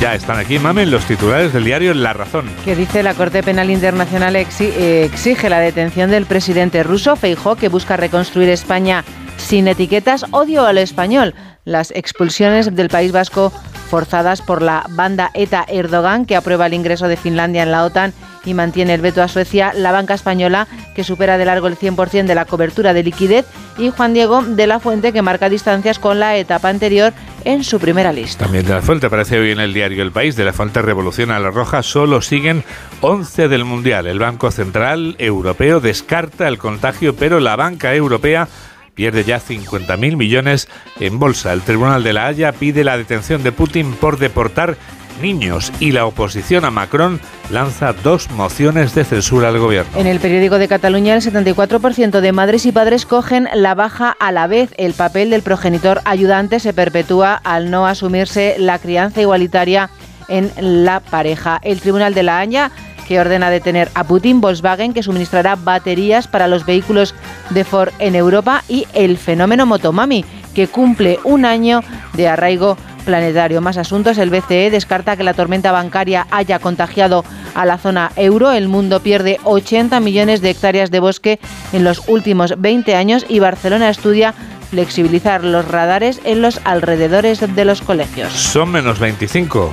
Ya 0.00 0.14
están 0.14 0.38
aquí, 0.38 0.60
mamen, 0.60 0.92
los 0.92 1.04
titulares 1.06 1.52
del 1.52 1.64
diario 1.64 1.92
La 1.92 2.12
Razón. 2.12 2.44
que 2.64 2.76
dice 2.76 3.02
la 3.02 3.14
Corte 3.14 3.42
Penal 3.42 3.68
Internacional 3.70 4.36
exi- 4.36 4.70
eh, 4.76 5.04
exige 5.04 5.48
la 5.48 5.58
detención 5.58 6.08
del 6.10 6.26
presidente 6.26 6.84
ruso 6.84 7.16
Feijó, 7.16 7.56
que 7.56 7.68
busca 7.68 7.96
reconstruir 7.96 8.48
España 8.50 9.04
sin 9.38 9.66
etiquetas, 9.66 10.24
odio 10.30 10.64
al 10.66 10.78
español. 10.78 11.34
Las 11.64 11.90
expulsiones 11.92 12.76
del 12.76 12.88
País 12.90 13.10
Vasco 13.10 13.52
forzadas 13.86 14.42
por 14.42 14.62
la 14.62 14.84
banda 14.90 15.30
ETA 15.34 15.64
Erdogan, 15.68 16.26
que 16.26 16.36
aprueba 16.36 16.66
el 16.66 16.74
ingreso 16.74 17.08
de 17.08 17.16
Finlandia 17.16 17.62
en 17.62 17.70
la 17.70 17.84
OTAN 17.84 18.12
y 18.44 18.54
mantiene 18.54 18.94
el 18.94 19.00
veto 19.00 19.22
a 19.22 19.28
Suecia, 19.28 19.72
la 19.74 19.92
banca 19.92 20.14
española, 20.14 20.68
que 20.94 21.04
supera 21.04 21.38
de 21.38 21.44
largo 21.44 21.66
el 21.66 21.76
100% 21.76 22.26
de 22.26 22.34
la 22.34 22.44
cobertura 22.44 22.92
de 22.92 23.02
liquidez, 23.02 23.46
y 23.76 23.90
Juan 23.90 24.14
Diego 24.14 24.42
de 24.42 24.66
la 24.66 24.80
Fuente, 24.80 25.12
que 25.12 25.22
marca 25.22 25.48
distancias 25.48 25.98
con 25.98 26.20
la 26.20 26.36
etapa 26.36 26.68
anterior 26.68 27.12
en 27.44 27.64
su 27.64 27.78
primera 27.78 28.12
lista. 28.12 28.44
También 28.44 28.64
de 28.64 28.74
la 28.74 28.82
Fuente 28.82 29.06
aparece 29.06 29.38
hoy 29.38 29.50
en 29.50 29.60
el 29.60 29.74
diario 29.74 30.02
El 30.02 30.12
País. 30.12 30.36
De 30.36 30.44
la 30.44 30.52
Fuente 30.52 30.80
revoluciona 30.80 31.36
a 31.36 31.40
la 31.40 31.50
roja, 31.50 31.82
solo 31.82 32.22
siguen 32.22 32.64
11 33.00 33.48
del 33.48 33.64
Mundial. 33.64 34.06
El 34.06 34.18
Banco 34.18 34.50
Central 34.50 35.16
Europeo 35.18 35.80
descarta 35.80 36.48
el 36.48 36.58
contagio, 36.58 37.16
pero 37.16 37.40
la 37.40 37.56
banca 37.56 37.94
europea 37.94 38.48
pierde 38.96 39.22
ya 39.22 39.38
50.000 39.38 40.16
millones 40.16 40.68
en 40.98 41.20
bolsa. 41.20 41.52
El 41.52 41.60
Tribunal 41.60 42.02
de 42.02 42.14
la 42.14 42.26
Haya 42.26 42.50
pide 42.50 42.82
la 42.82 42.96
detención 42.96 43.44
de 43.44 43.52
Putin 43.52 43.92
por 43.92 44.18
deportar 44.18 44.76
niños 45.22 45.72
y 45.80 45.92
la 45.92 46.06
oposición 46.06 46.64
a 46.64 46.70
Macron 46.70 47.20
lanza 47.50 47.92
dos 47.92 48.30
mociones 48.30 48.94
de 48.94 49.04
censura 49.04 49.48
al 49.48 49.58
gobierno. 49.58 49.98
En 49.98 50.06
el 50.06 50.18
periódico 50.18 50.58
de 50.58 50.68
Cataluña, 50.68 51.14
el 51.14 51.22
74% 51.22 52.20
de 52.20 52.32
madres 52.32 52.66
y 52.66 52.72
padres 52.72 53.06
cogen 53.06 53.48
la 53.54 53.74
baja 53.74 54.16
a 54.18 54.32
la 54.32 54.46
vez. 54.46 54.70
El 54.78 54.94
papel 54.94 55.30
del 55.30 55.42
progenitor 55.42 56.00
ayudante 56.04 56.58
se 56.58 56.72
perpetúa 56.72 57.34
al 57.34 57.70
no 57.70 57.86
asumirse 57.86 58.56
la 58.58 58.78
crianza 58.78 59.20
igualitaria 59.20 59.90
en 60.28 60.50
la 60.56 61.00
pareja. 61.00 61.60
El 61.62 61.80
Tribunal 61.80 62.14
de 62.14 62.22
la 62.22 62.40
Haya 62.40 62.72
que 63.06 63.20
ordena 63.20 63.50
detener 63.50 63.90
a 63.94 64.04
Putin, 64.04 64.40
Volkswagen, 64.40 64.92
que 64.92 65.02
suministrará 65.02 65.56
baterías 65.56 66.26
para 66.28 66.48
los 66.48 66.66
vehículos 66.66 67.14
de 67.50 67.64
Ford 67.64 67.92
en 67.98 68.14
Europa, 68.14 68.64
y 68.68 68.86
el 68.92 69.16
fenómeno 69.18 69.66
Motomami, 69.66 70.24
que 70.54 70.68
cumple 70.68 71.18
un 71.24 71.44
año 71.44 71.82
de 72.14 72.28
arraigo 72.28 72.76
planetario. 73.04 73.60
Más 73.60 73.78
asuntos, 73.78 74.18
el 74.18 74.30
BCE 74.30 74.70
descarta 74.70 75.16
que 75.16 75.22
la 75.22 75.34
tormenta 75.34 75.72
bancaria 75.72 76.26
haya 76.30 76.58
contagiado 76.58 77.24
a 77.54 77.64
la 77.64 77.78
zona 77.78 78.10
euro. 78.16 78.52
El 78.52 78.68
mundo 78.68 79.00
pierde 79.00 79.38
80 79.44 80.00
millones 80.00 80.42
de 80.42 80.50
hectáreas 80.50 80.90
de 80.90 81.00
bosque 81.00 81.38
en 81.72 81.84
los 81.84 82.08
últimos 82.08 82.54
20 82.58 82.94
años 82.96 83.24
y 83.28 83.38
Barcelona 83.38 83.88
estudia 83.88 84.34
flexibilizar 84.70 85.44
los 85.44 85.66
radares 85.66 86.20
en 86.24 86.42
los 86.42 86.60
alrededores 86.64 87.40
de 87.54 87.64
los 87.64 87.80
colegios. 87.80 88.32
Son 88.32 88.70
menos 88.70 88.98
25. 88.98 89.70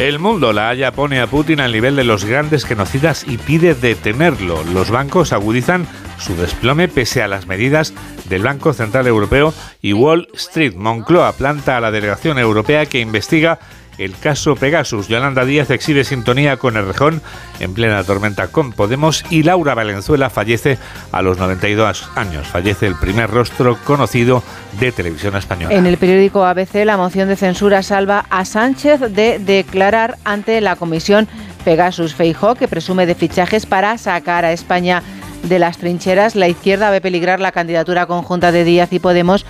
El 0.00 0.18
mundo, 0.18 0.54
la 0.54 0.70
Haya 0.70 0.92
pone 0.92 1.20
a 1.20 1.26
Putin 1.26 1.60
al 1.60 1.72
nivel 1.72 1.94
de 1.94 2.04
los 2.04 2.24
grandes 2.24 2.64
genocidas 2.64 3.22
y 3.28 3.36
pide 3.36 3.74
detenerlo. 3.74 4.64
Los 4.72 4.90
bancos 4.90 5.34
agudizan 5.34 5.86
su 6.18 6.34
desplome 6.36 6.88
pese 6.88 7.22
a 7.22 7.28
las 7.28 7.46
medidas 7.46 7.92
del 8.26 8.42
Banco 8.42 8.72
Central 8.72 9.06
Europeo 9.06 9.52
y 9.82 9.92
Wall 9.92 10.28
Street. 10.32 10.74
Moncloa 10.74 11.32
planta 11.32 11.76
a 11.76 11.82
la 11.82 11.90
delegación 11.90 12.38
europea 12.38 12.86
que 12.86 13.00
investiga 13.00 13.58
el 13.98 14.16
caso 14.16 14.56
Pegasus. 14.56 15.08
Yolanda 15.08 15.44
Díaz 15.44 15.70
exhibe 15.70 16.04
sintonía 16.04 16.56
con 16.56 16.76
el 16.76 16.86
rejón 16.86 17.20
en 17.60 17.74
plena 17.74 18.02
tormenta 18.04 18.48
con 18.48 18.72
Podemos 18.72 19.24
y 19.30 19.42
Laura 19.42 19.74
Valenzuela 19.74 20.30
fallece 20.30 20.78
a 21.12 21.22
los 21.22 21.38
92 21.38 22.08
años. 22.16 22.46
Fallece 22.48 22.86
el 22.86 22.96
primer 22.96 23.30
rostro 23.30 23.78
conocido 23.84 24.42
de 24.78 24.92
televisión 24.92 25.36
española. 25.36 25.74
En 25.74 25.86
el 25.86 25.98
periódico 25.98 26.44
ABC, 26.44 26.84
la 26.84 26.96
moción 26.96 27.28
de 27.28 27.36
censura 27.36 27.82
salva 27.82 28.26
a 28.30 28.44
Sánchez 28.44 29.00
de 29.00 29.38
declarar 29.38 30.16
ante 30.24 30.60
la 30.60 30.76
comisión 30.76 31.28
Pegasus 31.64 32.14
Feijó, 32.14 32.54
que 32.54 32.68
presume 32.68 33.06
de 33.06 33.14
fichajes 33.14 33.66
para 33.66 33.98
sacar 33.98 34.44
a 34.44 34.52
España 34.52 35.02
de 35.42 35.58
las 35.58 35.78
trincheras. 35.78 36.36
La 36.36 36.48
izquierda 36.48 36.90
ve 36.90 37.00
peligrar 37.00 37.40
la 37.40 37.52
candidatura 37.52 38.06
conjunta 38.06 38.52
de 38.52 38.64
Díaz 38.64 38.92
y 38.92 38.98
Podemos 38.98 39.44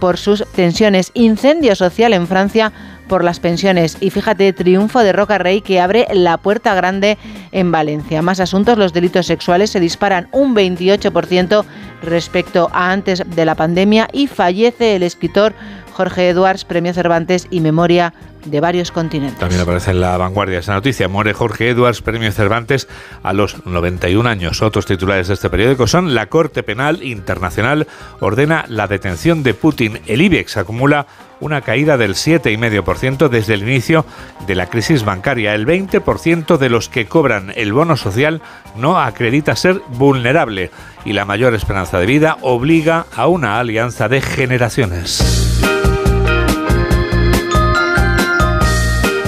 por 0.00 0.16
sus 0.16 0.44
tensiones. 0.52 1.12
Incendio 1.14 1.76
social 1.76 2.12
en 2.12 2.26
Francia 2.26 2.72
por 3.08 3.22
las 3.24 3.40
pensiones. 3.40 3.96
Y 4.00 4.10
fíjate, 4.10 4.52
triunfo 4.52 5.00
de 5.00 5.12
Roca 5.12 5.38
Rey 5.38 5.60
que 5.60 5.80
abre 5.80 6.06
la 6.12 6.38
puerta 6.38 6.74
grande 6.74 7.18
en 7.52 7.70
Valencia. 7.70 8.22
Más 8.22 8.40
asuntos, 8.40 8.78
los 8.78 8.92
delitos 8.92 9.26
sexuales 9.26 9.70
se 9.70 9.80
disparan 9.80 10.28
un 10.32 10.54
28% 10.54 11.64
respecto 12.02 12.70
a 12.72 12.92
antes 12.92 13.22
de 13.26 13.44
la 13.44 13.54
pandemia 13.54 14.08
y 14.12 14.26
fallece 14.26 14.96
el 14.96 15.02
escritor 15.02 15.54
Jorge 15.92 16.28
Eduards, 16.28 16.64
Premio 16.64 16.94
Cervantes 16.94 17.46
y 17.50 17.60
Memoria 17.60 18.14
de 18.44 18.60
varios 18.60 18.90
continentes. 18.90 19.38
También 19.38 19.60
aparece 19.60 19.90
en 19.90 20.00
la 20.00 20.16
vanguardia 20.16 20.58
esa 20.58 20.74
noticia. 20.74 21.08
Muere 21.08 21.32
Jorge 21.32 21.70
Edwards, 21.70 22.02
premio 22.02 22.30
Cervantes, 22.32 22.88
a 23.22 23.32
los 23.32 23.66
91 23.66 24.28
años. 24.28 24.62
Otros 24.62 24.86
titulares 24.86 25.28
de 25.28 25.34
este 25.34 25.50
periódico 25.50 25.86
son 25.86 26.14
La 26.14 26.26
Corte 26.26 26.62
Penal 26.62 27.02
Internacional 27.02 27.86
ordena 28.20 28.64
la 28.68 28.86
detención 28.86 29.42
de 29.42 29.54
Putin. 29.54 30.00
El 30.06 30.22
IBEX 30.22 30.56
acumula 30.56 31.06
una 31.40 31.62
caída 31.62 31.96
del 31.96 32.14
7,5% 32.14 33.28
desde 33.28 33.54
el 33.54 33.62
inicio 33.62 34.04
de 34.46 34.54
la 34.54 34.66
crisis 34.66 35.04
bancaria. 35.04 35.54
El 35.54 35.66
20% 35.66 36.58
de 36.58 36.68
los 36.68 36.88
que 36.88 37.06
cobran 37.06 37.52
el 37.56 37.72
bono 37.72 37.96
social 37.96 38.42
no 38.76 39.00
acredita 39.00 39.56
ser 39.56 39.80
vulnerable 39.88 40.70
y 41.04 41.12
la 41.14 41.24
mayor 41.24 41.54
esperanza 41.54 41.98
de 41.98 42.06
vida 42.06 42.36
obliga 42.42 43.06
a 43.14 43.26
una 43.26 43.58
alianza 43.58 44.08
de 44.08 44.20
generaciones. 44.20 45.79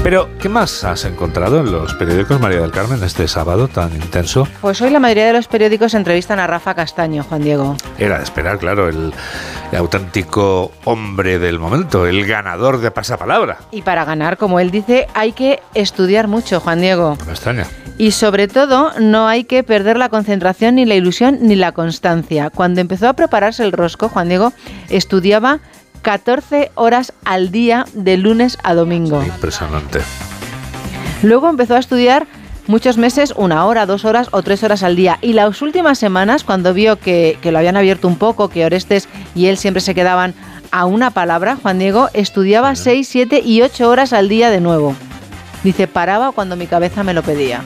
Pero, 0.02 0.28
¿qué 0.40 0.48
más 0.48 0.82
has 0.82 1.04
encontrado 1.04 1.60
en 1.60 1.70
los 1.70 1.94
periódicos, 1.94 2.40
María 2.40 2.60
del 2.60 2.72
Carmen, 2.72 3.00
este 3.04 3.28
sábado 3.28 3.68
tan 3.68 3.94
intenso? 3.94 4.48
Pues 4.60 4.82
hoy 4.82 4.90
la 4.90 4.98
mayoría 4.98 5.26
de 5.26 5.32
los 5.32 5.46
periódicos 5.46 5.94
entrevistan 5.94 6.40
a 6.40 6.48
Rafa 6.48 6.74
Castaño, 6.74 7.22
Juan 7.22 7.44
Diego. 7.44 7.76
Era 7.98 8.18
de 8.18 8.24
esperar, 8.24 8.58
claro, 8.58 8.88
el, 8.88 9.14
auténtico 9.78 10.72
hombre 10.84 11.38
del 11.38 11.60
momento, 11.60 12.08
el 12.08 12.26
ganador 12.26 12.80
de 12.80 12.90
pasapalabra. 12.90 13.58
Y 13.70 13.82
para 13.82 14.04
ganar, 14.04 14.38
como 14.38 14.58
él 14.58 14.72
dice, 14.72 15.06
hay 15.14 15.30
que 15.30 15.62
estudiar 15.72 16.26
mucho, 16.26 16.58
Juan 16.58 16.80
Diego. 16.80 17.16
Me 17.24 17.32
extraña. 17.32 17.68
Y 17.96 18.10
sobre 18.10 18.48
todo, 18.48 18.98
no 18.98 19.28
hay 19.28 19.44
que 19.44 19.62
perder 19.62 19.98
la 19.98 20.08
concentración, 20.08 20.74
ni 20.74 20.84
la 20.84 20.96
ilusión, 20.96 21.38
ni 21.42 21.54
la 21.54 21.70
constancia. 21.70 22.50
Cuando 22.50 22.80
empezó 22.80 23.08
a 23.08 23.12
prepararse 23.12 23.62
el 23.62 23.70
rosco, 23.70 24.08
Juan 24.08 24.28
Diego 24.28 24.52
estudiaba 24.88 25.60
14 26.02 26.72
horas 26.74 27.12
al 27.24 27.50
día 27.50 27.86
de 27.94 28.16
lunes 28.16 28.58
a 28.62 28.74
domingo. 28.74 29.22
Impresionante. 29.22 30.00
Luego 31.22 31.48
empezó 31.48 31.76
a 31.76 31.78
estudiar 31.78 32.26
muchos 32.66 32.98
meses, 32.98 33.32
una 33.36 33.64
hora, 33.64 33.86
dos 33.86 34.04
horas 34.04 34.28
o 34.32 34.42
tres 34.42 34.62
horas 34.62 34.82
al 34.82 34.96
día. 34.96 35.18
Y 35.22 35.32
las 35.32 35.62
últimas 35.62 35.98
semanas, 35.98 36.44
cuando 36.44 36.74
vio 36.74 36.98
que, 36.98 37.38
lo 37.42 37.58
habían 37.58 37.76
abierto 37.76 38.08
un 38.08 38.16
poco, 38.16 38.48
que 38.48 38.64
Orestes 38.64 39.08
y 39.34 39.46
él 39.46 39.56
siempre 39.56 39.80
se 39.80 39.94
quedaban 39.94 40.34
a 40.70 40.86
una 40.86 41.10
palabra, 41.10 41.56
Juan 41.60 41.78
Diego 41.78 42.08
estudiaba 42.14 42.74
seis, 42.74 43.08
siete 43.08 43.40
y 43.44 43.62
ocho 43.62 43.88
horas 43.88 44.12
al 44.12 44.28
día 44.28 44.50
de 44.50 44.60
nuevo. 44.60 44.94
Dice, 45.62 45.86
paraba 45.86 46.32
cuando 46.32 46.56
mi 46.56 46.66
cabeza 46.66 47.04
me 47.04 47.14
lo 47.14 47.22
pedía. 47.22 47.62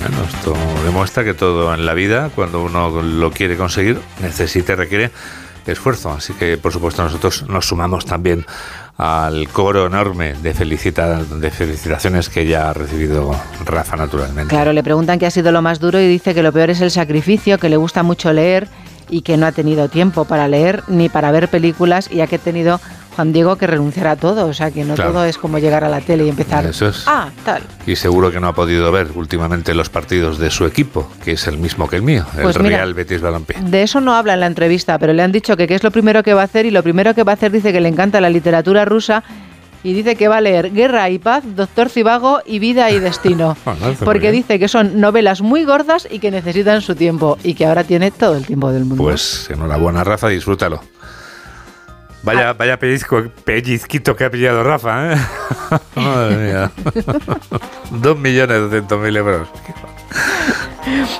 Bueno, 0.00 0.24
esto 0.24 0.54
demuestra 0.84 1.24
que 1.24 1.34
todo 1.34 1.74
en 1.74 1.84
la 1.84 1.94
vida, 1.94 2.30
cuando 2.34 2.62
uno 2.62 2.90
lo 3.02 3.30
quiere 3.32 3.56
conseguir, 3.56 3.98
necesita, 4.20 4.76
requiere 4.76 5.10
esfuerzo. 5.72 6.10
Así 6.10 6.32
que, 6.34 6.56
por 6.56 6.72
supuesto, 6.72 7.02
nosotros 7.02 7.48
nos 7.48 7.66
sumamos 7.66 8.04
también 8.04 8.44
al 8.96 9.48
coro 9.48 9.86
enorme 9.86 10.34
de, 10.34 10.54
felicita, 10.54 11.22
de 11.22 11.50
felicitaciones 11.50 12.28
que 12.28 12.46
ya 12.46 12.70
ha 12.70 12.72
recibido 12.72 13.34
Rafa 13.64 13.96
naturalmente. 13.96 14.54
Claro, 14.54 14.72
le 14.72 14.82
preguntan 14.82 15.18
qué 15.18 15.26
ha 15.26 15.30
sido 15.30 15.50
lo 15.50 15.62
más 15.62 15.80
duro 15.80 16.00
y 16.00 16.06
dice 16.06 16.34
que 16.34 16.42
lo 16.42 16.52
peor 16.52 16.70
es 16.70 16.80
el 16.80 16.90
sacrificio, 16.90 17.58
que 17.58 17.68
le 17.68 17.76
gusta 17.76 18.02
mucho 18.02 18.32
leer 18.32 18.68
y 19.10 19.22
que 19.22 19.36
no 19.36 19.46
ha 19.46 19.52
tenido 19.52 19.88
tiempo 19.88 20.24
para 20.24 20.48
leer 20.48 20.82
ni 20.88 21.08
para 21.08 21.30
ver 21.32 21.48
películas, 21.48 22.08
que 22.08 22.22
ha 22.22 22.38
tenido 22.38 22.80
Juan 23.14 23.32
Diego 23.32 23.56
que 23.56 23.66
renunciará 23.66 24.12
a 24.12 24.16
todo, 24.16 24.46
o 24.46 24.54
sea 24.54 24.70
que 24.70 24.84
no 24.84 24.94
todo 24.94 25.24
es 25.24 25.38
como 25.38 25.58
llegar 25.58 25.84
a 25.84 25.88
la 25.88 26.00
tele 26.00 26.26
y 26.26 26.28
empezar. 26.28 26.66
Eso 26.66 26.88
es. 26.88 27.04
Ah, 27.06 27.30
tal. 27.44 27.62
Y 27.86 27.96
seguro 27.96 28.30
que 28.32 28.40
no 28.40 28.48
ha 28.48 28.54
podido 28.54 28.90
ver 28.90 29.08
últimamente 29.14 29.74
los 29.74 29.88
partidos 29.88 30.38
de 30.38 30.50
su 30.50 30.66
equipo, 30.66 31.08
que 31.24 31.32
es 31.32 31.46
el 31.46 31.58
mismo 31.58 31.88
que 31.88 31.96
el 31.96 32.02
mío, 32.02 32.26
el 32.36 32.42
pues 32.42 32.56
Real 32.56 32.94
Betis 32.94 33.20
Balompié. 33.20 33.56
De 33.62 33.82
eso 33.82 34.00
no 34.00 34.14
habla 34.14 34.34
en 34.34 34.40
la 34.40 34.46
entrevista, 34.46 34.98
pero 34.98 35.12
le 35.12 35.22
han 35.22 35.32
dicho 35.32 35.56
que 35.56 35.66
qué 35.66 35.74
es 35.74 35.82
lo 35.82 35.90
primero 35.90 36.22
que 36.22 36.34
va 36.34 36.42
a 36.42 36.44
hacer 36.44 36.66
y 36.66 36.70
lo 36.70 36.82
primero 36.82 37.14
que 37.14 37.22
va 37.22 37.32
a 37.32 37.34
hacer 37.34 37.52
dice 37.52 37.72
que 37.72 37.80
le 37.80 37.88
encanta 37.88 38.20
la 38.20 38.30
literatura 38.30 38.84
rusa 38.84 39.22
y 39.84 39.92
dice 39.92 40.16
que 40.16 40.28
va 40.28 40.38
a 40.38 40.40
leer 40.40 40.72
Guerra 40.72 41.10
y 41.10 41.18
Paz, 41.18 41.44
Doctor 41.54 41.90
Cibago 41.90 42.40
y 42.46 42.58
Vida 42.58 42.90
y 42.90 42.98
Destino. 42.98 43.56
porque 44.04 44.32
dice 44.32 44.58
que 44.58 44.66
son 44.66 45.00
novelas 45.00 45.42
muy 45.42 45.64
gordas 45.64 46.08
y 46.10 46.18
que 46.18 46.30
necesitan 46.30 46.80
su 46.80 46.94
tiempo 46.96 47.38
y 47.44 47.54
que 47.54 47.66
ahora 47.66 47.84
tiene 47.84 48.10
todo 48.10 48.36
el 48.36 48.46
tiempo 48.46 48.72
del 48.72 48.86
mundo. 48.86 49.04
Pues 49.04 49.48
enhorabuena, 49.50 50.02
Rafa, 50.02 50.28
disfrútalo. 50.28 50.80
Vaya, 52.24 52.50
ah. 52.50 52.52
vaya 52.54 52.78
pellizquito 52.78 54.16
que 54.16 54.24
ha 54.24 54.30
pillado 54.30 54.64
Rafa, 54.64 55.12
¿eh? 55.12 55.16
Madre 55.94 56.36
mía. 56.36 56.70
Dos 57.90 58.18
millones 58.18 58.60
doscientos 58.60 59.00
mil 59.00 59.16
euros. 59.16 59.48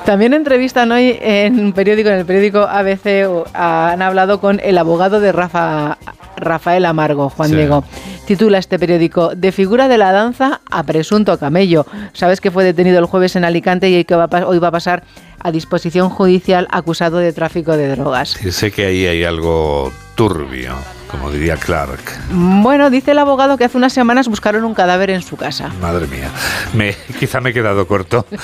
También 0.07 0.35
entrevistan 0.35 0.93
hoy 0.93 1.19
en 1.21 1.61
un 1.61 1.73
periódico, 1.73 2.09
en 2.09 2.21
el 2.21 2.27
periódico 2.27 2.61
ABC, 2.61 3.47
han 3.55 4.03
hablado 4.03 4.41
con 4.41 4.61
el 4.63 4.79
abogado 4.79 5.21
de 5.21 5.33
Rafa, 5.33 5.99
Rafael 6.37 6.85
Amargo, 6.85 7.31
Juan 7.31 7.51
Diego. 7.51 7.85
Titula 8.27 8.57
este 8.57 8.79
periódico 8.79 9.35
De 9.35 9.53
figura 9.53 9.87
de 9.89 9.99
la 9.99 10.13
danza 10.13 10.61
a 10.71 10.83
presunto 10.85 11.39
camello. 11.39 11.87
Sabes 12.15 12.41
que 12.41 12.51
fue 12.51 12.65
detenido 12.65 12.99
el 12.99 13.05
jueves 13.05 13.37
en 13.37 13.45
Alicante 13.45 13.91
y 13.91 13.97
hoy 13.97 14.59
va 14.59 14.69
a 14.69 14.71
pasar 14.73 15.05
a 15.45 15.53
disposición 15.53 16.09
judicial 16.09 16.67
acusado 16.73 17.19
de 17.19 17.33
tráfico 17.33 17.77
de 17.77 17.89
drogas. 17.95 18.31
Sé 18.31 18.73
que 18.73 18.87
ahí 18.87 19.07
hay 19.07 19.23
algo 19.25 19.93
turbio, 20.17 20.75
como 21.11 21.31
diría 21.31 21.57
Clark. 21.57 22.01
Bueno, 22.33 22.89
dice 22.91 23.11
el 23.13 23.19
abogado 23.19 23.57
que 23.59 23.65
hace 23.65 23.77
unas 23.77 23.93
semanas 23.93 24.27
buscaron 24.27 24.65
un 24.65 24.73
cadáver 24.75 25.11
en 25.11 25.21
su 25.23 25.37
casa. 25.37 25.69
Madre 25.81 26.07
mía, 26.07 26.31
me, 26.73 26.97
quizá 27.21 27.41
me 27.41 27.51
he 27.51 27.53
quedado 27.53 27.87
corto. 27.87 28.27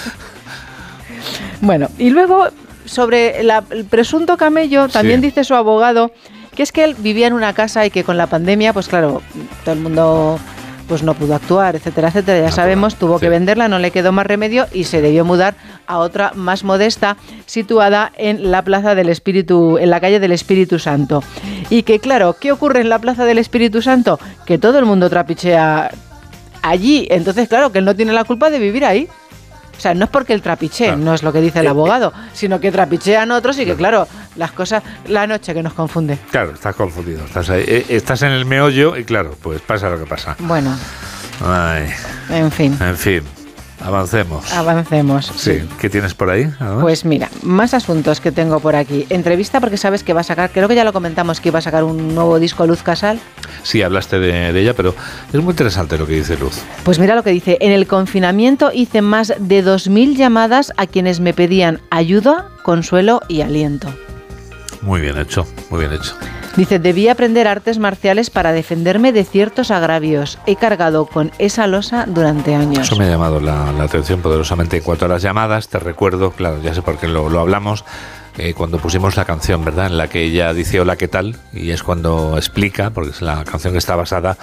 Bueno, 1.62 1.88
y 1.98 2.09
luego 2.11 2.48
sobre 2.86 3.42
la- 3.42 3.64
el 3.70 3.84
presunto 3.84 4.36
camello, 4.38 4.88
también 4.88 5.20
Sí. 5.20 5.26
dice 5.26 5.44
su 5.44 5.55
abogado 5.55 6.11
que 6.57 6.62
es 6.62 6.72
que 6.72 6.84
él 6.84 6.96
vivía 6.98 7.26
en 7.26 7.32
una 7.34 7.53
casa 7.53 7.84
y 7.86 7.90
que 7.90 8.03
con 8.03 8.16
la 8.16 8.26
pandemia, 8.26 8.72
pues 8.72 8.88
claro, 8.88 9.20
todo 9.64 9.74
el 9.74 9.80
mundo 9.80 10.38
pues 10.91 11.05
no 11.05 11.14
pudo 11.14 11.36
actuar, 11.36 11.76
etcétera, 11.76 12.09
etcétera. 12.09 12.49
Ya 12.49 12.51
sabemos, 12.51 12.97
tuvo 12.97 13.20
que 13.20 13.28
venderla, 13.28 13.68
no 13.68 13.78
le 13.78 13.93
quedó 13.93 14.11
más 14.11 14.26
remedio 14.26 14.66
y 14.72 14.82
se 14.82 15.01
debió 15.01 15.24
mudar 15.24 15.55
a 15.86 15.99
otra 15.99 16.32
más 16.34 16.64
modesta, 16.64 17.16
situada 17.47 18.11
en 18.16 18.51
la 18.51 18.62
Plaza 18.62 18.97
del 18.97 19.09
Espíritu, 19.09 19.78
en 19.78 19.88
la 19.88 20.01
calle 20.01 20.18
del 20.18 20.32
Espíritu 20.32 20.80
Santo. 20.80 21.22
Y 21.68 21.84
que 21.84 22.01
claro, 22.01 22.34
¿qué 22.41 22.51
ocurre 22.51 22.80
en 22.80 22.88
la 22.88 22.99
Plaza 22.99 23.24
del 23.24 23.38
Espíritu 23.38 23.80
Santo? 23.82 24.18
Que 24.45 24.59
todo 24.59 24.80
el 24.80 24.84
mundo 24.84 25.09
trapichea 25.09 25.93
allí. 26.61 27.07
Entonces, 27.09 27.49
claro, 27.49 27.70
que 27.70 27.78
él 27.78 27.84
no 27.84 27.95
tiene 27.95 28.12
la 28.12 28.24
culpa 28.24 28.51
de 28.51 28.59
vivir 28.59 28.84
ahí. 28.84 29.09
O 29.78 29.80
sea, 29.80 29.95
no 29.95 30.07
es 30.07 30.11
porque 30.11 30.32
él 30.32 30.43
trapiche, 30.43 30.97
no 30.97 31.14
es 31.14 31.22
lo 31.22 31.32
que 31.32 31.41
dice 31.41 31.61
el 31.61 31.68
abogado, 31.68 32.12
sino 32.32 32.59
que 32.59 32.72
trapichean 32.72 33.30
otros 33.30 33.57
y 33.61 33.64
que, 33.64 33.76
claro, 33.76 34.09
las 34.37 34.53
cosas, 34.53 34.83
la 35.07 35.26
noche 35.26 35.53
que 35.55 35.62
nos 35.62 35.72
confunde. 35.74 36.18
Claro, 36.31 36.53
estás 36.53 36.74
confundido. 36.76 37.24
Estás, 37.24 37.51
ahí, 37.51 37.64
eh, 37.66 37.87
estás 37.89 38.22
en 38.22 38.31
el 38.33 38.45
meollo 38.47 38.97
y 38.97 39.05
claro, 39.05 39.37
pues 39.43 39.61
pasa 39.61 39.89
lo 39.91 39.99
que 39.99 40.07
pasa. 40.07 40.37
Bueno, 40.41 40.76
Ay, 41.45 41.87
en 42.28 42.51
fin, 42.53 42.76
en 42.81 42.97
fin, 42.97 43.22
avancemos. 43.83 44.53
avancemos. 44.53 45.33
Sí, 45.37 45.62
¿qué 45.81 45.89
tienes 45.89 46.12
por 46.14 46.28
ahí? 46.28 46.43
además? 46.61 46.83
Pues 46.83 47.05
mira, 47.07 47.31
más 47.43 47.72
asuntos 47.72 48.20
que 48.20 48.31
tengo 48.31 48.61
por 48.61 48.76
aquí. 48.76 49.07
Entrevista 49.09 49.59
porque 49.59 49.78
sabes 49.78 50.05
que 50.05 50.12
va 50.12 50.20
a 50.20 50.24
sacar, 50.24 50.51
creo 50.51 50.68
que 50.68 50.74
ya 50.74 50.85
lo 50.85 50.93
comentamos, 50.93 51.41
que 51.41 51.49
iba 51.49 51.59
a 51.61 51.62
sacar 51.62 51.85
un 51.85 52.14
nuevo 52.14 52.39
disco 52.39 52.66
Luz 52.66 52.83
Casal. 52.83 53.18
Sí, 53.62 53.83
hablaste 53.83 54.18
de, 54.18 54.53
de 54.53 54.61
ella, 54.61 54.74
pero 54.74 54.95
es 55.33 55.41
muy 55.43 55.53
interesante 55.53 55.97
lo 55.99 56.07
que 56.07 56.14
dice 56.14 56.37
Luz. 56.37 56.61
Pues 56.85 56.99
mira 56.99 57.14
lo 57.14 57.22
que 57.22 57.31
dice, 57.31 57.57
en 57.62 57.72
el 57.72 57.87
confinamiento 57.87 58.70
hice 58.72 59.01
más 59.03 59.33
de 59.39 59.64
2.000 59.64 60.14
llamadas 60.16 60.72
a 60.76 60.87
quienes 60.87 61.20
me 61.20 61.33
pedían 61.35 61.81
ayuda, 61.91 62.49
consuelo 62.62 63.22
y 63.28 63.41
aliento. 63.41 63.89
Muy 64.83 65.01
bien 65.01 65.18
hecho, 65.18 65.47
muy 65.68 65.81
bien 65.81 65.93
hecho. 65.93 66.14
Dice, 66.57 66.78
debí 66.78 67.09
aprender 67.09 67.47
artes 67.47 67.78
marciales 67.78 68.28
para 68.31 68.53
defenderme 68.53 69.12
de 69.12 69.24
ciertos 69.24 69.70
agravios. 69.70 70.39
He 70.47 70.57
cargado 70.57 71.07
con 71.07 71.31
esa 71.39 71.66
losa 71.66 72.07
durante 72.09 72.55
años. 72.55 72.87
Eso 72.87 72.97
me 72.97 73.05
ha 73.05 73.11
llamado 73.11 73.41
la, 73.41 73.72
la 73.72 73.85
atención 73.85 74.20
poderosamente. 74.20 74.78
En 74.78 74.83
cuanto 74.83 75.05
a 75.05 75.09
las 75.09 75.22
llamadas, 75.22 75.68
te 75.68 75.78
recuerdo, 75.78 76.33
claro, 76.33 76.61
ya 76.61 76.74
sé 76.74 76.83
por 76.83 76.99
qué 76.99 77.07
lo, 77.07 77.28
lo 77.28 77.41
hablamos, 77.41 77.85
eh, 78.37 78.55
cuando 78.55 78.78
pusimos 78.78 79.16
la 79.16 79.24
canción, 79.24 79.64
¿verdad? 79.64 79.87
En 79.87 79.99
la 79.99 80.09
que 80.09 80.22
ella 80.22 80.53
dice 80.53 80.81
hola, 80.81 80.97
¿qué 80.97 81.09
tal? 81.09 81.37
Y 81.53 81.70
es 81.70 81.83
cuando 81.83 82.37
explica, 82.37 82.91
porque 82.91 83.11
es 83.11 83.22
la 83.22 83.45
canción 83.45 83.72
que 83.72 83.78
está 83.78 83.97
basada 83.97 84.37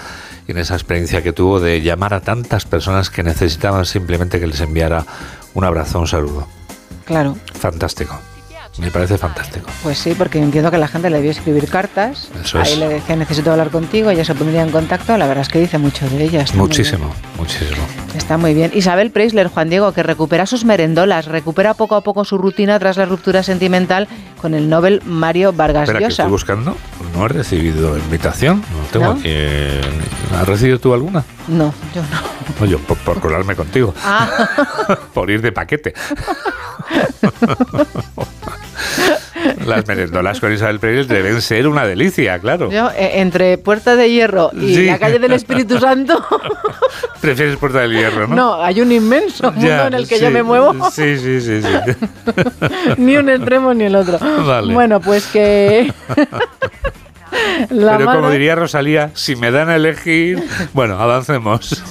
en 0.48 0.58
esa 0.58 0.76
experiencia 0.76 1.22
que 1.22 1.34
tuvo 1.34 1.60
de 1.60 1.82
llamar 1.82 2.14
a 2.14 2.22
tantas 2.22 2.66
personas 2.66 3.10
que 3.10 3.24
necesitaban 3.24 3.86
simplemente 3.86 4.40
que 4.40 4.48
les 4.48 4.62
enviara 4.62 5.06
un 5.54 5.64
abrazo, 5.64 6.00
un 6.00 6.08
saludo. 6.08 6.48
Claro, 7.06 7.38
Fantástico. 7.54 8.20
Me 8.80 8.92
parece 8.92 9.18
fantástico. 9.18 9.70
pues 9.82 9.98
sí, 9.98 10.14
porque 10.18 10.40
entiendo 10.40 10.70
que 10.70 10.78
la 10.78 10.88
gente 10.88 11.10
le 11.10 11.18
debió 11.18 11.32
escribir 11.32 11.68
cartas. 11.68 12.30
Eso 12.44 12.60
Ahí 12.60 12.74
es. 12.74 12.78
le 12.78 12.88
decía, 12.88 13.16
necesito 13.16 13.52
hablar 13.52 13.70
contigo, 13.72 14.10
ella 14.12 14.24
se 14.24 14.36
pondría 14.36 14.62
en 14.62 14.70
contacto. 14.70 15.18
La 15.18 15.26
verdad 15.28 15.42
es 15.42 15.50
que 15.50 15.60
dice 15.60 15.78
mucho 15.80 16.08
de 16.10 16.24
ella. 16.24 16.46
Muchísimo, 16.54 17.12
muchísimo. 17.38 17.82
Está 18.16 18.38
muy 18.38 18.54
bien. 18.54 18.72
Isabel 18.76 19.10
Preisler, 19.12 19.48
Juan 19.48 19.70
Diego, 19.70 19.92
que 19.94 20.04
recupera 20.04 20.46
sus 20.46 20.64
merendolas, 20.66 21.26
recupera 21.26 21.74
poco 21.74 21.96
a 21.96 22.02
poco 22.02 22.24
su 22.26 22.38
rutina 22.38 22.78
tras 22.80 22.98
la 22.98 23.06
ruptura 23.06 23.42
sentimental 23.44 24.08
con 24.42 24.54
el 24.54 24.70
Nobel 24.70 25.02
Mario 25.06 25.54
Vargas 25.54 25.84
Espera, 25.90 26.00
que 26.00 26.06
Llosa. 26.06 26.24
estoy 26.24 26.32
buscando. 26.32 26.78
No 27.16 27.26
he 27.26 27.30
recibido 27.30 27.98
invitación. 27.98 28.58
No 28.72 28.84
tengo 28.92 29.06
¿No? 29.06 29.12
aquí. 29.14 29.22
eh, 29.26 29.82
¿Has 30.40 30.48
recibido 30.48 30.80
tú 30.80 30.94
alguna? 30.94 31.24
No, 31.48 31.74
yo 31.96 32.02
no. 32.04 32.38
No, 32.60 32.66
yo 32.66 32.80
por, 32.80 32.98
por 33.00 33.20
colarme 33.20 33.56
contigo. 33.56 33.94
Ah, 34.04 34.30
por 35.14 35.30
ir 35.32 35.42
de 35.42 35.52
paquete. 35.52 35.94
Las 39.66 39.86
merendolas 39.88 40.40
con 40.40 40.52
Isabel 40.54 40.80
Pérez 40.80 41.08
deben 41.08 41.42
ser 41.42 41.68
una 41.68 41.86
delicia, 41.86 42.40
claro. 42.40 42.72
yo 42.72 42.90
eh, 42.92 43.20
entre 43.22 43.58
Puerta 43.58 43.96
de 43.96 44.10
Hierro 44.10 44.50
y 44.54 44.76
Sí. 44.76 44.86
la 44.86 44.98
calle 45.00 45.20
del 45.20 45.32
Espíritu 45.34 45.80
Santo, 45.80 46.24
Prefieres 47.22 47.58
Puerta 47.58 47.80
del 47.80 47.92
Hierro, 47.94 48.28
¿no? 48.28 48.36
no, 48.36 48.64
hay 48.64 48.82
un 48.82 48.92
inmenso 48.92 49.52
mundo 49.52 49.68
Ya, 49.68 49.88
en 49.88 49.94
el 49.94 50.08
que 50.08 50.16
sí, 50.18 50.22
yo 50.24 50.32
me 50.32 50.44
muevo. 50.44 50.74
Sí, 50.92 51.18
sí, 51.18 51.42
sí, 51.42 51.62
sí. 51.62 52.08
ni 52.98 53.18
un 53.18 53.30
extremo 53.30 53.74
ni 53.74 53.86
el 53.86 53.96
otro. 53.96 54.18
Vale. 54.46 54.74
Bueno, 54.74 55.00
pues 55.00 55.26
que. 55.28 55.92
la 57.70 57.98
Pero 57.98 58.06
como 58.06 58.22
madre- 58.22 58.34
diría 58.34 58.56
Rosalía, 58.56 59.12
si 59.14 59.36
me 59.36 59.52
dan 59.52 59.70
a 59.70 59.76
elegir... 59.76 60.44
Bueno, 60.74 61.00
avancemos. 61.00 61.84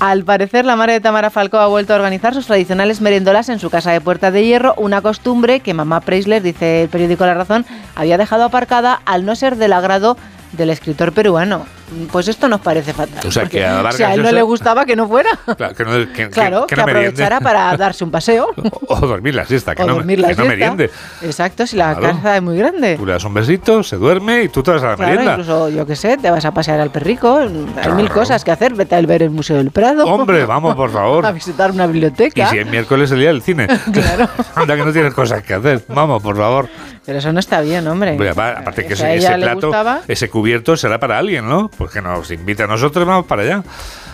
Al 0.00 0.24
parecer, 0.24 0.64
la 0.64 0.76
madre 0.76 0.94
de 0.94 1.00
Tamara 1.00 1.30
Falcó 1.30 1.58
ha 1.58 1.66
vuelto 1.66 1.92
a 1.92 1.96
organizar 1.96 2.34
sus 2.34 2.46
tradicionales 2.46 3.00
merendolas 3.00 3.48
en 3.48 3.58
su 3.58 3.70
casa 3.70 3.92
de 3.92 4.00
Puerta 4.00 4.30
de 4.30 4.44
Hierro, 4.44 4.74
una 4.76 5.00
costumbre 5.00 5.60
que 5.60 5.72
mamá 5.72 6.00
Preisler, 6.00 6.42
dice 6.42 6.82
el 6.82 6.88
periódico 6.88 7.24
La 7.24 7.34
Razón, 7.34 7.64
había 7.94 8.18
dejado 8.18 8.44
aparcada 8.44 9.00
al 9.04 9.24
no 9.24 9.36
ser 9.36 9.56
del 9.56 9.72
agrado 9.72 10.16
del 10.52 10.70
escritor 10.70 11.12
peruano. 11.12 11.64
Pues 12.10 12.28
esto 12.28 12.48
nos 12.48 12.60
parece 12.60 12.92
fatal. 12.92 13.26
O 13.26 13.30
sea, 13.30 13.42
porque 13.42 13.58
que 13.58 13.64
a 13.66 13.80
a 13.88 14.14
él 14.14 14.22
no 14.22 14.32
le 14.32 14.42
gustaba, 14.42 14.84
que 14.84 14.96
no 14.96 15.06
fuera. 15.06 15.30
Claro, 15.56 15.74
que 15.74 15.84
no, 15.84 16.12
que, 16.12 16.28
Claro, 16.30 16.66
que, 16.66 16.74
que, 16.74 16.76
no 16.80 16.82
aprovechara 16.88 17.40
para 17.40 17.76
darse 17.76 18.04
un 18.04 18.10
paseo. 18.10 18.48
O 18.88 18.96
dormir 19.00 19.34
la 19.34 19.44
siesta, 19.44 19.74
que 19.74 19.82
o 19.82 19.86
no, 19.86 19.94
dormir 19.94 20.18
la 20.18 20.28
que 20.28 20.34
no 20.34 20.42
siesta. 20.44 20.50
meriende. 20.50 20.90
Exacto, 21.22 21.66
si 21.66 21.76
la 21.76 21.94
Claro. 21.94 22.16
casa 22.16 22.36
es 22.36 22.42
muy 22.42 22.56
grande. 22.56 22.96
Tú 22.96 23.06
le 23.06 23.12
das 23.12 23.24
un 23.24 23.34
besito, 23.34 23.82
se 23.82 23.96
duerme 23.96 24.42
y 24.44 24.48
tú 24.48 24.62
te 24.62 24.70
vas 24.72 24.82
a 24.82 24.90
la 24.90 24.96
Claro, 24.96 25.10
merienda. 25.10 25.32
incluso, 25.34 25.68
yo 25.68 25.86
qué 25.86 25.94
sé, 25.96 26.16
te 26.16 26.30
vas 26.30 26.44
a 26.44 26.52
pasear 26.52 26.80
al 26.80 26.90
perrico. 26.90 27.38
Hay 27.38 27.92
mil 27.92 28.08
cosas 28.10 28.42
que 28.44 28.50
hacer. 28.50 28.74
Vete 28.74 28.94
a 28.96 29.00
ver 29.02 29.22
el 29.22 29.30
Museo 29.30 29.56
del 29.58 29.70
Prado. 29.70 30.04
Hombre, 30.06 30.44
vamos, 30.46 30.74
por 30.74 30.90
favor. 30.90 31.24
a 31.26 31.32
visitar 31.32 31.70
una 31.70 31.84
Y 31.84 31.88
biblioteca. 31.88 32.48
si 32.48 32.58
es 32.58 32.66
miércoles 32.66 33.10
el 33.12 33.20
día 33.20 33.28
del 33.28 33.42
cine. 33.42 33.66
Claro. 33.92 34.28
Anda 34.54 34.76
que 34.76 34.84
no 34.84 34.92
tienes 34.92 35.14
cosas 35.14 35.42
que 35.42 35.54
hacer. 35.54 35.84
Vamos, 35.88 36.22
por 36.22 36.36
favor. 36.36 36.68
Pero 37.06 37.18
eso 37.18 37.32
no 37.32 37.40
está 37.40 37.60
bien, 37.60 37.86
hombre. 37.86 38.12
Hombre, 38.12 38.30
apa- 38.30 38.52
aparte 38.58 38.86
que 38.86 38.94
ese, 38.94 39.14
ese 39.16 39.34
plato, 39.34 39.66
gustaba. 39.68 40.00
ese 40.08 40.30
cubierto 40.30 40.76
será 40.76 40.98
para 40.98 41.18
alguien, 41.18 41.46
¿no? 41.48 41.68
Pues 41.76 41.90
que 41.90 42.00
nos 42.00 42.30
invita 42.30 42.64
a 42.64 42.66
nosotros, 42.66 43.06
vamos 43.06 43.26
para 43.26 43.42
allá. 43.42 43.62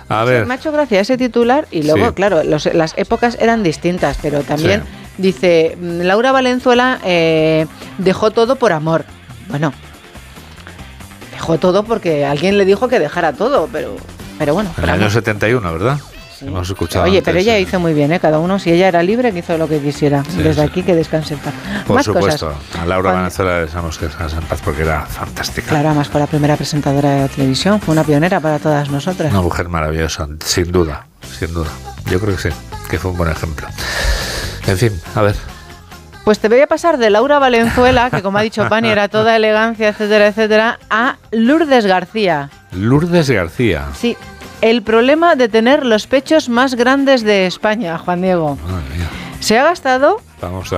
A 0.09 0.25
ver. 0.25 0.45
Me 0.47 0.55
ha 0.55 0.57
hecho 0.57 0.73
gracia 0.73 0.99
ese 1.01 1.17
titular 1.17 1.69
y 1.71 1.85
luego, 1.85 2.09
Sí. 2.09 2.15
claro, 2.15 2.43
los- 2.43 2.67
las 2.75 2.99
épocas 2.99 3.37
eran 3.41 3.63
distintas, 3.63 4.19
pero 4.21 4.43
también 4.43 4.83
dice, 5.19 5.77
mm, 5.81 6.01
Laura 6.01 6.33
Valenzuela 6.33 6.99
eh, 7.05 7.67
dejó 7.99 8.33
todo 8.33 8.57
por 8.57 8.73
amor. 8.73 9.05
Bueno, 9.49 9.73
dejó 11.33 11.59
todo 11.59 11.85
porque 11.85 12.25
alguien 12.27 12.59
le 12.59 12.65
dijo 12.65 12.89
que 12.89 12.99
dejara 12.99 13.33
todo, 13.35 13.69
pero, 13.73 13.97
pero 14.39 14.55
bueno. 14.55 14.71
En 14.79 14.85
el 14.85 14.91
año 14.91 14.99
amor. 15.03 15.13
71, 15.13 15.73
¿verdad? 15.73 15.99
Hemos 16.41 16.69
escuchado. 16.69 17.05
Oye, 17.05 17.19
antes, 17.19 17.25
pero 17.25 17.39
ella 17.39 17.57
eh. 17.57 17.63
hizo 17.63 17.79
muy 17.81 17.93
bien, 17.95 18.13
¿eh? 18.13 18.21
Cada 18.21 18.39
uno, 18.39 18.59
si 18.59 18.71
ella 18.73 18.89
era 18.89 19.03
libre, 19.03 19.33
que 19.33 19.41
hizo 19.41 19.57
lo 19.59 19.69
que 19.69 19.79
quisiera. 19.81 20.25
Sí, 20.25 20.43
Desde 20.43 20.63
aquí 20.63 20.83
que 20.83 20.95
descanse 20.95 21.35
en 21.35 21.41
paz. 21.41 21.55
Por 21.87 21.97
Más 21.97 22.05
supuesto. 22.05 22.53
cosas. 22.53 22.81
A 22.81 22.87
Laura 22.87 23.13
Venezuela 23.13 23.57
le 23.57 23.67
deseamos 23.67 23.99
que 23.99 24.07
descanse 24.07 24.37
en 24.37 24.43
paz 24.45 24.61
porque 24.65 24.83
era 24.83 25.05
fantástica. 25.07 25.69
Claro, 25.69 25.89
además 25.89 26.09
fue 26.09 26.21
la 26.21 26.27
primera 26.27 26.57
presentadora 26.57 27.11
de 27.23 27.29
televisión, 27.29 27.81
fue 27.81 27.93
una 27.93 28.05
pionera 28.05 28.41
para 28.41 28.59
todas 28.59 28.91
nosotras. 28.91 29.33
Una 29.33 29.43
mujer 29.43 29.69
maravillosa, 29.69 30.29
sin 30.45 30.73
duda, 30.73 31.07
sin 31.39 31.53
duda. 31.53 31.71
Yo 32.11 32.21
creo 32.21 32.37
que 32.37 32.51
sí, 32.51 32.57
que 32.89 32.99
fue 32.99 33.11
un 33.11 33.17
buen 33.19 33.31
ejemplo. 33.31 33.69
En 34.67 34.77
fin, 34.77 35.01
a 35.15 35.23
ver. 35.23 35.37
Pues 36.25 36.39
te 36.39 36.49
voy 36.49 36.61
a 36.61 36.67
pasar 36.67 36.99
de 36.99 37.11
Laura 37.11 37.39
Valenzuela, 37.39 38.11
que 38.11 38.23
como 38.23 38.39
ha 38.39 38.43
dicho 38.43 38.69
Pani 38.69 38.89
era 38.89 39.09
toda 39.09 39.37
elegancia, 39.37 39.89
etcétera, 39.89 40.29
etcétera, 40.29 40.79
a 40.91 41.17
Lourdes 41.33 41.87
García. 41.87 42.51
Lourdes 42.73 43.31
García. 43.31 43.87
Sí, 43.99 44.17
el 44.61 44.83
problema 44.83 45.37
de 45.37 45.49
tener 45.49 45.85
los 45.85 46.07
pechos 46.07 46.49
más 46.49 46.75
grandes 46.75 47.23
de 47.23 47.47
España, 47.47 47.99
Juan 47.99 48.23
Diego. 48.23 48.57
Madre 48.57 48.97
mía. 48.97 49.09
Se 49.41 49.59
ha 49.59 49.65
gastado 49.65 50.21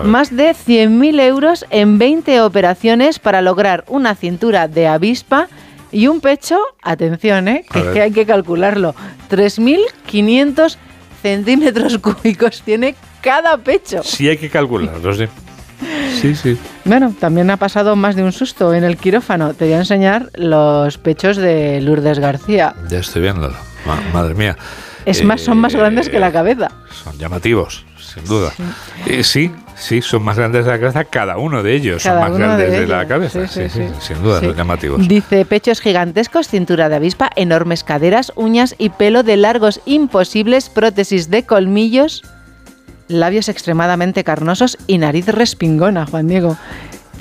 más 0.05 0.35
de 0.35 0.51
100.000 0.51 1.20
euros 1.20 1.66
en 1.70 1.99
20 1.99 2.41
operaciones 2.43 3.18
para 3.18 3.43
lograr 3.43 3.85
una 3.89 4.14
cintura 4.14 4.68
de 4.68 4.87
avispa 4.87 5.49
y 5.91 6.07
un 6.07 6.20
pecho, 6.20 6.59
atención, 6.80 7.49
¿eh? 7.49 7.64
Que 7.93 8.01
hay 8.01 8.12
que 8.12 8.24
calcularlo, 8.24 8.95
3.500 9.30 10.76
centímetros 11.22 11.99
cúbicos 11.99 12.62
tiene 12.62 12.95
cada 13.20 13.59
pecho. 13.59 14.03
Sí 14.05 14.28
hay 14.28 14.37
que 14.37 14.49
calcularlo, 14.49 15.12
sí. 15.12 15.26
Sí, 16.20 16.37
sí. 16.37 16.57
Bueno, 16.85 17.12
también 17.18 17.51
ha 17.51 17.57
pasado 17.57 17.97
más 17.97 18.14
de 18.14 18.22
un 18.22 18.30
susto 18.30 18.72
en 18.74 18.85
el 18.85 18.97
quirófano. 18.97 19.55
Te 19.55 19.64
voy 19.64 19.74
a 19.74 19.78
enseñar 19.78 20.30
los 20.35 20.99
pechos 20.99 21.37
de 21.37 21.80
Lourdes 21.80 22.20
García. 22.20 22.74
Ya 22.89 22.99
estoy 22.99 23.22
viéndolo. 23.22 23.71
Ma- 23.87 24.01
madre 24.12 24.35
mía. 24.35 24.57
Es 25.05 25.24
más, 25.24 25.41
son 25.41 25.59
más 25.59 25.74
Eh, 25.74 25.78
grandes 25.78 26.09
que 26.09 26.18
la 26.20 26.30
cabeza. 26.30 26.70
Son 27.03 27.18
llamativos, 27.18 27.85
sin 27.99 28.24
duda. 28.24 28.53
Eh, 29.07 29.24
sí, 29.24 29.51
sí, 29.74 30.01
son 30.01 30.22
más 30.22 30.37
grandes 30.37 30.64
de 30.64 30.70
la 30.70 30.78
cabeza 30.78 31.05
cada 31.05 31.39
uno 31.39 31.64
de 31.64 31.74
ellos. 31.74 32.05
Cada 32.05 32.20
son 32.22 32.30
más 32.30 32.39
grandes 32.39 32.70
de 32.70 32.80
de, 32.83 32.87
la 32.87 33.07
cabeza. 33.09 33.49
Sí, 33.49 33.62
Sí, 33.64 33.68
sí, 33.68 33.80
sí, 33.80 33.89
sí. 34.01 34.07
sin 34.14 34.22
duda, 34.22 34.39
Sí. 34.39 34.47
son 34.47 34.57
llamativos. 34.57 35.09
Dice 35.09 35.45
pechos 35.45 35.80
gigantescos, 35.80 36.47
cintura 36.47 36.89
de 36.89 36.95
avispa, 36.97 37.30
enormes 37.35 37.83
caderas, 37.83 38.33
uñas 38.37 38.76
y 38.78 38.91
pelo 38.91 39.24
de 39.24 39.37
largos 39.37 39.80
imposibles, 39.87 40.68
prótesis 40.68 41.30
de 41.30 41.45
colmillos. 41.45 42.22
labios 43.09 43.51
extremadamente 43.51 44.24
carnosos 44.24 44.78
y 44.87 44.97
nariz 44.97 45.26
respingona, 45.26 46.07
Juan 46.07 46.28
Diego. 46.28 46.57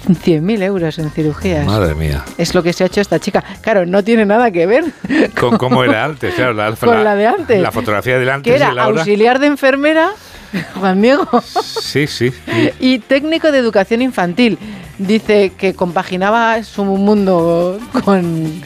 100.000 0.08 0.64
euros 0.64 1.00
en 1.00 1.12
cirugías. 1.12 1.66
Madre 1.66 1.96
mía. 1.96 2.24
Es 2.38 2.54
lo 2.56 2.64
que 2.64 2.74
se 2.74 2.84
ha 2.84 2.88
hecho 2.88 3.02
esta 3.02 3.20
chica. 3.20 3.44
Claro, 3.62 3.86
no 3.86 4.04
tiene 4.04 4.26
nada 4.26 4.52
que 4.52 4.66
ver 4.66 4.86
con 5.40 5.58
cómo 5.58 5.84
era 5.84 6.06
antes, 6.06 6.34
claro. 6.34 6.54
La, 6.54 6.72
con 6.76 7.04
la, 7.04 7.16
de 7.16 7.28
antes. 7.28 7.62
La 7.62 7.72
fotografía 7.72 8.18
de 8.18 8.32
antes 8.32 8.52
que 8.52 8.56
era 8.56 8.72
y 8.72 8.76
la 8.76 8.84
auxiliar 8.84 9.40
de 9.40 9.48
enfermera, 9.48 10.12
Juan 10.76 11.02
Diego. 11.02 11.28
Sí, 11.82 12.08
sí. 12.08 12.32
Y 12.80 13.00
técnico 13.00 13.52
de 13.52 13.60
educación 13.60 14.02
infantil. 14.02 14.58
Dice 14.98 15.52
que 15.58 15.74
compaginaba 15.74 16.64
su 16.64 16.84
mundo 16.84 17.80
con 18.04 18.62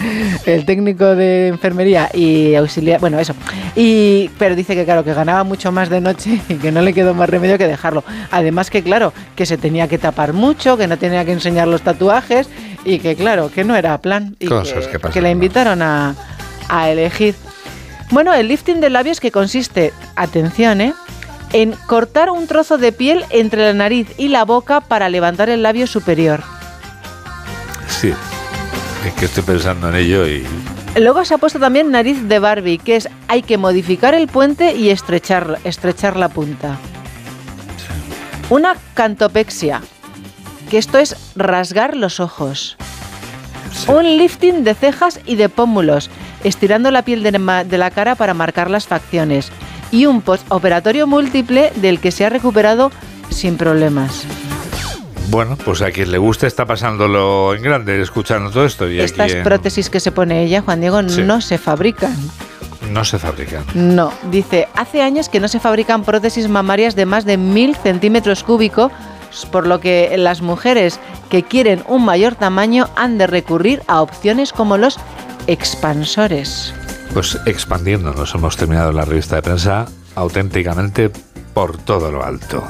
el 0.45 0.65
técnico 0.65 1.15
de 1.15 1.47
enfermería 1.47 2.09
y 2.13 2.55
auxiliar, 2.55 2.99
bueno, 2.99 3.19
eso. 3.19 3.33
Y 3.73 4.29
pero 4.37 4.53
dice 4.55 4.75
que 4.75 4.83
claro, 4.83 5.05
que 5.05 5.13
ganaba 5.13 5.45
mucho 5.45 5.71
más 5.71 5.89
de 5.89 6.01
noche 6.01 6.41
y 6.49 6.55
que 6.55 6.71
no 6.73 6.81
le 6.81 6.93
quedó 6.93 7.13
más 7.13 7.29
remedio 7.29 7.57
que 7.57 7.67
dejarlo. 7.67 8.03
Además 8.31 8.69
que 8.69 8.83
claro, 8.83 9.13
que 9.35 9.45
se 9.45 9.57
tenía 9.57 9.87
que 9.87 9.97
tapar 9.97 10.33
mucho, 10.33 10.77
que 10.77 10.87
no 10.87 10.97
tenía 10.97 11.23
que 11.23 11.31
enseñar 11.31 11.69
los 11.69 11.83
tatuajes 11.83 12.49
y 12.83 12.99
que 12.99 13.15
claro, 13.15 13.49
que 13.49 13.63
no 13.63 13.75
era 13.75 13.97
plan 13.99 14.35
y 14.39 14.47
Cosas 14.47 14.87
que, 14.87 14.91
que 14.93 14.99
pasan, 14.99 15.13
que 15.13 15.21
la 15.21 15.31
invitaron 15.31 15.81
a, 15.81 16.15
a 16.67 16.89
elegir. 16.89 17.35
Bueno, 18.11 18.33
el 18.33 18.47
lifting 18.49 18.81
de 18.81 18.89
labios 18.89 19.19
que 19.19 19.31
consiste, 19.31 19.93
atención, 20.15 20.81
¿eh? 20.81 20.93
En 21.53 21.73
cortar 21.87 22.29
un 22.29 22.47
trozo 22.47 22.77
de 22.77 22.91
piel 22.91 23.25
entre 23.29 23.63
la 23.63 23.73
nariz 23.73 24.07
y 24.17 24.27
la 24.27 24.45
boca 24.45 24.81
para 24.81 25.09
levantar 25.09 25.49
el 25.49 25.63
labio 25.63 25.87
superior. 25.87 26.43
Sí, 27.87 28.13
es 29.05 29.13
que 29.13 29.25
estoy 29.25 29.43
pensando 29.43 29.89
en 29.89 29.95
ello 29.95 30.27
y... 30.27 30.45
Luego 30.97 31.25
se 31.25 31.33
ha 31.33 31.37
puesto 31.37 31.59
también 31.59 31.91
nariz 31.91 32.23
de 32.23 32.39
Barbie, 32.39 32.77
que 32.77 32.95
es 32.95 33.09
hay 33.27 33.41
que 33.41 33.57
modificar 33.57 34.13
el 34.13 34.27
puente 34.27 34.75
y 34.75 34.89
estrechar, 34.89 35.59
estrechar 35.63 36.15
la 36.15 36.29
punta. 36.29 36.77
Una 38.49 38.75
cantopexia, 38.93 39.81
que 40.69 40.77
esto 40.77 40.97
es 40.97 41.15
rasgar 41.35 41.97
los 41.97 42.19
ojos. 42.19 42.77
Un 43.87 44.17
lifting 44.17 44.63
de 44.63 44.73
cejas 44.73 45.19
y 45.25 45.35
de 45.35 45.49
pómulos, 45.49 46.09
estirando 46.43 46.91
la 46.91 47.01
piel 47.01 47.23
de, 47.23 47.31
de 47.67 47.77
la 47.77 47.91
cara 47.91 48.15
para 48.15 48.33
marcar 48.33 48.69
las 48.69 48.87
facciones 48.87 49.51
y 49.95 50.05
un 50.07 50.21
postoperatorio 50.21 51.07
múltiple 51.07 51.71
del 51.77 52.01
que 52.01 52.11
se 52.11 52.25
ha 52.25 52.29
recuperado 52.29 52.91
sin 53.29 53.55
problemas. 53.55 54.25
Bueno, 55.29 55.57
pues 55.63 55.81
a 55.81 55.89
quien 55.91 56.11
le 56.11 56.17
guste 56.17 56.47
está 56.47 56.65
pasándolo 56.65 57.55
en 57.55 57.63
grande 57.63 58.01
escuchando 58.01 58.51
todo 58.51 58.65
esto. 58.65 58.89
Y 58.89 58.99
Estas 58.99 59.33
prótesis 59.35 59.89
que 59.89 60.01
se 60.01 60.11
pone 60.11 60.43
ella, 60.43 60.61
Juan 60.61 60.81
Diego, 60.81 61.01
Sí. 61.07 61.21
no 61.23 61.39
se 61.39 61.57
fabrican. 61.57 62.13
No 62.91 63.05
se 63.05 63.17
fabrican. 63.17 63.63
No, 63.73 64.11
dice, 64.29 64.67
hace 64.75 65.01
años 65.01 65.29
que 65.29 65.39
no 65.39 65.47
se 65.47 65.61
fabrican 65.61 66.03
prótesis 66.03 66.49
mamarias 66.49 66.95
de 66.95 67.05
más 67.05 67.23
de 67.23 67.37
mil 67.37 67.73
centímetros 67.77 68.43
cúbicos, 68.43 68.91
por 69.49 69.65
lo 69.65 69.79
que 69.79 70.13
las 70.17 70.41
mujeres 70.41 70.99
que 71.29 71.43
quieren 71.43 71.83
un 71.87 72.03
mayor 72.03 72.35
tamaño 72.35 72.89
han 72.97 73.17
de 73.17 73.27
recurrir 73.27 73.81
a 73.87 74.01
opciones 74.01 74.51
como 74.51 74.77
los 74.77 74.99
expansores. 75.47 76.73
Pues 77.13 77.39
expandiéndonos, 77.45 78.35
hemos 78.35 78.57
terminado 78.57 78.91
la 78.91 79.05
revista 79.05 79.35
de 79.37 79.41
prensa 79.41 79.85
auténticamente 80.15 81.11
por 81.53 81.77
todo 81.77 82.11
lo 82.11 82.23
alto. 82.23 82.63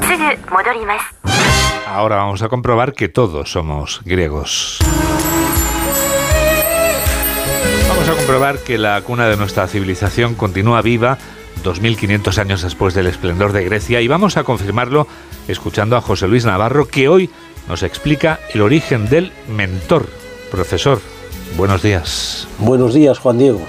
Ahora 1.88 2.18
vamos 2.18 2.42
a 2.42 2.50
comprobar 2.50 2.94
que 2.94 3.08
todos 3.08 3.52
somos 3.52 4.02
griegos. 4.06 4.80
Vamos 7.88 8.10
a 8.10 8.14
comprobar 8.14 8.60
que 8.60 8.78
la 8.78 9.02
cuna 9.02 9.28
de 9.28 9.38
nuestra 9.38 9.68
civilización 9.68 10.36
continúa 10.36 10.82
viva 10.82 11.18
2500 11.64 12.38
años 12.38 12.62
después 12.62 12.94
del 12.94 13.08
esplendor 13.08 13.52
de 13.52 13.64
Grecia 13.64 14.02
y 14.02 14.08
vamos 14.08 14.38
a 14.38 14.44
confirmarlo 14.44 15.08
escuchando 15.48 15.98
a 15.98 16.02
José 16.02 16.28
Luis 16.28 16.46
Navarro 16.46 16.88
que 16.88 17.08
hoy 17.08 17.30
nos 17.68 17.82
explica 17.84 18.40
el 18.54 18.62
origen 18.62 19.10
del 19.10 19.32
mentor. 19.48 20.08
Profesor, 20.52 21.02
buenos 21.58 21.82
días. 21.82 22.48
Buenos 22.60 22.94
días, 22.94 23.18
Juan 23.18 23.40
Diego. 23.40 23.62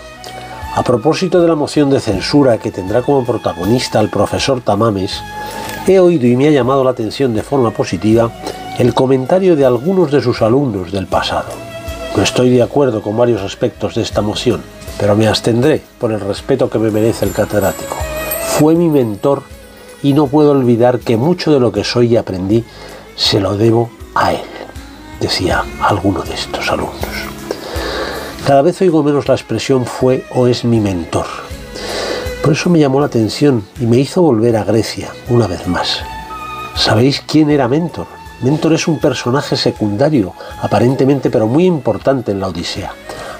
A 0.76 0.82
propósito 0.82 1.40
de 1.40 1.48
la 1.48 1.54
moción 1.54 1.88
de 1.88 2.00
censura 2.00 2.58
que 2.58 2.70
tendrá 2.70 3.00
como 3.00 3.24
protagonista 3.24 3.98
al 3.98 4.10
profesor 4.10 4.60
Tamames, 4.60 5.22
he 5.86 5.98
oído 5.98 6.26
y 6.26 6.36
me 6.36 6.48
ha 6.48 6.50
llamado 6.50 6.84
la 6.84 6.90
atención 6.90 7.32
de 7.32 7.42
forma 7.42 7.70
positiva 7.70 8.30
el 8.78 8.92
comentario 8.92 9.56
de 9.56 9.64
algunos 9.64 10.12
de 10.12 10.20
sus 10.20 10.42
alumnos 10.42 10.92
del 10.92 11.06
pasado. 11.06 11.48
No 12.14 12.22
estoy 12.22 12.50
de 12.50 12.62
acuerdo 12.62 13.00
con 13.00 13.16
varios 13.16 13.40
aspectos 13.40 13.94
de 13.94 14.02
esta 14.02 14.20
moción, 14.20 14.60
pero 15.00 15.16
me 15.16 15.26
abstendré 15.26 15.80
por 15.98 16.12
el 16.12 16.20
respeto 16.20 16.68
que 16.68 16.78
me 16.78 16.90
merece 16.90 17.24
el 17.24 17.32
catedrático. 17.32 17.96
Fue 18.58 18.74
mi 18.74 18.90
mentor 18.90 19.44
y 20.02 20.12
no 20.12 20.26
puedo 20.26 20.50
olvidar 20.50 20.98
que 20.98 21.16
mucho 21.16 21.52
de 21.52 21.60
lo 21.60 21.72
que 21.72 21.84
soy 21.84 22.08
y 22.08 22.16
aprendí 22.18 22.66
se 23.14 23.40
lo 23.40 23.56
debo 23.56 23.88
a 24.14 24.34
él, 24.34 24.44
decía 25.20 25.64
alguno 25.80 26.20
de 26.20 26.34
estos 26.34 26.70
alumnos. 26.70 27.35
Cada 28.46 28.62
vez 28.62 28.80
oigo 28.80 29.02
menos 29.02 29.26
la 29.26 29.34
expresión 29.34 29.86
fue 29.86 30.24
o 30.32 30.46
es 30.46 30.64
mi 30.64 30.78
mentor. 30.78 31.26
Por 32.44 32.52
eso 32.52 32.70
me 32.70 32.78
llamó 32.78 33.00
la 33.00 33.06
atención 33.06 33.64
y 33.80 33.86
me 33.86 33.98
hizo 33.98 34.22
volver 34.22 34.56
a 34.56 34.62
Grecia 34.62 35.10
una 35.28 35.48
vez 35.48 35.66
más. 35.66 35.98
¿Sabéis 36.76 37.24
quién 37.26 37.50
era 37.50 37.66
Mentor? 37.66 38.06
Mentor 38.42 38.74
es 38.74 38.86
un 38.86 39.00
personaje 39.00 39.56
secundario, 39.56 40.32
aparentemente 40.62 41.28
pero 41.28 41.48
muy 41.48 41.66
importante 41.66 42.30
en 42.30 42.38
la 42.38 42.46
Odisea. 42.46 42.92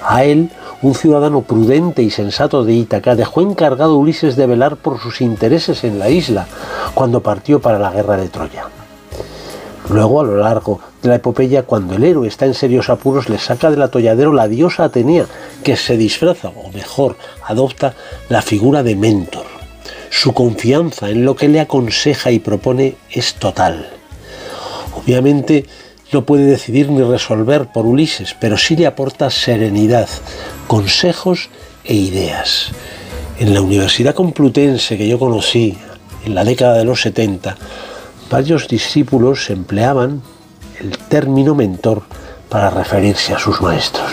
A 0.05 0.25
él, 0.25 0.51
un 0.81 0.93
ciudadano 0.93 1.41
prudente 1.41 2.03
y 2.03 2.09
sensato 2.09 2.65
de 2.65 2.73
Ítaca 2.73 3.15
dejó 3.15 3.39
encargado 3.39 3.95
Ulises 3.95 4.35
de 4.35 4.45
velar 4.45 4.75
por 4.75 4.99
sus 4.99 5.21
intereses 5.21 5.85
en 5.85 5.99
la 5.99 6.09
isla 6.09 6.47
cuando 6.93 7.23
partió 7.23 7.61
para 7.61 7.79
la 7.79 7.91
guerra 7.91 8.17
de 8.17 8.27
Troya. 8.27 8.65
Luego, 9.89 10.19
a 10.19 10.23
lo 10.25 10.37
largo 10.37 10.79
de 11.01 11.09
la 11.09 11.15
epopeya, 11.15 11.63
cuando 11.63 11.95
el 11.95 12.03
héroe 12.03 12.27
está 12.27 12.45
en 12.45 12.53
serios 12.53 12.89
apuros, 12.89 13.29
le 13.29 13.37
saca 13.37 13.71
del 13.71 13.81
atolladero 13.81 14.33
la 14.33 14.47
diosa 14.47 14.83
Atenea, 14.83 15.25
que 15.63 15.77
se 15.77 15.95
disfraza, 15.95 16.49
o 16.49 16.69
mejor, 16.71 17.15
adopta 17.45 17.93
la 18.27 18.41
figura 18.41 18.83
de 18.83 18.95
mentor. 18.95 19.45
Su 20.09 20.33
confianza 20.33 21.09
en 21.09 21.23
lo 21.23 21.35
que 21.35 21.47
le 21.47 21.61
aconseja 21.61 22.31
y 22.31 22.39
propone 22.39 22.95
es 23.11 23.35
total. 23.35 23.89
Obviamente 24.95 25.65
no 26.11 26.25
puede 26.25 26.45
decidir 26.45 26.89
ni 26.89 27.01
resolver 27.03 27.67
por 27.67 27.85
Ulises, 27.85 28.35
pero 28.39 28.57
sí 28.57 28.75
le 28.75 28.87
aporta 28.87 29.29
serenidad, 29.29 30.09
consejos 30.67 31.49
e 31.85 31.95
ideas. 31.95 32.71
En 33.39 33.53
la 33.53 33.61
Universidad 33.61 34.15
Complutense 34.15 34.97
que 34.97 35.07
yo 35.07 35.19
conocí 35.19 35.77
en 36.25 36.35
la 36.35 36.43
década 36.43 36.77
de 36.77 36.85
los 36.85 37.01
70, 37.01 37.57
varios 38.29 38.67
discípulos 38.67 39.49
empleaban 39.49 40.21
el 40.79 40.97
término 40.97 41.55
mentor 41.55 42.01
para 42.49 42.69
referirse 42.69 43.33
a 43.33 43.39
sus 43.39 43.61
maestros. 43.61 44.05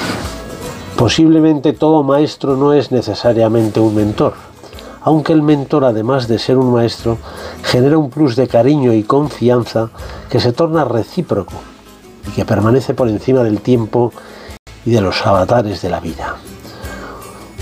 Posiblemente 0.97 1.73
todo 1.73 2.03
maestro 2.03 2.57
no 2.57 2.73
es 2.73 2.93
necesariamente 2.93 3.81
un 3.81 3.95
mentor, 3.95 4.35
aunque 5.03 5.33
el 5.33 5.43
mentor, 5.43 5.85
además 5.85 6.29
de 6.29 6.39
ser 6.39 6.57
un 6.57 6.73
maestro, 6.73 7.19
genera 7.63 7.99
un 7.99 8.11
plus 8.11 8.37
de 8.37 8.49
cariño 8.49 8.93
y 8.93 9.03
confianza 9.03 9.91
que 10.31 10.41
se 10.41 10.53
torna 10.53 10.85
recíproco 10.85 11.55
y 12.29 12.31
que 12.31 12.45
permanece 12.45 12.95
por 12.95 13.09
encima 13.09 13.43
del 13.43 13.61
tiempo 13.61 14.13
y 14.87 14.93
de 14.93 15.01
los 15.01 15.27
avatares 15.27 15.83
de 15.83 15.91
la 15.91 16.01
vida. 16.01 16.37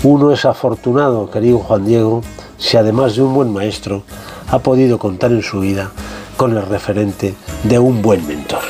Uno 0.03 0.31
es 0.31 0.45
afortunado, 0.45 1.29
querido 1.31 1.59
Juan 1.59 1.85
Diego, 1.85 2.21
si 2.57 2.77
además 2.77 3.15
de 3.15 3.23
un 3.23 3.33
buen 3.33 3.51
maestro, 3.51 4.03
ha 4.49 4.59
podido 4.59 4.99
contar 4.99 5.31
en 5.31 5.41
su 5.41 5.59
vida 5.61 5.91
con 6.37 6.55
el 6.57 6.65
referente 6.65 7.33
de 7.63 7.79
un 7.79 8.01
buen 8.01 8.25
mentor. 8.27 8.63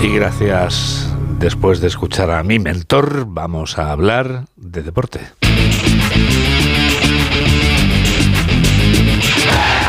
Y 0.00 0.08
gracias, 0.08 1.08
después 1.38 1.80
de 1.80 1.88
escuchar 1.88 2.30
a 2.30 2.42
mi 2.42 2.58
mentor, 2.58 3.24
vamos 3.26 3.78
a 3.78 3.90
hablar 3.90 4.44
de 4.56 4.82
deporte. 4.82 5.20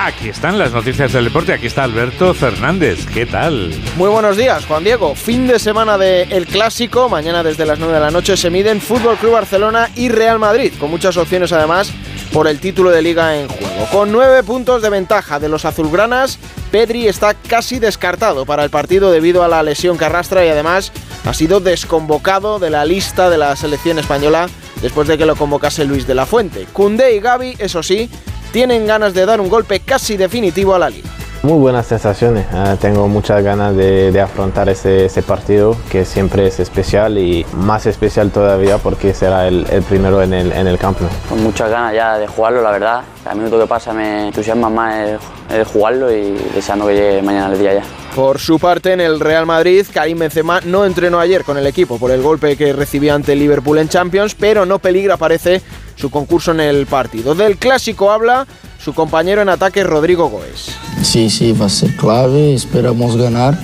Aquí 0.06 0.30
están 0.30 0.58
las 0.58 0.72
noticias 0.72 1.12
del 1.12 1.26
deporte, 1.26 1.52
aquí 1.52 1.66
está 1.66 1.84
Alberto 1.84 2.34
Fernández, 2.34 3.06
¿qué 3.14 3.26
tal? 3.26 3.74
Muy 3.98 4.08
buenos 4.08 4.38
días, 4.38 4.64
Juan 4.66 4.84
Diego. 4.84 5.16
Fin 5.16 5.48
de 5.48 5.60
semana 5.60 5.98
del 5.98 6.32
el 6.32 6.46
Clásico. 6.46 7.10
Mañana 7.10 7.44
desde 7.44 7.66
las 7.66 7.80
9 7.80 7.94
de 7.96 8.00
la 8.00 8.12
noche 8.12 8.38
se 8.38 8.50
miden 8.50 8.80
Fútbol 8.80 9.18
Club 9.18 9.34
Barcelona 9.34 9.90
y 9.96 10.10
Real 10.10 10.38
Madrid, 10.38 10.74
con 10.80 10.92
muchas 10.92 11.18
opciones 11.18 11.52
además 11.52 11.92
por 12.36 12.50
el 12.50 12.60
título 12.60 12.92
de 12.92 13.02
liga 13.02 13.40
en 13.40 13.48
juego. 13.48 13.88
Con 13.94 14.12
nueve 14.12 14.44
puntos 14.44 14.82
de 14.82 14.90
ventaja 14.90 15.40
de 15.40 15.48
los 15.48 15.64
azulgranas, 15.64 16.38
Pedri 16.70 17.08
está 17.08 17.34
casi 17.34 17.80
descartado 17.80 18.46
para 18.46 18.66
el 18.66 18.70
partido 18.70 19.10
debido 19.10 19.42
a 19.42 19.48
la 19.48 19.64
lesión 19.64 19.98
que 19.98 20.04
arrastra 20.04 20.46
y 20.46 20.50
además 20.50 20.92
ha 21.24 21.34
sido 21.34 21.62
desconvocado 21.62 22.60
de 22.60 22.70
la 22.70 22.84
lista 22.84 23.30
de 23.30 23.38
la 23.38 23.56
selección 23.56 24.00
española 24.00 24.50
después 24.82 25.08
de 25.08 25.18
que 25.18 25.26
lo 25.26 25.38
convocase 25.38 25.86
Luis 25.86 26.08
de 26.08 26.16
la 26.16 26.26
Fuente. 26.26 26.68
Cundé 26.74 27.16
y 27.16 27.22
Gaby, 27.22 27.56
eso 27.58 27.82
sí, 27.82 28.10
tienen 28.52 28.86
ganas 28.86 29.14
de 29.14 29.26
dar 29.26 29.40
un 29.40 29.48
golpe 29.48 29.80
casi 29.80 30.18
definitivo 30.18 30.76
a 30.76 30.80
la 30.80 30.90
liga. 30.90 31.10
Muy 31.46 31.60
buenas 31.60 31.86
sensaciones, 31.86 32.48
ah, 32.52 32.76
tengo 32.82 33.08
muchas 33.08 33.44
ganas 33.44 33.76
de, 33.76 34.20
afrontar 34.20 34.68
ese, 34.68 35.22
partido 35.22 35.78
que 35.92 36.04
siempre 36.04 36.48
es 36.48 36.60
especial 36.60 37.20
y 37.20 37.46
más 37.54 37.86
especial 37.86 38.32
todavía 38.32 38.80
porque 38.80 39.14
será 39.14 39.48
el, 39.48 39.64
primero 39.88 40.24
en 40.24 40.34
el, 40.34 40.52
en 40.52 40.66
el 40.66 40.80
campo. 40.80 41.06
Con 41.30 41.44
muchas 41.44 41.70
ganas 41.70 41.94
ya 41.94 42.18
de 42.18 42.26
jugarlo, 42.26 42.64
la 42.64 42.72
verdad. 42.72 43.04
Cada 43.24 43.36
minuto 43.36 43.60
que 43.60 43.68
pasa 43.68 43.94
me 43.94 44.30
entusiasma 44.30 44.72
más 44.72 45.20
el, 45.52 45.64
jugarlo 45.66 46.12
y 46.12 46.32
deseando 46.56 46.88
que 46.88 46.96
llegue 46.96 47.22
mañana 47.22 47.54
el 47.54 47.60
día 47.60 47.76
ya. 47.76 47.84
Por 48.16 48.40
su 48.40 48.58
parte, 48.58 48.94
en 48.94 49.02
el 49.02 49.20
Real 49.20 49.46
Madrid, 49.46 49.86
Karim 49.94 50.18
Benzema 50.18 50.62
no 50.62 50.84
entrenó 50.84 51.20
ayer 51.20 51.44
con 51.44 51.60
el 51.60 51.68
equipo 51.68 52.00
por 52.00 52.10
el 52.10 52.24
golpe 52.24 52.58
que 52.58 52.74
recibió 52.74 53.14
ante 53.14 53.34
el 53.34 53.40
Liverpool 53.40 53.78
en 53.78 53.88
Champions, 53.88 54.34
pero 54.34 54.66
no 54.66 54.80
peligra, 54.80 55.16
parece, 55.16 55.62
su 55.96 56.10
concurso 56.10 56.54
en 56.54 56.62
el 56.62 56.88
partido. 56.88 57.36
Del 57.36 57.58
clásico 57.58 58.10
habla 58.10 58.48
su 58.86 58.94
compañero 58.94 59.42
en 59.42 59.50
ataque 59.50 59.84
Rodrigo 59.84 60.30
Goes. 60.30 60.70
Sí, 61.02 61.32
sí, 61.32 61.54
va 61.54 61.66
a 61.66 61.70
ser 61.70 61.96
clave, 61.96 62.54
esperamos 62.54 63.18
ganar. 63.18 63.58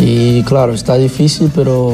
Y 0.00 0.42
claro, 0.42 0.74
está 0.74 0.96
difícil, 0.96 1.52
pero 1.54 1.92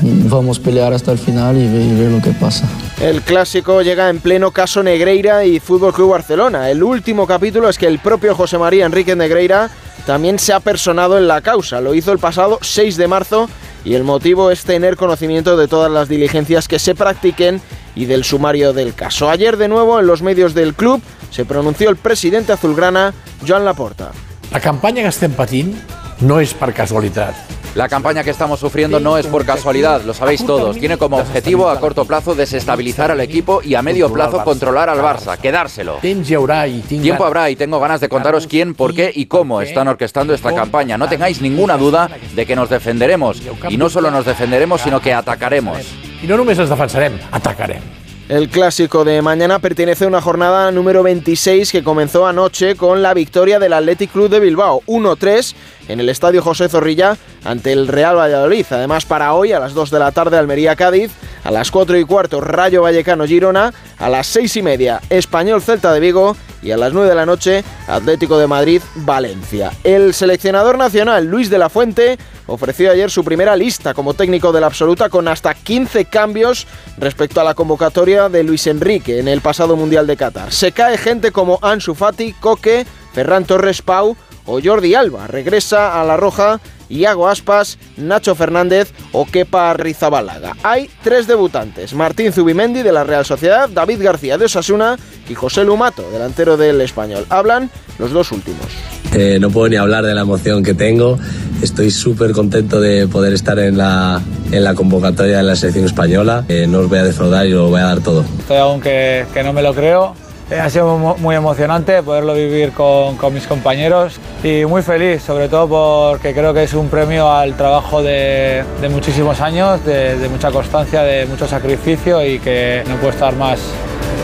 vamos 0.00 0.58
a 0.58 0.62
pelear 0.62 0.94
hasta 0.94 1.12
el 1.12 1.18
final 1.18 1.58
y 1.58 1.68
ver, 1.68 2.10
lo 2.10 2.22
que 2.22 2.30
pasa. 2.30 2.66
El 2.98 3.20
clásico 3.20 3.82
llega 3.82 4.08
en 4.08 4.20
pleno 4.20 4.52
caso 4.52 4.82
Negreira 4.82 5.44
y 5.44 5.60
Fútbol 5.60 5.92
Club 5.92 6.12
Barcelona. 6.12 6.70
El 6.70 6.82
último 6.82 7.26
capítulo 7.26 7.68
es 7.68 7.76
que 7.76 7.86
el 7.86 7.98
propio 7.98 8.34
José 8.34 8.56
María 8.56 8.86
Enrique 8.86 9.14
Negreira 9.14 9.68
también 10.06 10.38
se 10.38 10.54
ha 10.54 10.60
personado 10.60 11.18
en 11.18 11.28
la 11.28 11.42
causa. 11.42 11.82
Lo 11.82 11.94
hizo 11.94 12.10
el 12.10 12.18
pasado 12.18 12.58
6 12.62 12.96
de 12.96 13.06
marzo 13.06 13.50
y 13.84 13.92
el 13.92 14.02
motivo 14.02 14.50
es 14.50 14.64
tener 14.64 14.96
conocimiento 14.96 15.58
de 15.58 15.68
todas 15.68 15.92
las 15.92 16.08
diligencias 16.08 16.68
que 16.68 16.78
se 16.78 16.94
practiquen 16.94 17.60
y 17.94 18.06
del 18.06 18.24
sumario 18.24 18.72
del 18.72 18.94
caso. 18.94 19.28
Ayer 19.28 19.58
de 19.58 19.68
nuevo 19.68 20.00
en 20.00 20.06
los 20.06 20.22
medios 20.22 20.54
del 20.54 20.72
club 20.72 21.02
se 21.34 21.44
pronunció 21.44 21.90
el 21.90 21.96
presidente 21.96 22.52
azulgrana, 22.52 23.12
Joan 23.46 23.64
Laporta. 23.64 24.12
La 24.52 24.60
campaña 24.60 25.02
que 25.02 25.08
estem 25.08 25.32
patint 25.32 25.74
no 26.20 26.38
es 26.38 26.54
por 26.54 26.72
casualidad. 26.72 27.34
La 27.74 27.88
campaña 27.88 28.22
que 28.22 28.30
estamos 28.30 28.60
sufriendo 28.60 29.00
no 29.00 29.18
es 29.18 29.26
por 29.26 29.44
casualidad, 29.44 30.02
lo 30.02 30.14
sabéis 30.14 30.46
todos. 30.46 30.78
Tiene 30.78 30.96
como 30.96 31.16
objetivo 31.16 31.68
a 31.68 31.80
corto 31.80 32.04
plazo 32.04 32.36
desestabilizar 32.36 33.10
al 33.10 33.18
equipo 33.18 33.60
y 33.64 33.74
a 33.74 33.82
medio 33.82 34.12
plazo 34.12 34.44
controlar 34.44 34.88
al 34.88 35.00
Barça, 35.00 35.36
quedárselo. 35.36 35.96
Tiempo 35.96 37.24
habrá 37.24 37.50
y 37.50 37.56
tengo 37.56 37.80
ganas 37.80 38.00
de 38.00 38.08
contaros 38.08 38.46
quién, 38.46 38.76
por 38.76 38.94
qué 38.94 39.10
y 39.12 39.26
cómo 39.26 39.60
están 39.60 39.88
orquestando 39.88 40.34
esta 40.34 40.54
campaña. 40.54 40.96
No 40.96 41.08
tengáis 41.08 41.40
ninguna 41.40 41.76
duda 41.76 42.08
de 42.36 42.46
que 42.46 42.54
nos 42.54 42.70
defenderemos. 42.70 43.42
Y 43.68 43.76
no 43.76 43.90
solo 43.90 44.12
nos 44.12 44.24
defenderemos, 44.24 44.82
sino 44.82 45.00
que 45.00 45.12
atacaremos. 45.12 45.78
Y 46.22 46.28
no 46.28 46.36
només 46.36 46.58
nos 46.58 46.68
defensarem, 46.68 47.18
atacarem. 47.32 48.03
El 48.28 48.48
clásico 48.48 49.04
de 49.04 49.20
mañana 49.20 49.58
pertenece 49.58 50.06
a 50.06 50.08
una 50.08 50.22
jornada 50.22 50.70
número 50.70 51.02
26 51.02 51.70
que 51.70 51.84
comenzó 51.84 52.26
anoche 52.26 52.74
con 52.74 53.02
la 53.02 53.12
victoria 53.12 53.58
del 53.58 53.74
Athletic 53.74 54.12
Club 54.12 54.30
de 54.30 54.40
Bilbao 54.40 54.80
1-3 54.86 55.54
en 55.88 56.00
el 56.00 56.08
Estadio 56.08 56.42
José 56.42 56.68
Zorrilla 56.68 57.16
ante 57.44 57.72
el 57.72 57.88
Real 57.88 58.16
Valladolid. 58.16 58.66
Además 58.70 59.04
para 59.04 59.34
hoy 59.34 59.52
a 59.52 59.58
las 59.58 59.74
2 59.74 59.90
de 59.90 59.98
la 59.98 60.12
tarde 60.12 60.38
Almería 60.38 60.76
Cádiz, 60.76 61.12
a 61.44 61.50
las 61.50 61.70
4 61.70 61.98
y 61.98 62.04
cuarto 62.04 62.40
Rayo 62.40 62.82
Vallecano 62.82 63.26
Girona, 63.26 63.72
a 63.98 64.08
las 64.08 64.26
6 64.28 64.56
y 64.56 64.62
media 64.62 65.00
Español 65.10 65.62
Celta 65.62 65.92
de 65.92 66.00
Vigo 66.00 66.36
y 66.62 66.70
a 66.70 66.76
las 66.76 66.92
9 66.92 67.08
de 67.08 67.14
la 67.14 67.26
noche 67.26 67.62
Atlético 67.86 68.38
de 68.38 68.46
Madrid 68.46 68.82
Valencia. 68.96 69.72
El 69.84 70.14
seleccionador 70.14 70.78
nacional 70.78 71.26
Luis 71.26 71.50
de 71.50 71.58
la 71.58 71.68
Fuente 71.68 72.18
ofreció 72.46 72.90
ayer 72.90 73.10
su 73.10 73.24
primera 73.24 73.56
lista 73.56 73.94
como 73.94 74.14
técnico 74.14 74.52
de 74.52 74.60
la 74.60 74.66
absoluta 74.66 75.08
con 75.08 75.28
hasta 75.28 75.54
15 75.54 76.06
cambios 76.06 76.66
respecto 76.98 77.40
a 77.40 77.44
la 77.44 77.54
convocatoria 77.54 78.28
de 78.28 78.42
Luis 78.42 78.66
Enrique 78.66 79.18
en 79.18 79.28
el 79.28 79.40
pasado 79.40 79.76
Mundial 79.76 80.06
de 80.06 80.16
Qatar. 80.16 80.52
Se 80.52 80.72
cae 80.72 80.98
gente 80.98 81.32
como 81.32 81.58
Ansu 81.62 81.94
Fati, 81.94 82.32
Coque, 82.34 82.86
Ferran 83.12 83.44
Torres 83.44 83.82
Pau 83.82 84.16
o 84.46 84.60
Jordi 84.62 84.94
Alba. 84.94 85.26
Regresa 85.26 86.00
a 86.00 86.04
la 86.04 86.16
Roja 86.16 86.60
Iago 86.88 87.28
Aspas, 87.28 87.78
Nacho 87.96 88.34
Fernández 88.34 88.92
o 89.12 89.26
Kepa 89.26 89.74
Rizabalaga. 89.74 90.56
Hay 90.62 90.90
tres 91.02 91.26
debutantes, 91.26 91.94
Martín 91.94 92.32
Zubimendi 92.32 92.82
de 92.82 92.92
la 92.92 93.04
Real 93.04 93.24
Sociedad, 93.24 93.68
David 93.68 94.02
García 94.02 94.38
de 94.38 94.46
Osasuna 94.46 94.96
y 95.28 95.34
José 95.34 95.64
Lumato, 95.64 96.10
delantero 96.10 96.56
del 96.56 96.80
Español. 96.80 97.26
Hablan 97.30 97.70
los 97.98 98.12
dos 98.12 98.32
últimos. 98.32 98.66
Eh, 99.14 99.38
no 99.40 99.50
puedo 99.50 99.68
ni 99.68 99.76
hablar 99.76 100.04
de 100.04 100.14
la 100.14 100.22
emoción 100.22 100.62
que 100.62 100.74
tengo. 100.74 101.18
Estoy 101.62 101.90
súper 101.90 102.32
contento 102.32 102.80
de 102.80 103.06
poder 103.06 103.32
estar 103.32 103.58
en 103.58 103.78
la, 103.78 104.20
en 104.50 104.64
la 104.64 104.74
convocatoria 104.74 105.36
de 105.38 105.42
la 105.44 105.56
selección 105.56 105.84
española. 105.84 106.44
Eh, 106.48 106.66
no 106.68 106.80
os 106.80 106.88
voy 106.88 106.98
a 106.98 107.04
defraudar 107.04 107.46
y 107.46 107.50
lo 107.50 107.68
voy 107.68 107.80
a 107.80 107.84
dar 107.84 108.00
todo. 108.00 108.24
Estoy 108.40 108.56
aún 108.56 108.80
que, 108.80 109.24
que 109.32 109.42
no 109.44 109.52
me 109.52 109.62
lo 109.62 109.72
creo. 109.72 110.16
Eh, 110.50 110.60
ha 110.60 110.68
sido 110.68 110.98
muy 110.98 111.34
emocionante 111.34 112.02
poderlo 112.02 112.34
vivir 112.34 112.72
con, 112.72 113.16
mis 113.32 113.46
compañeros 113.46 114.20
y 114.42 114.66
muy 114.66 114.82
feliz, 114.82 115.22
sobre 115.22 115.48
todo 115.48 115.68
porque 116.10 116.34
creo 116.34 116.52
que 116.52 116.64
es 116.64 116.74
un 116.74 116.88
premio 116.88 117.32
al 117.32 117.56
trabajo 117.56 118.02
de, 118.02 118.62
de 118.82 118.88
muchísimos 118.90 119.40
años, 119.40 119.82
de, 119.86 120.18
de 120.18 120.28
mucha 120.28 120.50
constancia, 120.50 121.02
de 121.02 121.24
mucho 121.24 121.48
sacrificio 121.48 122.22
y 122.22 122.38
que 122.40 122.82
no 122.86 122.96
puedo 122.96 123.10
estar 123.10 123.34
más, 123.36 123.58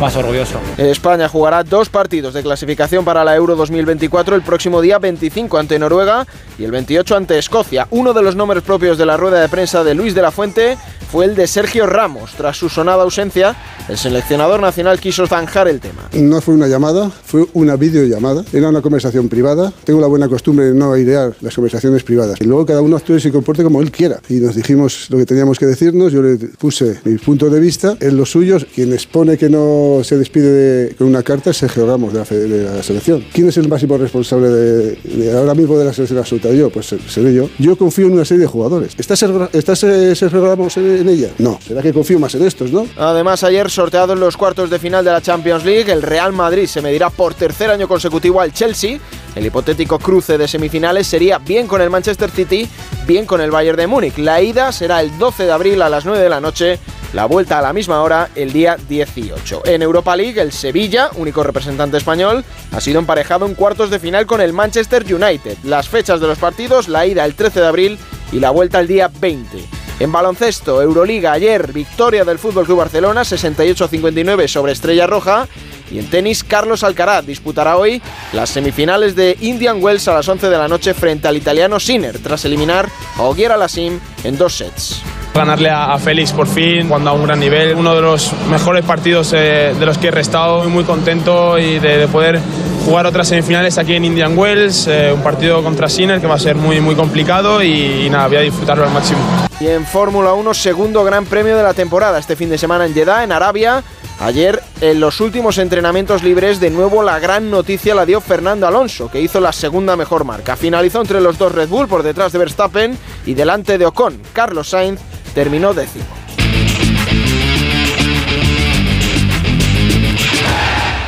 más 0.00 0.16
orgulloso. 0.16 0.58
España 0.76 1.28
jugará 1.28 1.62
dos 1.62 1.88
partidos 1.88 2.34
de 2.34 2.42
clasificación 2.42 3.04
para 3.04 3.24
la 3.24 3.36
Euro 3.36 3.56
2024 3.56 4.36
el 4.36 4.42
próximo 4.42 4.80
día 4.80 4.98
25 4.98 5.58
ante 5.58 5.78
Noruega 5.78 6.26
y 6.58 6.64
el 6.64 6.70
28 6.70 7.16
ante 7.16 7.38
Escocia. 7.38 7.86
Uno 7.90 8.12
de 8.12 8.22
los 8.22 8.36
nombres 8.36 8.62
propios 8.62 8.98
de 8.98 9.06
la 9.06 9.16
rueda 9.16 9.40
de 9.40 9.48
prensa 9.48 9.84
de 9.84 9.94
Luis 9.94 10.14
de 10.14 10.22
la 10.22 10.30
Fuente 10.30 10.76
fue 11.10 11.24
el 11.24 11.34
de 11.34 11.46
Sergio 11.46 11.86
Ramos. 11.86 12.32
Tras 12.36 12.56
su 12.56 12.68
sonada 12.68 13.02
ausencia, 13.02 13.56
el 13.88 13.98
seleccionador 13.98 14.60
nacional 14.60 15.00
quiso 15.00 15.26
zanjar 15.26 15.66
el 15.66 15.80
tema. 15.80 16.02
No 16.12 16.40
fue 16.40 16.54
una 16.54 16.68
llamada, 16.68 17.10
fue 17.10 17.46
una 17.54 17.76
videollamada. 17.76 18.44
Era 18.52 18.68
una 18.68 18.80
conversación 18.80 19.28
privada. 19.28 19.72
Tengo 19.84 20.00
la 20.00 20.06
buena 20.06 20.28
costumbre 20.28 20.66
de 20.66 20.74
no 20.74 20.92
airear 20.92 21.34
las 21.40 21.54
conversaciones 21.54 22.04
privadas. 22.04 22.40
Y 22.40 22.44
luego 22.44 22.64
cada 22.64 22.80
uno 22.80 22.96
actúe 22.96 23.16
y 23.16 23.20
se 23.20 23.32
comporte 23.32 23.64
como 23.64 23.82
él 23.82 23.90
quiera. 23.90 24.20
Y 24.28 24.34
nos 24.34 24.54
dijimos 24.54 25.08
lo 25.10 25.18
que 25.18 25.26
teníamos 25.26 25.58
que 25.58 25.66
decirnos. 25.66 26.12
Yo 26.12 26.22
le 26.22 26.36
puse 26.36 27.00
mi 27.04 27.16
punto 27.18 27.50
de 27.50 27.58
vista. 27.58 27.96
En 27.98 28.16
los 28.16 28.30
suyos, 28.30 28.64
quien 28.72 28.92
expone 28.92 29.36
que 29.36 29.48
no 29.48 29.79
se 30.02 30.16
despide 30.16 30.94
con 30.96 31.06
una 31.06 31.22
carta 31.22 31.50
es 31.50 31.56
Sergio 31.56 31.86
de 31.86 32.64
la, 32.64 32.82
selección. 32.82 33.24
¿Quién 33.32 33.48
es 33.48 33.56
el 33.56 33.68
máximo 33.68 33.98
responsable 33.98 34.48
de, 34.48 35.32
ahora 35.36 35.54
mismo 35.54 35.78
de 35.78 35.84
la 35.84 35.92
selección 35.92 36.18
absoluta? 36.18 36.50
Yo, 36.50 36.70
pues 36.70 36.94
seré 37.08 37.34
yo. 37.34 37.48
Yo 37.58 37.76
confío 37.76 38.06
en 38.06 38.12
una 38.12 38.24
serie 38.24 38.42
de 38.42 38.46
jugadores. 38.46 38.94
¿Está 38.98 39.16
Sergio 39.16 40.46
Ramos 40.46 40.76
en 40.76 41.00
en 41.00 41.08
ella? 41.08 41.30
No. 41.38 41.58
¿Será 41.66 41.82
que 41.82 41.92
confío 41.92 42.18
más 42.18 42.34
en 42.34 42.46
estos, 42.46 42.70
no? 42.72 42.86
Además, 42.96 43.44
ayer 43.44 43.70
sorteado 43.70 44.12
en 44.12 44.20
los 44.20 44.36
cuartos 44.36 44.70
de 44.70 44.78
final 44.78 45.04
de 45.04 45.12
la 45.12 45.20
Champions 45.20 45.64
League, 45.64 45.90
el 45.90 46.02
Real 46.02 46.32
Madrid 46.32 46.66
se 46.66 46.82
medirá 46.82 47.10
por 47.10 47.34
tercer 47.34 47.70
año 47.70 47.88
consecutivo 47.88 48.40
al 48.40 48.52
Chelsea. 48.52 48.98
El 49.34 49.46
hipotético 49.46 49.98
cruce 49.98 50.38
de 50.38 50.48
semifinales 50.48 51.06
sería 51.06 51.38
bien 51.38 51.66
con 51.66 51.80
el 51.80 51.90
Manchester 51.90 52.30
City, 52.30 52.68
bien 53.06 53.26
con 53.26 53.40
el 53.40 53.50
Bayern 53.50 53.76
de 53.76 53.86
Múnich. 53.86 54.18
La 54.18 54.42
ida 54.42 54.72
será 54.72 55.00
el 55.00 55.16
12 55.18 55.44
de 55.44 55.52
abril 55.52 55.82
a 55.82 55.88
las 55.88 56.04
9 56.04 56.20
de 56.20 56.28
la 56.28 56.40
noche 56.40 56.78
la 57.12 57.26
vuelta 57.26 57.58
a 57.58 57.62
la 57.62 57.72
misma 57.72 58.02
hora 58.02 58.30
el 58.36 58.52
día 58.52 58.76
18. 58.88 59.62
En 59.70 59.82
Europa 59.82 60.16
League, 60.16 60.40
el 60.40 60.50
Sevilla, 60.50 61.10
único 61.14 61.44
representante 61.44 61.96
español, 61.96 62.44
ha 62.72 62.80
sido 62.80 62.98
emparejado 62.98 63.46
en 63.46 63.54
cuartos 63.54 63.88
de 63.88 64.00
final 64.00 64.26
con 64.26 64.40
el 64.40 64.52
Manchester 64.52 65.04
United. 65.04 65.58
Las 65.62 65.88
fechas 65.88 66.20
de 66.20 66.26
los 66.26 66.38
partidos, 66.38 66.88
la 66.88 67.06
ida 67.06 67.24
el 67.24 67.36
13 67.36 67.60
de 67.60 67.66
abril 67.68 67.98
y 68.32 68.40
la 68.40 68.50
vuelta 68.50 68.80
el 68.80 68.88
día 68.88 69.08
20. 69.20 69.58
En 70.00 70.10
baloncesto, 70.10 70.82
Euroliga 70.82 71.30
ayer, 71.30 71.72
victoria 71.72 72.24
del 72.24 72.40
Fútbol 72.40 72.64
Club 72.64 72.78
Barcelona 72.78 73.22
68-59 73.22 74.48
sobre 74.48 74.72
Estrella 74.72 75.06
Roja. 75.06 75.46
Y 75.88 76.00
en 76.00 76.10
tenis, 76.10 76.42
Carlos 76.42 76.82
Alcaraz 76.82 77.24
disputará 77.24 77.76
hoy 77.76 78.02
las 78.32 78.50
semifinales 78.50 79.14
de 79.14 79.36
Indian 79.40 79.80
Wells 79.80 80.08
a 80.08 80.14
las 80.14 80.28
11 80.28 80.50
de 80.50 80.58
la 80.58 80.66
noche 80.66 80.94
frente 80.94 81.28
al 81.28 81.36
italiano 81.36 81.78
Sinner, 81.78 82.18
tras 82.18 82.44
eliminar 82.44 82.88
a 83.16 83.22
Ogier 83.22 83.52
Alassim 83.52 84.00
en 84.24 84.36
dos 84.36 84.56
sets. 84.56 85.00
Ganarle 85.34 85.70
a, 85.70 85.96
Félix 85.98 86.32
por 86.32 86.46
fin, 86.46 86.88
cuando 86.88 87.10
a 87.10 87.12
un 87.12 87.24
gran 87.24 87.38
nivel, 87.38 87.74
uno 87.76 87.94
de 87.94 88.02
los 88.02 88.32
mejores 88.50 88.84
partidos 88.84 89.32
eh, 89.32 89.74
de 89.78 89.86
los 89.86 89.96
que 89.96 90.08
he 90.08 90.10
restado, 90.10 90.64
muy, 90.64 90.72
muy 90.72 90.84
contento 90.84 91.58
y 91.58 91.78
de, 91.78 92.08
poder 92.08 92.40
jugar 92.84 93.06
otras 93.06 93.28
semifinales 93.28 93.78
aquí 93.78 93.94
en 93.94 94.04
Indian 94.04 94.36
Wells, 94.36 94.86
eh, 94.88 95.12
un 95.14 95.22
partido 95.22 95.62
contra 95.62 95.88
Sinner 95.88 96.20
que 96.20 96.26
va 96.26 96.34
a 96.34 96.38
ser 96.38 96.56
muy, 96.56 96.80
muy 96.80 96.94
complicado 96.94 97.62
y, 97.62 98.06
y 98.06 98.10
nada, 98.10 98.26
voy 98.26 98.36
a 98.38 98.40
disfrutarlo 98.40 98.84
al 98.84 98.90
máximo. 98.90 99.20
Y 99.60 99.68
en 99.68 99.84
Fórmula 99.84 100.32
1, 100.32 100.54
segundo 100.54 101.04
gran 101.04 101.26
premio 101.26 101.56
de 101.56 101.62
la 101.62 101.74
temporada 101.74 102.18
este 102.18 102.34
fin 102.34 102.48
de 102.48 102.58
semana 102.58 102.86
en 102.86 102.94
Jeddah, 102.94 103.22
en 103.22 103.30
Arabia. 103.30 103.84
Ayer, 104.20 104.62
en 104.82 105.00
los 105.00 105.20
últimos 105.20 105.56
entrenamientos 105.56 106.22
libres, 106.22 106.60
de 106.60 106.68
nuevo 106.68 107.02
la 107.02 107.18
gran 107.18 107.50
noticia 107.50 107.94
la 107.94 108.04
dio 108.04 108.20
Fernando 108.20 108.66
Alonso, 108.66 109.10
que 109.10 109.20
hizo 109.20 109.40
la 109.40 109.52
segunda 109.52 109.96
mejor 109.96 110.24
marca. 110.24 110.56
Finalizó 110.56 111.00
entre 111.00 111.22
los 111.22 111.38
dos 111.38 111.52
Red 111.52 111.68
Bull 111.68 111.88
por 111.88 112.02
detrás 112.02 112.32
de 112.32 112.38
Verstappen 112.38 112.98
y 113.24 113.32
delante 113.32 113.78
de 113.78 113.86
Ocon. 113.86 114.20
Carlos 114.34 114.68
Sainz 114.68 115.00
terminó 115.34 115.74
décimo. 115.74 116.04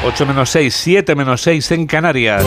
...8 0.04 0.26
menos 0.26 0.50
6, 0.50 0.74
7 0.74 1.14
menos 1.14 1.42
6 1.42 1.70
en 1.70 1.86
Canarias. 1.86 2.44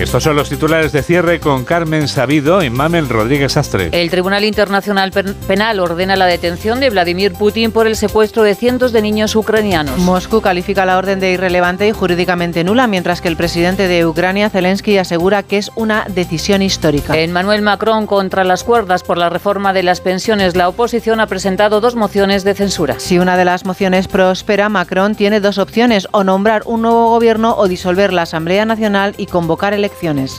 Estos 0.00 0.22
son 0.22 0.36
los 0.36 0.48
titulares 0.48 0.92
de 0.92 1.02
cierre 1.02 1.40
con 1.40 1.64
Carmen 1.64 2.06
Sabido 2.06 2.62
y 2.62 2.70
Mamel 2.70 3.08
Rodríguez 3.08 3.56
Astre. 3.56 3.88
El 3.90 4.10
Tribunal 4.10 4.44
Internacional 4.44 5.10
Penal 5.10 5.80
ordena 5.80 6.14
la 6.14 6.26
detención 6.26 6.78
de 6.78 6.88
Vladimir 6.88 7.32
Putin 7.32 7.72
por 7.72 7.88
el 7.88 7.96
secuestro 7.96 8.44
de 8.44 8.54
cientos 8.54 8.92
de 8.92 9.02
niños 9.02 9.34
ucranianos. 9.34 9.98
Moscú 9.98 10.40
califica 10.40 10.86
la 10.86 10.98
orden 10.98 11.18
de 11.18 11.32
irrelevante 11.32 11.88
y 11.88 11.90
jurídicamente 11.90 12.62
nula, 12.62 12.86
mientras 12.86 13.20
que 13.20 13.26
el 13.26 13.36
presidente 13.36 13.88
de 13.88 14.06
Ucrania, 14.06 14.50
Zelensky, 14.50 14.98
asegura 14.98 15.42
que 15.42 15.58
es 15.58 15.72
una 15.74 16.04
decisión 16.08 16.62
histórica. 16.62 17.18
Emmanuel 17.18 17.62
Macron 17.62 18.06
contra 18.06 18.44
las 18.44 18.62
cuerdas 18.62 19.02
por 19.02 19.18
la 19.18 19.30
reforma 19.30 19.72
de 19.72 19.82
las 19.82 20.00
pensiones. 20.00 20.54
La 20.54 20.68
oposición 20.68 21.18
ha 21.18 21.26
presentado 21.26 21.80
dos 21.80 21.96
mociones 21.96 22.44
de 22.44 22.54
censura. 22.54 23.00
Si 23.00 23.18
una 23.18 23.36
de 23.36 23.44
las 23.44 23.64
mociones 23.64 24.06
prospera, 24.06 24.68
Macron 24.68 25.16
tiene 25.16 25.40
dos 25.40 25.58
opciones, 25.58 26.06
o 26.12 26.22
nombrar 26.22 26.62
un 26.66 26.82
nuevo 26.82 27.08
gobierno 27.10 27.56
o 27.56 27.66
disolver 27.66 28.12
la 28.12 28.22
Asamblea 28.22 28.64
Nacional 28.64 29.16
y 29.18 29.26
convocar 29.26 29.74
elecciones 29.74 29.87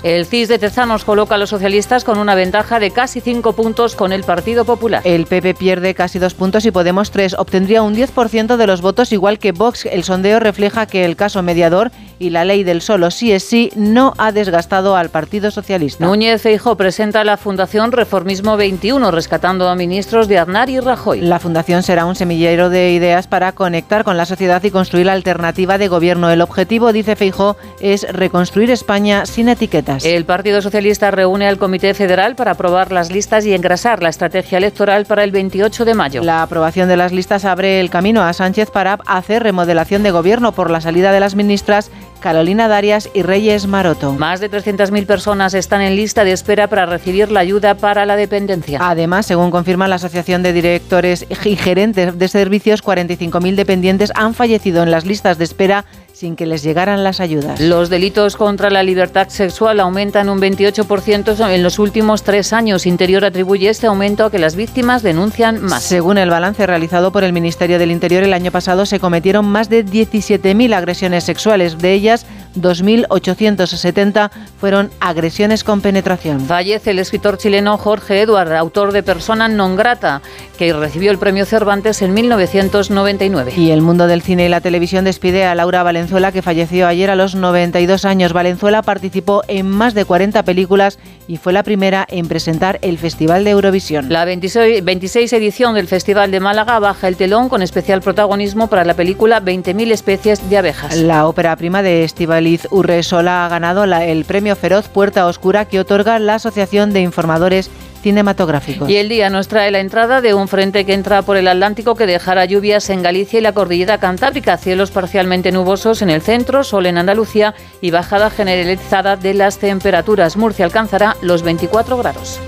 el 0.03 0.25
CIS 0.25 0.47
de 0.47 0.59
Tezanos 0.59 1.05
coloca 1.05 1.35
a 1.35 1.37
los 1.37 1.49
socialistas 1.49 2.03
con 2.03 2.17
una 2.17 2.35
ventaja 2.35 2.79
de 2.79 2.91
casi 2.91 3.21
cinco 3.21 3.53
puntos 3.53 3.95
con 3.95 4.11
el 4.11 4.23
Partido 4.23 4.65
Popular. 4.65 5.01
El 5.05 5.25
PP 5.25 5.53
pierde 5.55 5.93
casi 5.93 6.19
dos 6.19 6.33
puntos 6.33 6.65
y 6.65 6.71
Podemos 6.71 7.11
tres. 7.11 7.35
Obtendría 7.37 7.81
un 7.83 7.95
10% 7.95 8.57
de 8.57 8.67
los 8.67 8.81
votos, 8.81 9.11
igual 9.11 9.39
que 9.39 9.51
Vox. 9.51 9.85
El 9.85 10.03
sondeo 10.03 10.39
refleja 10.39 10.85
que 10.85 11.05
el 11.05 11.15
caso 11.15 11.41
mediador 11.41 11.91
y 12.19 12.29
la 12.29 12.45
ley 12.45 12.63
del 12.63 12.81
solo 12.81 13.11
sí 13.11 13.31
es 13.31 13.43
sí 13.43 13.71
no 13.75 14.13
ha 14.17 14.31
desgastado 14.31 14.95
al 14.95 15.09
Partido 15.09 15.51
Socialista. 15.51 16.05
Núñez 16.05 16.41
Feijóo 16.41 16.75
presenta 16.75 17.23
la 17.23 17.37
Fundación 17.37 17.91
Reformismo 17.91 18.57
21, 18.57 19.11
rescatando 19.11 19.69
a 19.69 19.75
ministros 19.75 20.27
de 20.27 20.37
Aznar 20.37 20.69
y 20.69 20.79
Rajoy. 20.79 21.21
La 21.21 21.39
Fundación 21.39 21.81
será 21.81 22.05
un 22.05 22.15
semillero 22.15 22.69
de 22.69 22.91
ideas 22.91 23.27
para 23.27 23.53
conectar 23.53 24.03
con 24.03 24.17
la 24.17 24.25
sociedad 24.25 24.63
y 24.63 24.71
construir 24.71 25.05
la 25.05 25.13
alternativa 25.13 25.77
de 25.77 25.87
gobierno. 25.87 26.29
El 26.29 26.41
objetivo, 26.41 26.91
dice 26.93 27.15
Feijóo, 27.15 27.57
es 27.79 28.05
reconstruir 28.11 28.69
España 28.71 29.25
sin 29.25 29.38
etiquetas. 29.47 30.03
El 30.03 30.25
Partido 30.25 30.61
Socialista 30.61 31.11
reúne 31.11 31.47
al 31.47 31.57
Comité 31.57 31.93
Federal 31.93 32.35
para 32.35 32.51
aprobar 32.51 32.91
las 32.91 33.11
listas 33.11 33.45
y 33.45 33.53
engrasar 33.53 34.03
la 34.03 34.09
estrategia 34.09 34.57
electoral 34.57 35.05
para 35.05 35.23
el 35.23 35.31
28 35.31 35.85
de 35.85 35.93
mayo. 35.93 36.23
La 36.23 36.41
aprobación 36.41 36.89
de 36.89 36.97
las 36.97 37.13
listas 37.13 37.45
abre 37.45 37.79
el 37.79 37.89
camino 37.89 38.23
a 38.23 38.33
Sánchez 38.33 38.71
para 38.71 38.99
hacer 39.05 39.43
remodelación 39.43 40.03
de 40.03 40.11
gobierno 40.11 40.51
por 40.51 40.69
la 40.69 40.81
salida 40.81 41.11
de 41.11 41.19
las 41.19 41.35
ministras 41.35 41.91
Carolina 42.19 42.67
Darias 42.67 43.09
y 43.13 43.21
Reyes 43.21 43.65
Maroto. 43.65 44.11
Más 44.13 44.39
de 44.39 44.51
300.000 44.51 45.05
personas 45.05 45.53
están 45.53 45.81
en 45.81 45.95
lista 45.95 46.23
de 46.23 46.33
espera 46.33 46.67
para 46.67 46.85
recibir 46.85 47.31
la 47.31 47.39
ayuda 47.39 47.75
para 47.75 48.05
la 48.05 48.15
dependencia. 48.15 48.79
Además, 48.81 49.25
según 49.25 49.51
confirma 49.51 49.87
la 49.87 49.95
Asociación 49.95 50.43
de 50.43 50.53
Directores 50.53 51.25
y 51.29 51.55
Gerentes 51.55 52.17
de 52.17 52.27
Servicios, 52.27 52.83
45.000 52.83 53.55
dependientes 53.55 54.11
han 54.15 54.33
fallecido 54.33 54.83
en 54.83 54.91
las 54.91 55.05
listas 55.05 55.37
de 55.37 55.45
espera 55.45 55.85
sin 56.19 56.35
que 56.35 56.45
les 56.45 56.63
llegaran 56.63 57.01
las 57.01 57.21
ayudas. 57.21 57.61
Los 57.61 57.89
delitos 57.89 58.35
contra 58.35 58.69
la 58.69 58.83
libertad 58.83 59.29
sexual 59.29 59.79
aumentan 59.79 60.27
un 60.27 60.41
28% 60.41 61.49
en 61.49 61.63
los 61.63 61.79
últimos 61.79 62.23
tres 62.23 62.51
años. 62.51 62.85
Interior 62.85 63.23
atribuye 63.23 63.69
este 63.69 63.87
aumento 63.87 64.25
a 64.25 64.29
que 64.29 64.37
las 64.37 64.57
víctimas 64.57 65.01
denuncian 65.01 65.61
más. 65.61 65.81
Según 65.81 66.17
el 66.17 66.29
balance 66.29 66.67
realizado 66.67 67.13
por 67.13 67.23
el 67.23 67.31
Ministerio 67.31 67.79
del 67.79 67.91
Interior, 67.91 68.23
el 68.23 68.33
año 68.33 68.51
pasado 68.51 68.85
se 68.85 68.99
cometieron 68.99 69.47
más 69.47 69.69
de 69.69 69.85
17.000 69.85 70.73
agresiones 70.73 71.23
sexuales. 71.23 71.77
De 71.77 71.93
ellas, 71.93 72.25
2.870 72.55 74.29
fueron 74.59 74.91
agresiones 74.99 75.63
con 75.63 75.81
penetración. 75.81 76.41
Fallece 76.41 76.91
el 76.91 76.99
escritor 76.99 77.37
chileno 77.37 77.77
Jorge 77.77 78.21
Eduard, 78.21 78.53
autor 78.53 78.91
de 78.91 79.03
Persona 79.03 79.47
non 79.47 79.75
grata, 79.75 80.21
que 80.57 80.73
recibió 80.73 81.11
el 81.11 81.17
premio 81.17 81.45
Cervantes 81.45 82.01
en 82.01 82.13
1999. 82.13 83.53
Y 83.55 83.71
el 83.71 83.81
mundo 83.81 84.07
del 84.07 84.21
cine 84.21 84.45
y 84.45 84.49
la 84.49 84.61
televisión 84.61 85.05
despide 85.05 85.45
a 85.45 85.55
Laura 85.55 85.83
Valenzuela, 85.83 86.08
que 86.09 86.41
falleció 86.41 86.87
ayer 86.87 87.09
a 87.11 87.15
los 87.15 87.35
92 87.35 88.03
años. 88.03 88.33
Valenzuela 88.33 88.81
participó 88.81 89.43
en 89.47 89.69
más 89.69 89.93
de 89.93 90.05
40 90.05 90.43
películas 90.43 90.97
y 91.27 91.37
fue 91.37 91.53
la 91.53 91.63
primera 91.63 92.05
en 92.09 92.27
presentar 92.27 92.79
el 92.81 92.97
Festival 92.97 93.43
de 93.43 93.51
Eurovisión. 93.51 94.07
La 94.09 94.25
26, 94.25 94.83
26 94.83 95.31
edición 95.33 95.75
del 95.75 95.87
Festival 95.87 96.31
de 96.31 96.39
Málaga 96.39 96.79
baja 96.79 97.07
el 97.07 97.15
telón 97.15 97.47
con 97.47 97.61
especial 97.61 98.01
protagonismo 98.01 98.67
para 98.67 98.85
la 98.85 98.95
película 98.95 99.41
20.000 99.41 99.91
especies 99.91 100.49
de 100.49 100.57
abejas. 100.57 100.97
La 100.97 101.27
ópera 101.27 101.55
prima 101.55 101.83
de 101.83 102.03
Estivaliz 102.03 102.67
Urresola 102.71 103.45
ha 103.45 103.49
ganado 103.49 103.83
el 103.83 104.25
premio 104.25 104.55
Feroz 104.55 104.89
Puerta 104.89 105.27
Oscura 105.27 105.65
que 105.65 105.79
otorga 105.79 106.17
la 106.17 106.35
Asociación 106.35 106.91
de 106.91 107.01
Informadores 107.01 107.69
cinematográficos. 107.99 108.89
Y 108.89 108.97
el 108.97 109.09
día 109.09 109.29
nos 109.29 109.47
trae 109.47 109.71
la 109.71 109.79
entrada 109.79 110.21
de 110.21 110.33
un 110.33 110.47
frente 110.47 110.85
que 110.85 110.93
entra 110.93 111.21
por 111.21 111.37
el 111.37 111.47
Atlántico 111.47 111.95
que 111.95 112.05
dejará 112.05 112.45
lluvias 112.45 112.89
en 112.89 113.03
Galicia 113.03 113.39
y 113.39 113.41
la 113.41 113.53
cordillera 113.53 113.97
cantábrica, 113.97 114.57
cielos 114.57 114.91
parcialmente 114.91 115.51
nubosos 115.51 116.01
en 116.01 116.09
el 116.09 116.21
centro, 116.21 116.63
sol 116.63 116.85
en 116.85 116.97
Andalucía 116.97 117.53
y 117.81 117.91
bajada 117.91 118.29
generalizada 118.29 119.15
de 119.15 119.33
las 119.33 119.57
temperaturas. 119.57 120.37
Murcia 120.37 120.65
alcanzará 120.65 121.15
los 121.21 121.43
24 121.43 121.97
grados. 121.97 122.39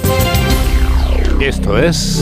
Esto 1.39 1.77
es... 1.77 2.21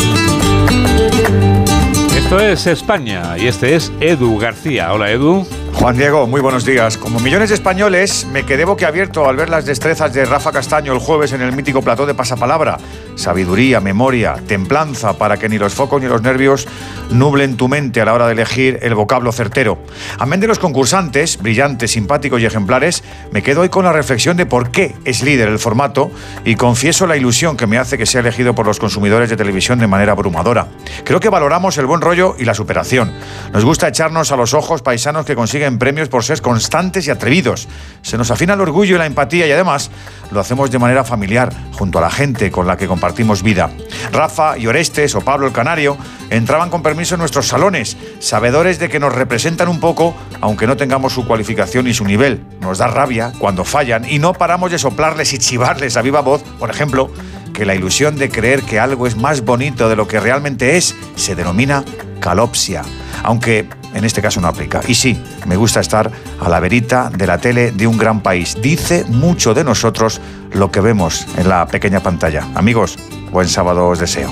Esto 2.15 2.39
es 2.39 2.67
España 2.67 3.37
y 3.37 3.47
este 3.47 3.75
es 3.75 3.91
Edu 3.99 4.37
García. 4.37 4.93
Hola 4.93 5.09
Edu. 5.11 5.47
Juan 5.79 5.95
Diego, 5.95 6.27
muy 6.27 6.41
buenos 6.41 6.65
días. 6.65 6.97
Como 6.97 7.21
millones 7.21 7.47
de 7.47 7.55
españoles, 7.55 8.27
me 8.33 8.45
quedé 8.45 8.65
boquiabierto 8.65 9.29
al 9.29 9.37
ver 9.37 9.47
las 9.47 9.65
destrezas 9.65 10.13
de 10.13 10.25
Rafa 10.25 10.51
Castaño 10.51 10.91
el 10.91 10.99
jueves 10.99 11.31
en 11.31 11.41
el 11.41 11.53
mítico 11.53 11.81
plató 11.81 12.05
de 12.05 12.13
Pasapalabra. 12.13 12.77
Sabiduría, 13.15 13.79
memoria, 13.79 14.35
templanza 14.45 15.17
para 15.17 15.37
que 15.37 15.47
ni 15.47 15.57
los 15.57 15.73
focos 15.73 16.01
ni 16.01 16.09
los 16.09 16.21
nervios 16.21 16.67
nublen 17.11 17.55
tu 17.55 17.69
mente 17.69 18.01
a 18.01 18.05
la 18.05 18.13
hora 18.13 18.27
de 18.27 18.33
elegir 18.33 18.79
el 18.81 18.93
vocablo 18.93 19.31
certero. 19.31 19.77
Amén 20.17 20.41
de 20.41 20.47
los 20.47 20.59
concursantes, 20.59 21.37
brillantes, 21.41 21.91
simpáticos 21.91 22.41
y 22.41 22.45
ejemplares, 22.45 23.01
me 23.31 23.41
quedo 23.41 23.61
hoy 23.61 23.69
con 23.69 23.85
la 23.85 23.93
reflexión 23.93 24.35
de 24.35 24.45
por 24.45 24.71
qué 24.71 24.95
es 25.05 25.23
líder 25.23 25.47
el 25.47 25.59
formato 25.59 26.11
y 26.43 26.55
confieso 26.55 27.07
la 27.07 27.15
ilusión 27.15 27.55
que 27.55 27.67
me 27.67 27.77
hace 27.77 27.97
que 27.97 28.05
sea 28.05 28.19
elegido 28.19 28.53
por 28.53 28.65
los 28.65 28.79
consumidores 28.79 29.29
de 29.29 29.37
televisión 29.37 29.79
de 29.79 29.87
manera 29.87 30.11
abrumadora. 30.11 30.67
Creo 31.05 31.21
que 31.21 31.29
valoramos 31.29 31.77
el 31.77 31.85
buen 31.85 32.01
rollo 32.01 32.35
y 32.37 32.43
la 32.43 32.53
superación. 32.53 33.13
Nos 33.53 33.63
gusta 33.63 33.87
echarnos 33.87 34.33
a 34.33 34.35
los 34.35 34.53
ojos 34.53 34.81
paisanos 34.81 35.25
que 35.25 35.35
consiguen 35.35 35.68
premios 35.77 36.09
por 36.09 36.23
ser 36.23 36.41
constantes 36.41 37.07
y 37.07 37.11
atrevidos. 37.11 37.67
Se 38.01 38.17
nos 38.17 38.31
afina 38.31 38.53
el 38.53 38.61
orgullo 38.61 38.95
y 38.95 38.97
la 38.97 39.05
empatía 39.05 39.45
y 39.45 39.51
además 39.51 39.91
lo 40.31 40.39
hacemos 40.39 40.71
de 40.71 40.79
manera 40.79 41.03
familiar, 41.03 41.53
junto 41.73 41.99
a 41.99 42.01
la 42.01 42.09
gente 42.09 42.51
con 42.51 42.67
la 42.67 42.77
que 42.77 42.87
compartimos 42.87 43.43
vida. 43.43 43.69
Rafa 44.11 44.57
y 44.57 44.67
Orestes 44.67 45.15
o 45.15 45.21
Pablo 45.21 45.47
el 45.47 45.53
Canario 45.53 45.97
entraban 46.29 46.69
con 46.69 46.81
permiso 46.81 47.15
en 47.15 47.19
nuestros 47.19 47.47
salones, 47.47 47.97
sabedores 48.19 48.79
de 48.79 48.89
que 48.89 48.99
nos 48.99 49.13
representan 49.13 49.67
un 49.67 49.79
poco, 49.79 50.15
aunque 50.41 50.67
no 50.67 50.77
tengamos 50.77 51.13
su 51.13 51.25
cualificación 51.25 51.87
y 51.87 51.93
su 51.93 52.05
nivel. 52.05 52.43
Nos 52.61 52.77
da 52.77 52.87
rabia 52.87 53.33
cuando 53.39 53.65
fallan 53.65 54.05
y 54.09 54.19
no 54.19 54.33
paramos 54.33 54.71
de 54.71 54.79
soplarles 54.79 55.33
y 55.33 55.39
chivarles 55.39 55.97
a 55.97 56.01
viva 56.01 56.21
voz, 56.21 56.43
por 56.59 56.69
ejemplo, 56.69 57.11
que 57.53 57.65
la 57.65 57.75
ilusión 57.75 58.15
de 58.15 58.29
creer 58.29 58.61
que 58.61 58.79
algo 58.79 59.07
es 59.07 59.17
más 59.17 59.41
bonito 59.41 59.89
de 59.89 59.95
lo 59.95 60.07
que 60.07 60.19
realmente 60.19 60.77
es 60.77 60.95
se 61.15 61.35
denomina 61.35 61.83
calopsia. 62.21 62.83
Aunque 63.23 63.67
en 63.93 64.05
este 64.05 64.21
caso 64.21 64.41
no 64.41 64.47
aplica. 64.47 64.81
Y 64.87 64.95
sí, 64.95 65.21
me 65.45 65.55
gusta 65.55 65.79
estar 65.79 66.11
a 66.39 66.49
la 66.49 66.59
verita 66.59 67.09
de 67.09 67.27
la 67.27 67.37
tele 67.37 67.71
de 67.71 67.87
un 67.87 67.97
gran 67.97 68.21
país. 68.21 68.57
Dice 68.61 69.05
mucho 69.07 69.53
de 69.53 69.63
nosotros 69.63 70.21
lo 70.51 70.71
que 70.71 70.81
vemos 70.81 71.25
en 71.37 71.49
la 71.49 71.65
pequeña 71.67 71.99
pantalla. 71.99 72.47
Amigos, 72.55 72.97
buen 73.31 73.47
sábado 73.47 73.87
os 73.87 73.99
deseo. 73.99 74.31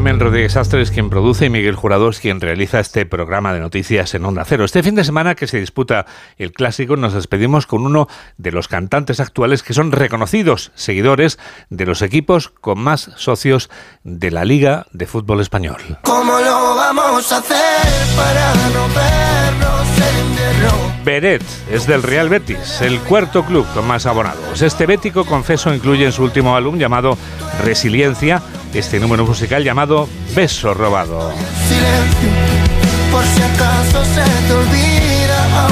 Mamen 0.00 0.18
Rodríguez 0.18 0.56
Astre 0.56 0.80
es 0.80 0.90
quien 0.90 1.10
produce 1.10 1.44
y 1.44 1.50
Miguel 1.50 1.76
Jurado 1.76 2.10
quien 2.12 2.40
realiza 2.40 2.80
este 2.80 3.04
programa 3.04 3.52
de 3.52 3.60
noticias 3.60 4.14
en 4.14 4.24
Onda 4.24 4.46
Cero. 4.46 4.64
Este 4.64 4.82
fin 4.82 4.94
de 4.94 5.04
semana 5.04 5.34
que 5.34 5.46
se 5.46 5.60
disputa 5.60 6.06
el 6.38 6.52
clásico 6.52 6.96
nos 6.96 7.12
despedimos 7.12 7.66
con 7.66 7.84
uno 7.84 8.08
de 8.38 8.50
los 8.50 8.66
cantantes 8.66 9.20
actuales 9.20 9.62
que 9.62 9.74
son 9.74 9.92
reconocidos 9.92 10.72
seguidores 10.74 11.38
de 11.68 11.84
los 11.84 12.00
equipos 12.00 12.48
con 12.48 12.78
más 12.78 13.10
socios 13.16 13.68
de 14.02 14.30
la 14.30 14.46
Liga 14.46 14.86
de 14.92 15.04
Fútbol 15.04 15.42
Español. 15.42 15.98
¿Cómo 16.04 16.38
lo 16.38 16.76
vamos 16.76 17.30
a 17.30 17.36
hacer 17.36 18.16
para 18.16 18.54
no 18.54 19.79
Beret 21.04 21.42
es 21.70 21.86
del 21.86 22.02
Real 22.02 22.28
Betis, 22.28 22.80
el 22.80 23.00
cuarto 23.00 23.44
club 23.44 23.66
con 23.74 23.86
más 23.86 24.06
abonados. 24.06 24.62
Este 24.62 24.86
bético, 24.86 25.24
confeso, 25.24 25.72
incluye 25.74 26.04
en 26.04 26.12
su 26.12 26.22
último 26.22 26.56
álbum 26.56 26.78
llamado 26.78 27.16
Resiliencia 27.62 28.42
este 28.74 29.00
número 29.00 29.26
musical 29.26 29.64
llamado 29.64 30.08
Beso 30.34 30.74
Robado. 30.74 31.32
por 33.10 33.24
si 33.24 33.42
acaso 33.42 34.04
se 34.04 34.46
te 34.46 34.52
olvida, 34.52 35.68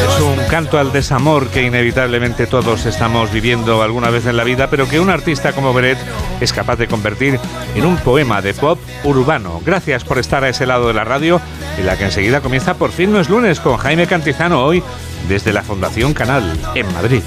es 0.00 0.20
un 0.20 0.36
canto 0.48 0.78
al 0.78 0.92
desamor 0.92 1.48
que 1.48 1.62
inevitablemente 1.62 2.46
todos 2.46 2.86
estamos 2.86 3.32
viviendo 3.32 3.82
alguna 3.82 4.10
vez 4.10 4.26
en 4.26 4.36
la 4.36 4.44
vida, 4.44 4.68
pero 4.68 4.88
que 4.88 5.00
un 5.00 5.10
artista 5.10 5.52
como 5.52 5.72
Beret 5.72 5.98
es 6.40 6.52
capaz 6.52 6.76
de 6.76 6.88
convertir 6.88 7.38
en 7.74 7.86
un 7.86 7.96
poema 7.96 8.42
de 8.42 8.54
pop 8.54 8.78
urbano. 9.04 9.60
Gracias 9.64 10.04
por 10.04 10.18
estar 10.18 10.44
a 10.44 10.48
ese 10.48 10.66
lado 10.66 10.88
de 10.88 10.94
la 10.94 11.04
radio 11.04 11.40
y 11.78 11.82
la 11.82 11.96
que 11.96 12.04
enseguida 12.04 12.40
comienza 12.40 12.74
por 12.74 12.92
fin 12.92 13.12
no 13.12 13.20
es 13.20 13.28
lunes 13.28 13.60
con 13.60 13.76
Jaime 13.76 14.06
Cantizano 14.06 14.64
hoy 14.64 14.82
desde 15.28 15.52
la 15.52 15.62
Fundación 15.62 16.14
Canal 16.14 16.58
en 16.74 16.92
Madrid. 16.92 17.22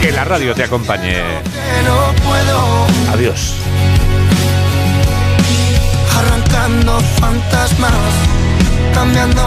Que 0.00 0.12
la 0.12 0.24
radio 0.24 0.54
te 0.54 0.64
acompañe. 0.64 1.22
Adiós. 3.12 3.54
Arrancando 6.16 7.00
fantasmas, 7.00 7.92
cambiando 8.92 9.44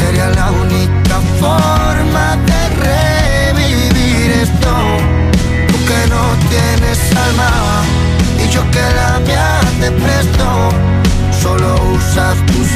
sería 0.00 0.28
la 0.30 0.50
única 0.50 1.16
forma 1.38 2.26
de 2.48 2.60
revivir 2.86 4.30
esto. 4.46 4.72
Tú 5.68 5.76
que 5.88 6.00
no 6.14 6.24
tienes 6.52 6.98
alma 7.26 7.52
y 8.42 8.48
yo 8.54 8.62
que 8.74 8.84
la 8.98 9.12
mía 9.26 9.60
te 9.80 9.90
presto. 10.02 10.46
Solo 11.42 11.68
usas 11.96 12.36
tus 12.50 12.70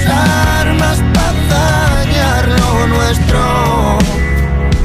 armas 0.60 0.98
para 1.14 1.32
dañar 1.54 2.48
lo 2.60 2.86
nuestro. 2.94 3.40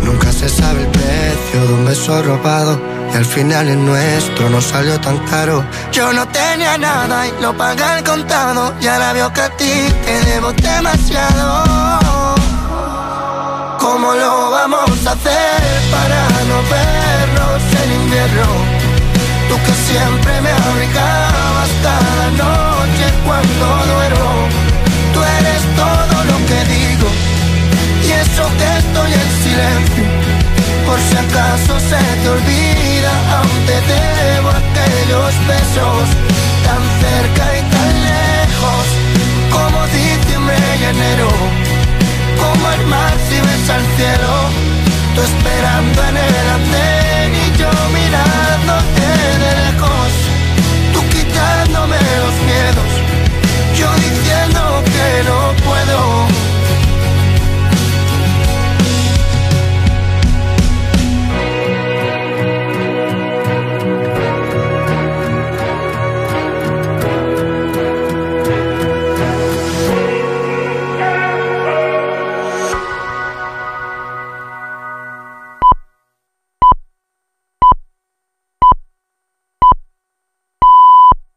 Nunca 0.03 0.31
se 0.31 0.49
sabe 0.49 0.81
el 0.81 0.87
precio 0.87 1.59
de 1.67 1.73
un 1.73 1.85
beso 1.85 2.21
robado. 2.23 2.79
Y 3.11 3.17
al 3.17 3.25
final 3.25 3.67
el 3.69 3.83
nuestro 3.83 4.49
no 4.49 4.61
salió 4.61 4.99
tan 5.01 5.17
caro. 5.31 5.65
Yo 5.91 6.13
no 6.13 6.27
tenía 6.27 6.77
nada 6.77 7.27
y 7.27 7.41
lo 7.41 7.57
pagué 7.57 7.83
al 7.83 8.03
contado. 8.03 8.73
Ya 8.79 8.99
la 8.99 9.13
veo 9.13 9.33
que 9.33 9.41
a 9.41 9.49
ti 9.57 9.73
te 10.05 10.15
debo 10.29 10.51
demasiado. 10.53 12.18
¿Cómo 13.79 14.13
lo 14.13 14.51
vamos 14.51 15.07
a 15.07 15.11
hacer 15.13 15.61
para 15.89 16.21
no 16.49 16.57
vernos 16.69 17.61
en 17.81 17.91
invierno? 18.01 18.47
Tú 19.47 19.55
que 19.65 19.73
siempre 19.87 20.41
me 20.41 20.51
abrigabas 20.51 21.69
cada 21.81 22.27
noche 22.43 23.05
cuando 23.25 23.65
duermo. 23.93 24.31
Tú 25.13 25.19
eres 25.23 25.61
todo 25.79 26.15
lo 26.25 26.37
que 26.49 26.59
digo 26.75 27.07
y 28.03 28.11
eso 28.11 28.43
que 28.59 28.67
estoy 28.83 29.11
en 29.13 29.29
silencio. 29.43 30.03
Por 30.85 30.99
si 30.99 31.15
acaso 31.15 31.79
se 31.79 32.01
te 32.21 32.29
olvida, 32.29 33.13
aún 33.37 33.59
te 33.65 33.77
debo 33.93 34.49
aquellos 34.49 35.31
besos 35.47 36.05
tan 36.67 36.83
cerca 36.99 37.45
y 37.57 37.61
tan 37.73 37.93
lejos 38.11 38.85
como 39.55 39.87
diciembre 39.87 40.57
y 40.81 40.83
enero 40.83 41.79
como 42.39 42.71
el 42.71 42.85
mar 42.87 43.13
si 43.27 43.37
al 43.71 43.85
cielo, 43.97 44.33
tú 45.15 45.21
esperando 45.21 46.03
en 46.09 46.17
el 46.17 46.45
andén 46.57 47.35
y 47.35 47.57
yo 47.57 47.71
mirándote 47.93 49.07
de 49.43 49.51
lejos, 49.63 50.11
tú 50.93 50.99
quitándome 51.09 51.97
los 52.23 52.35
miedos, 52.49 52.91
yo 53.75 53.87
diciendo 53.95 54.83
que 54.85 55.23
no 55.29 55.39
puedo. 55.65 56.38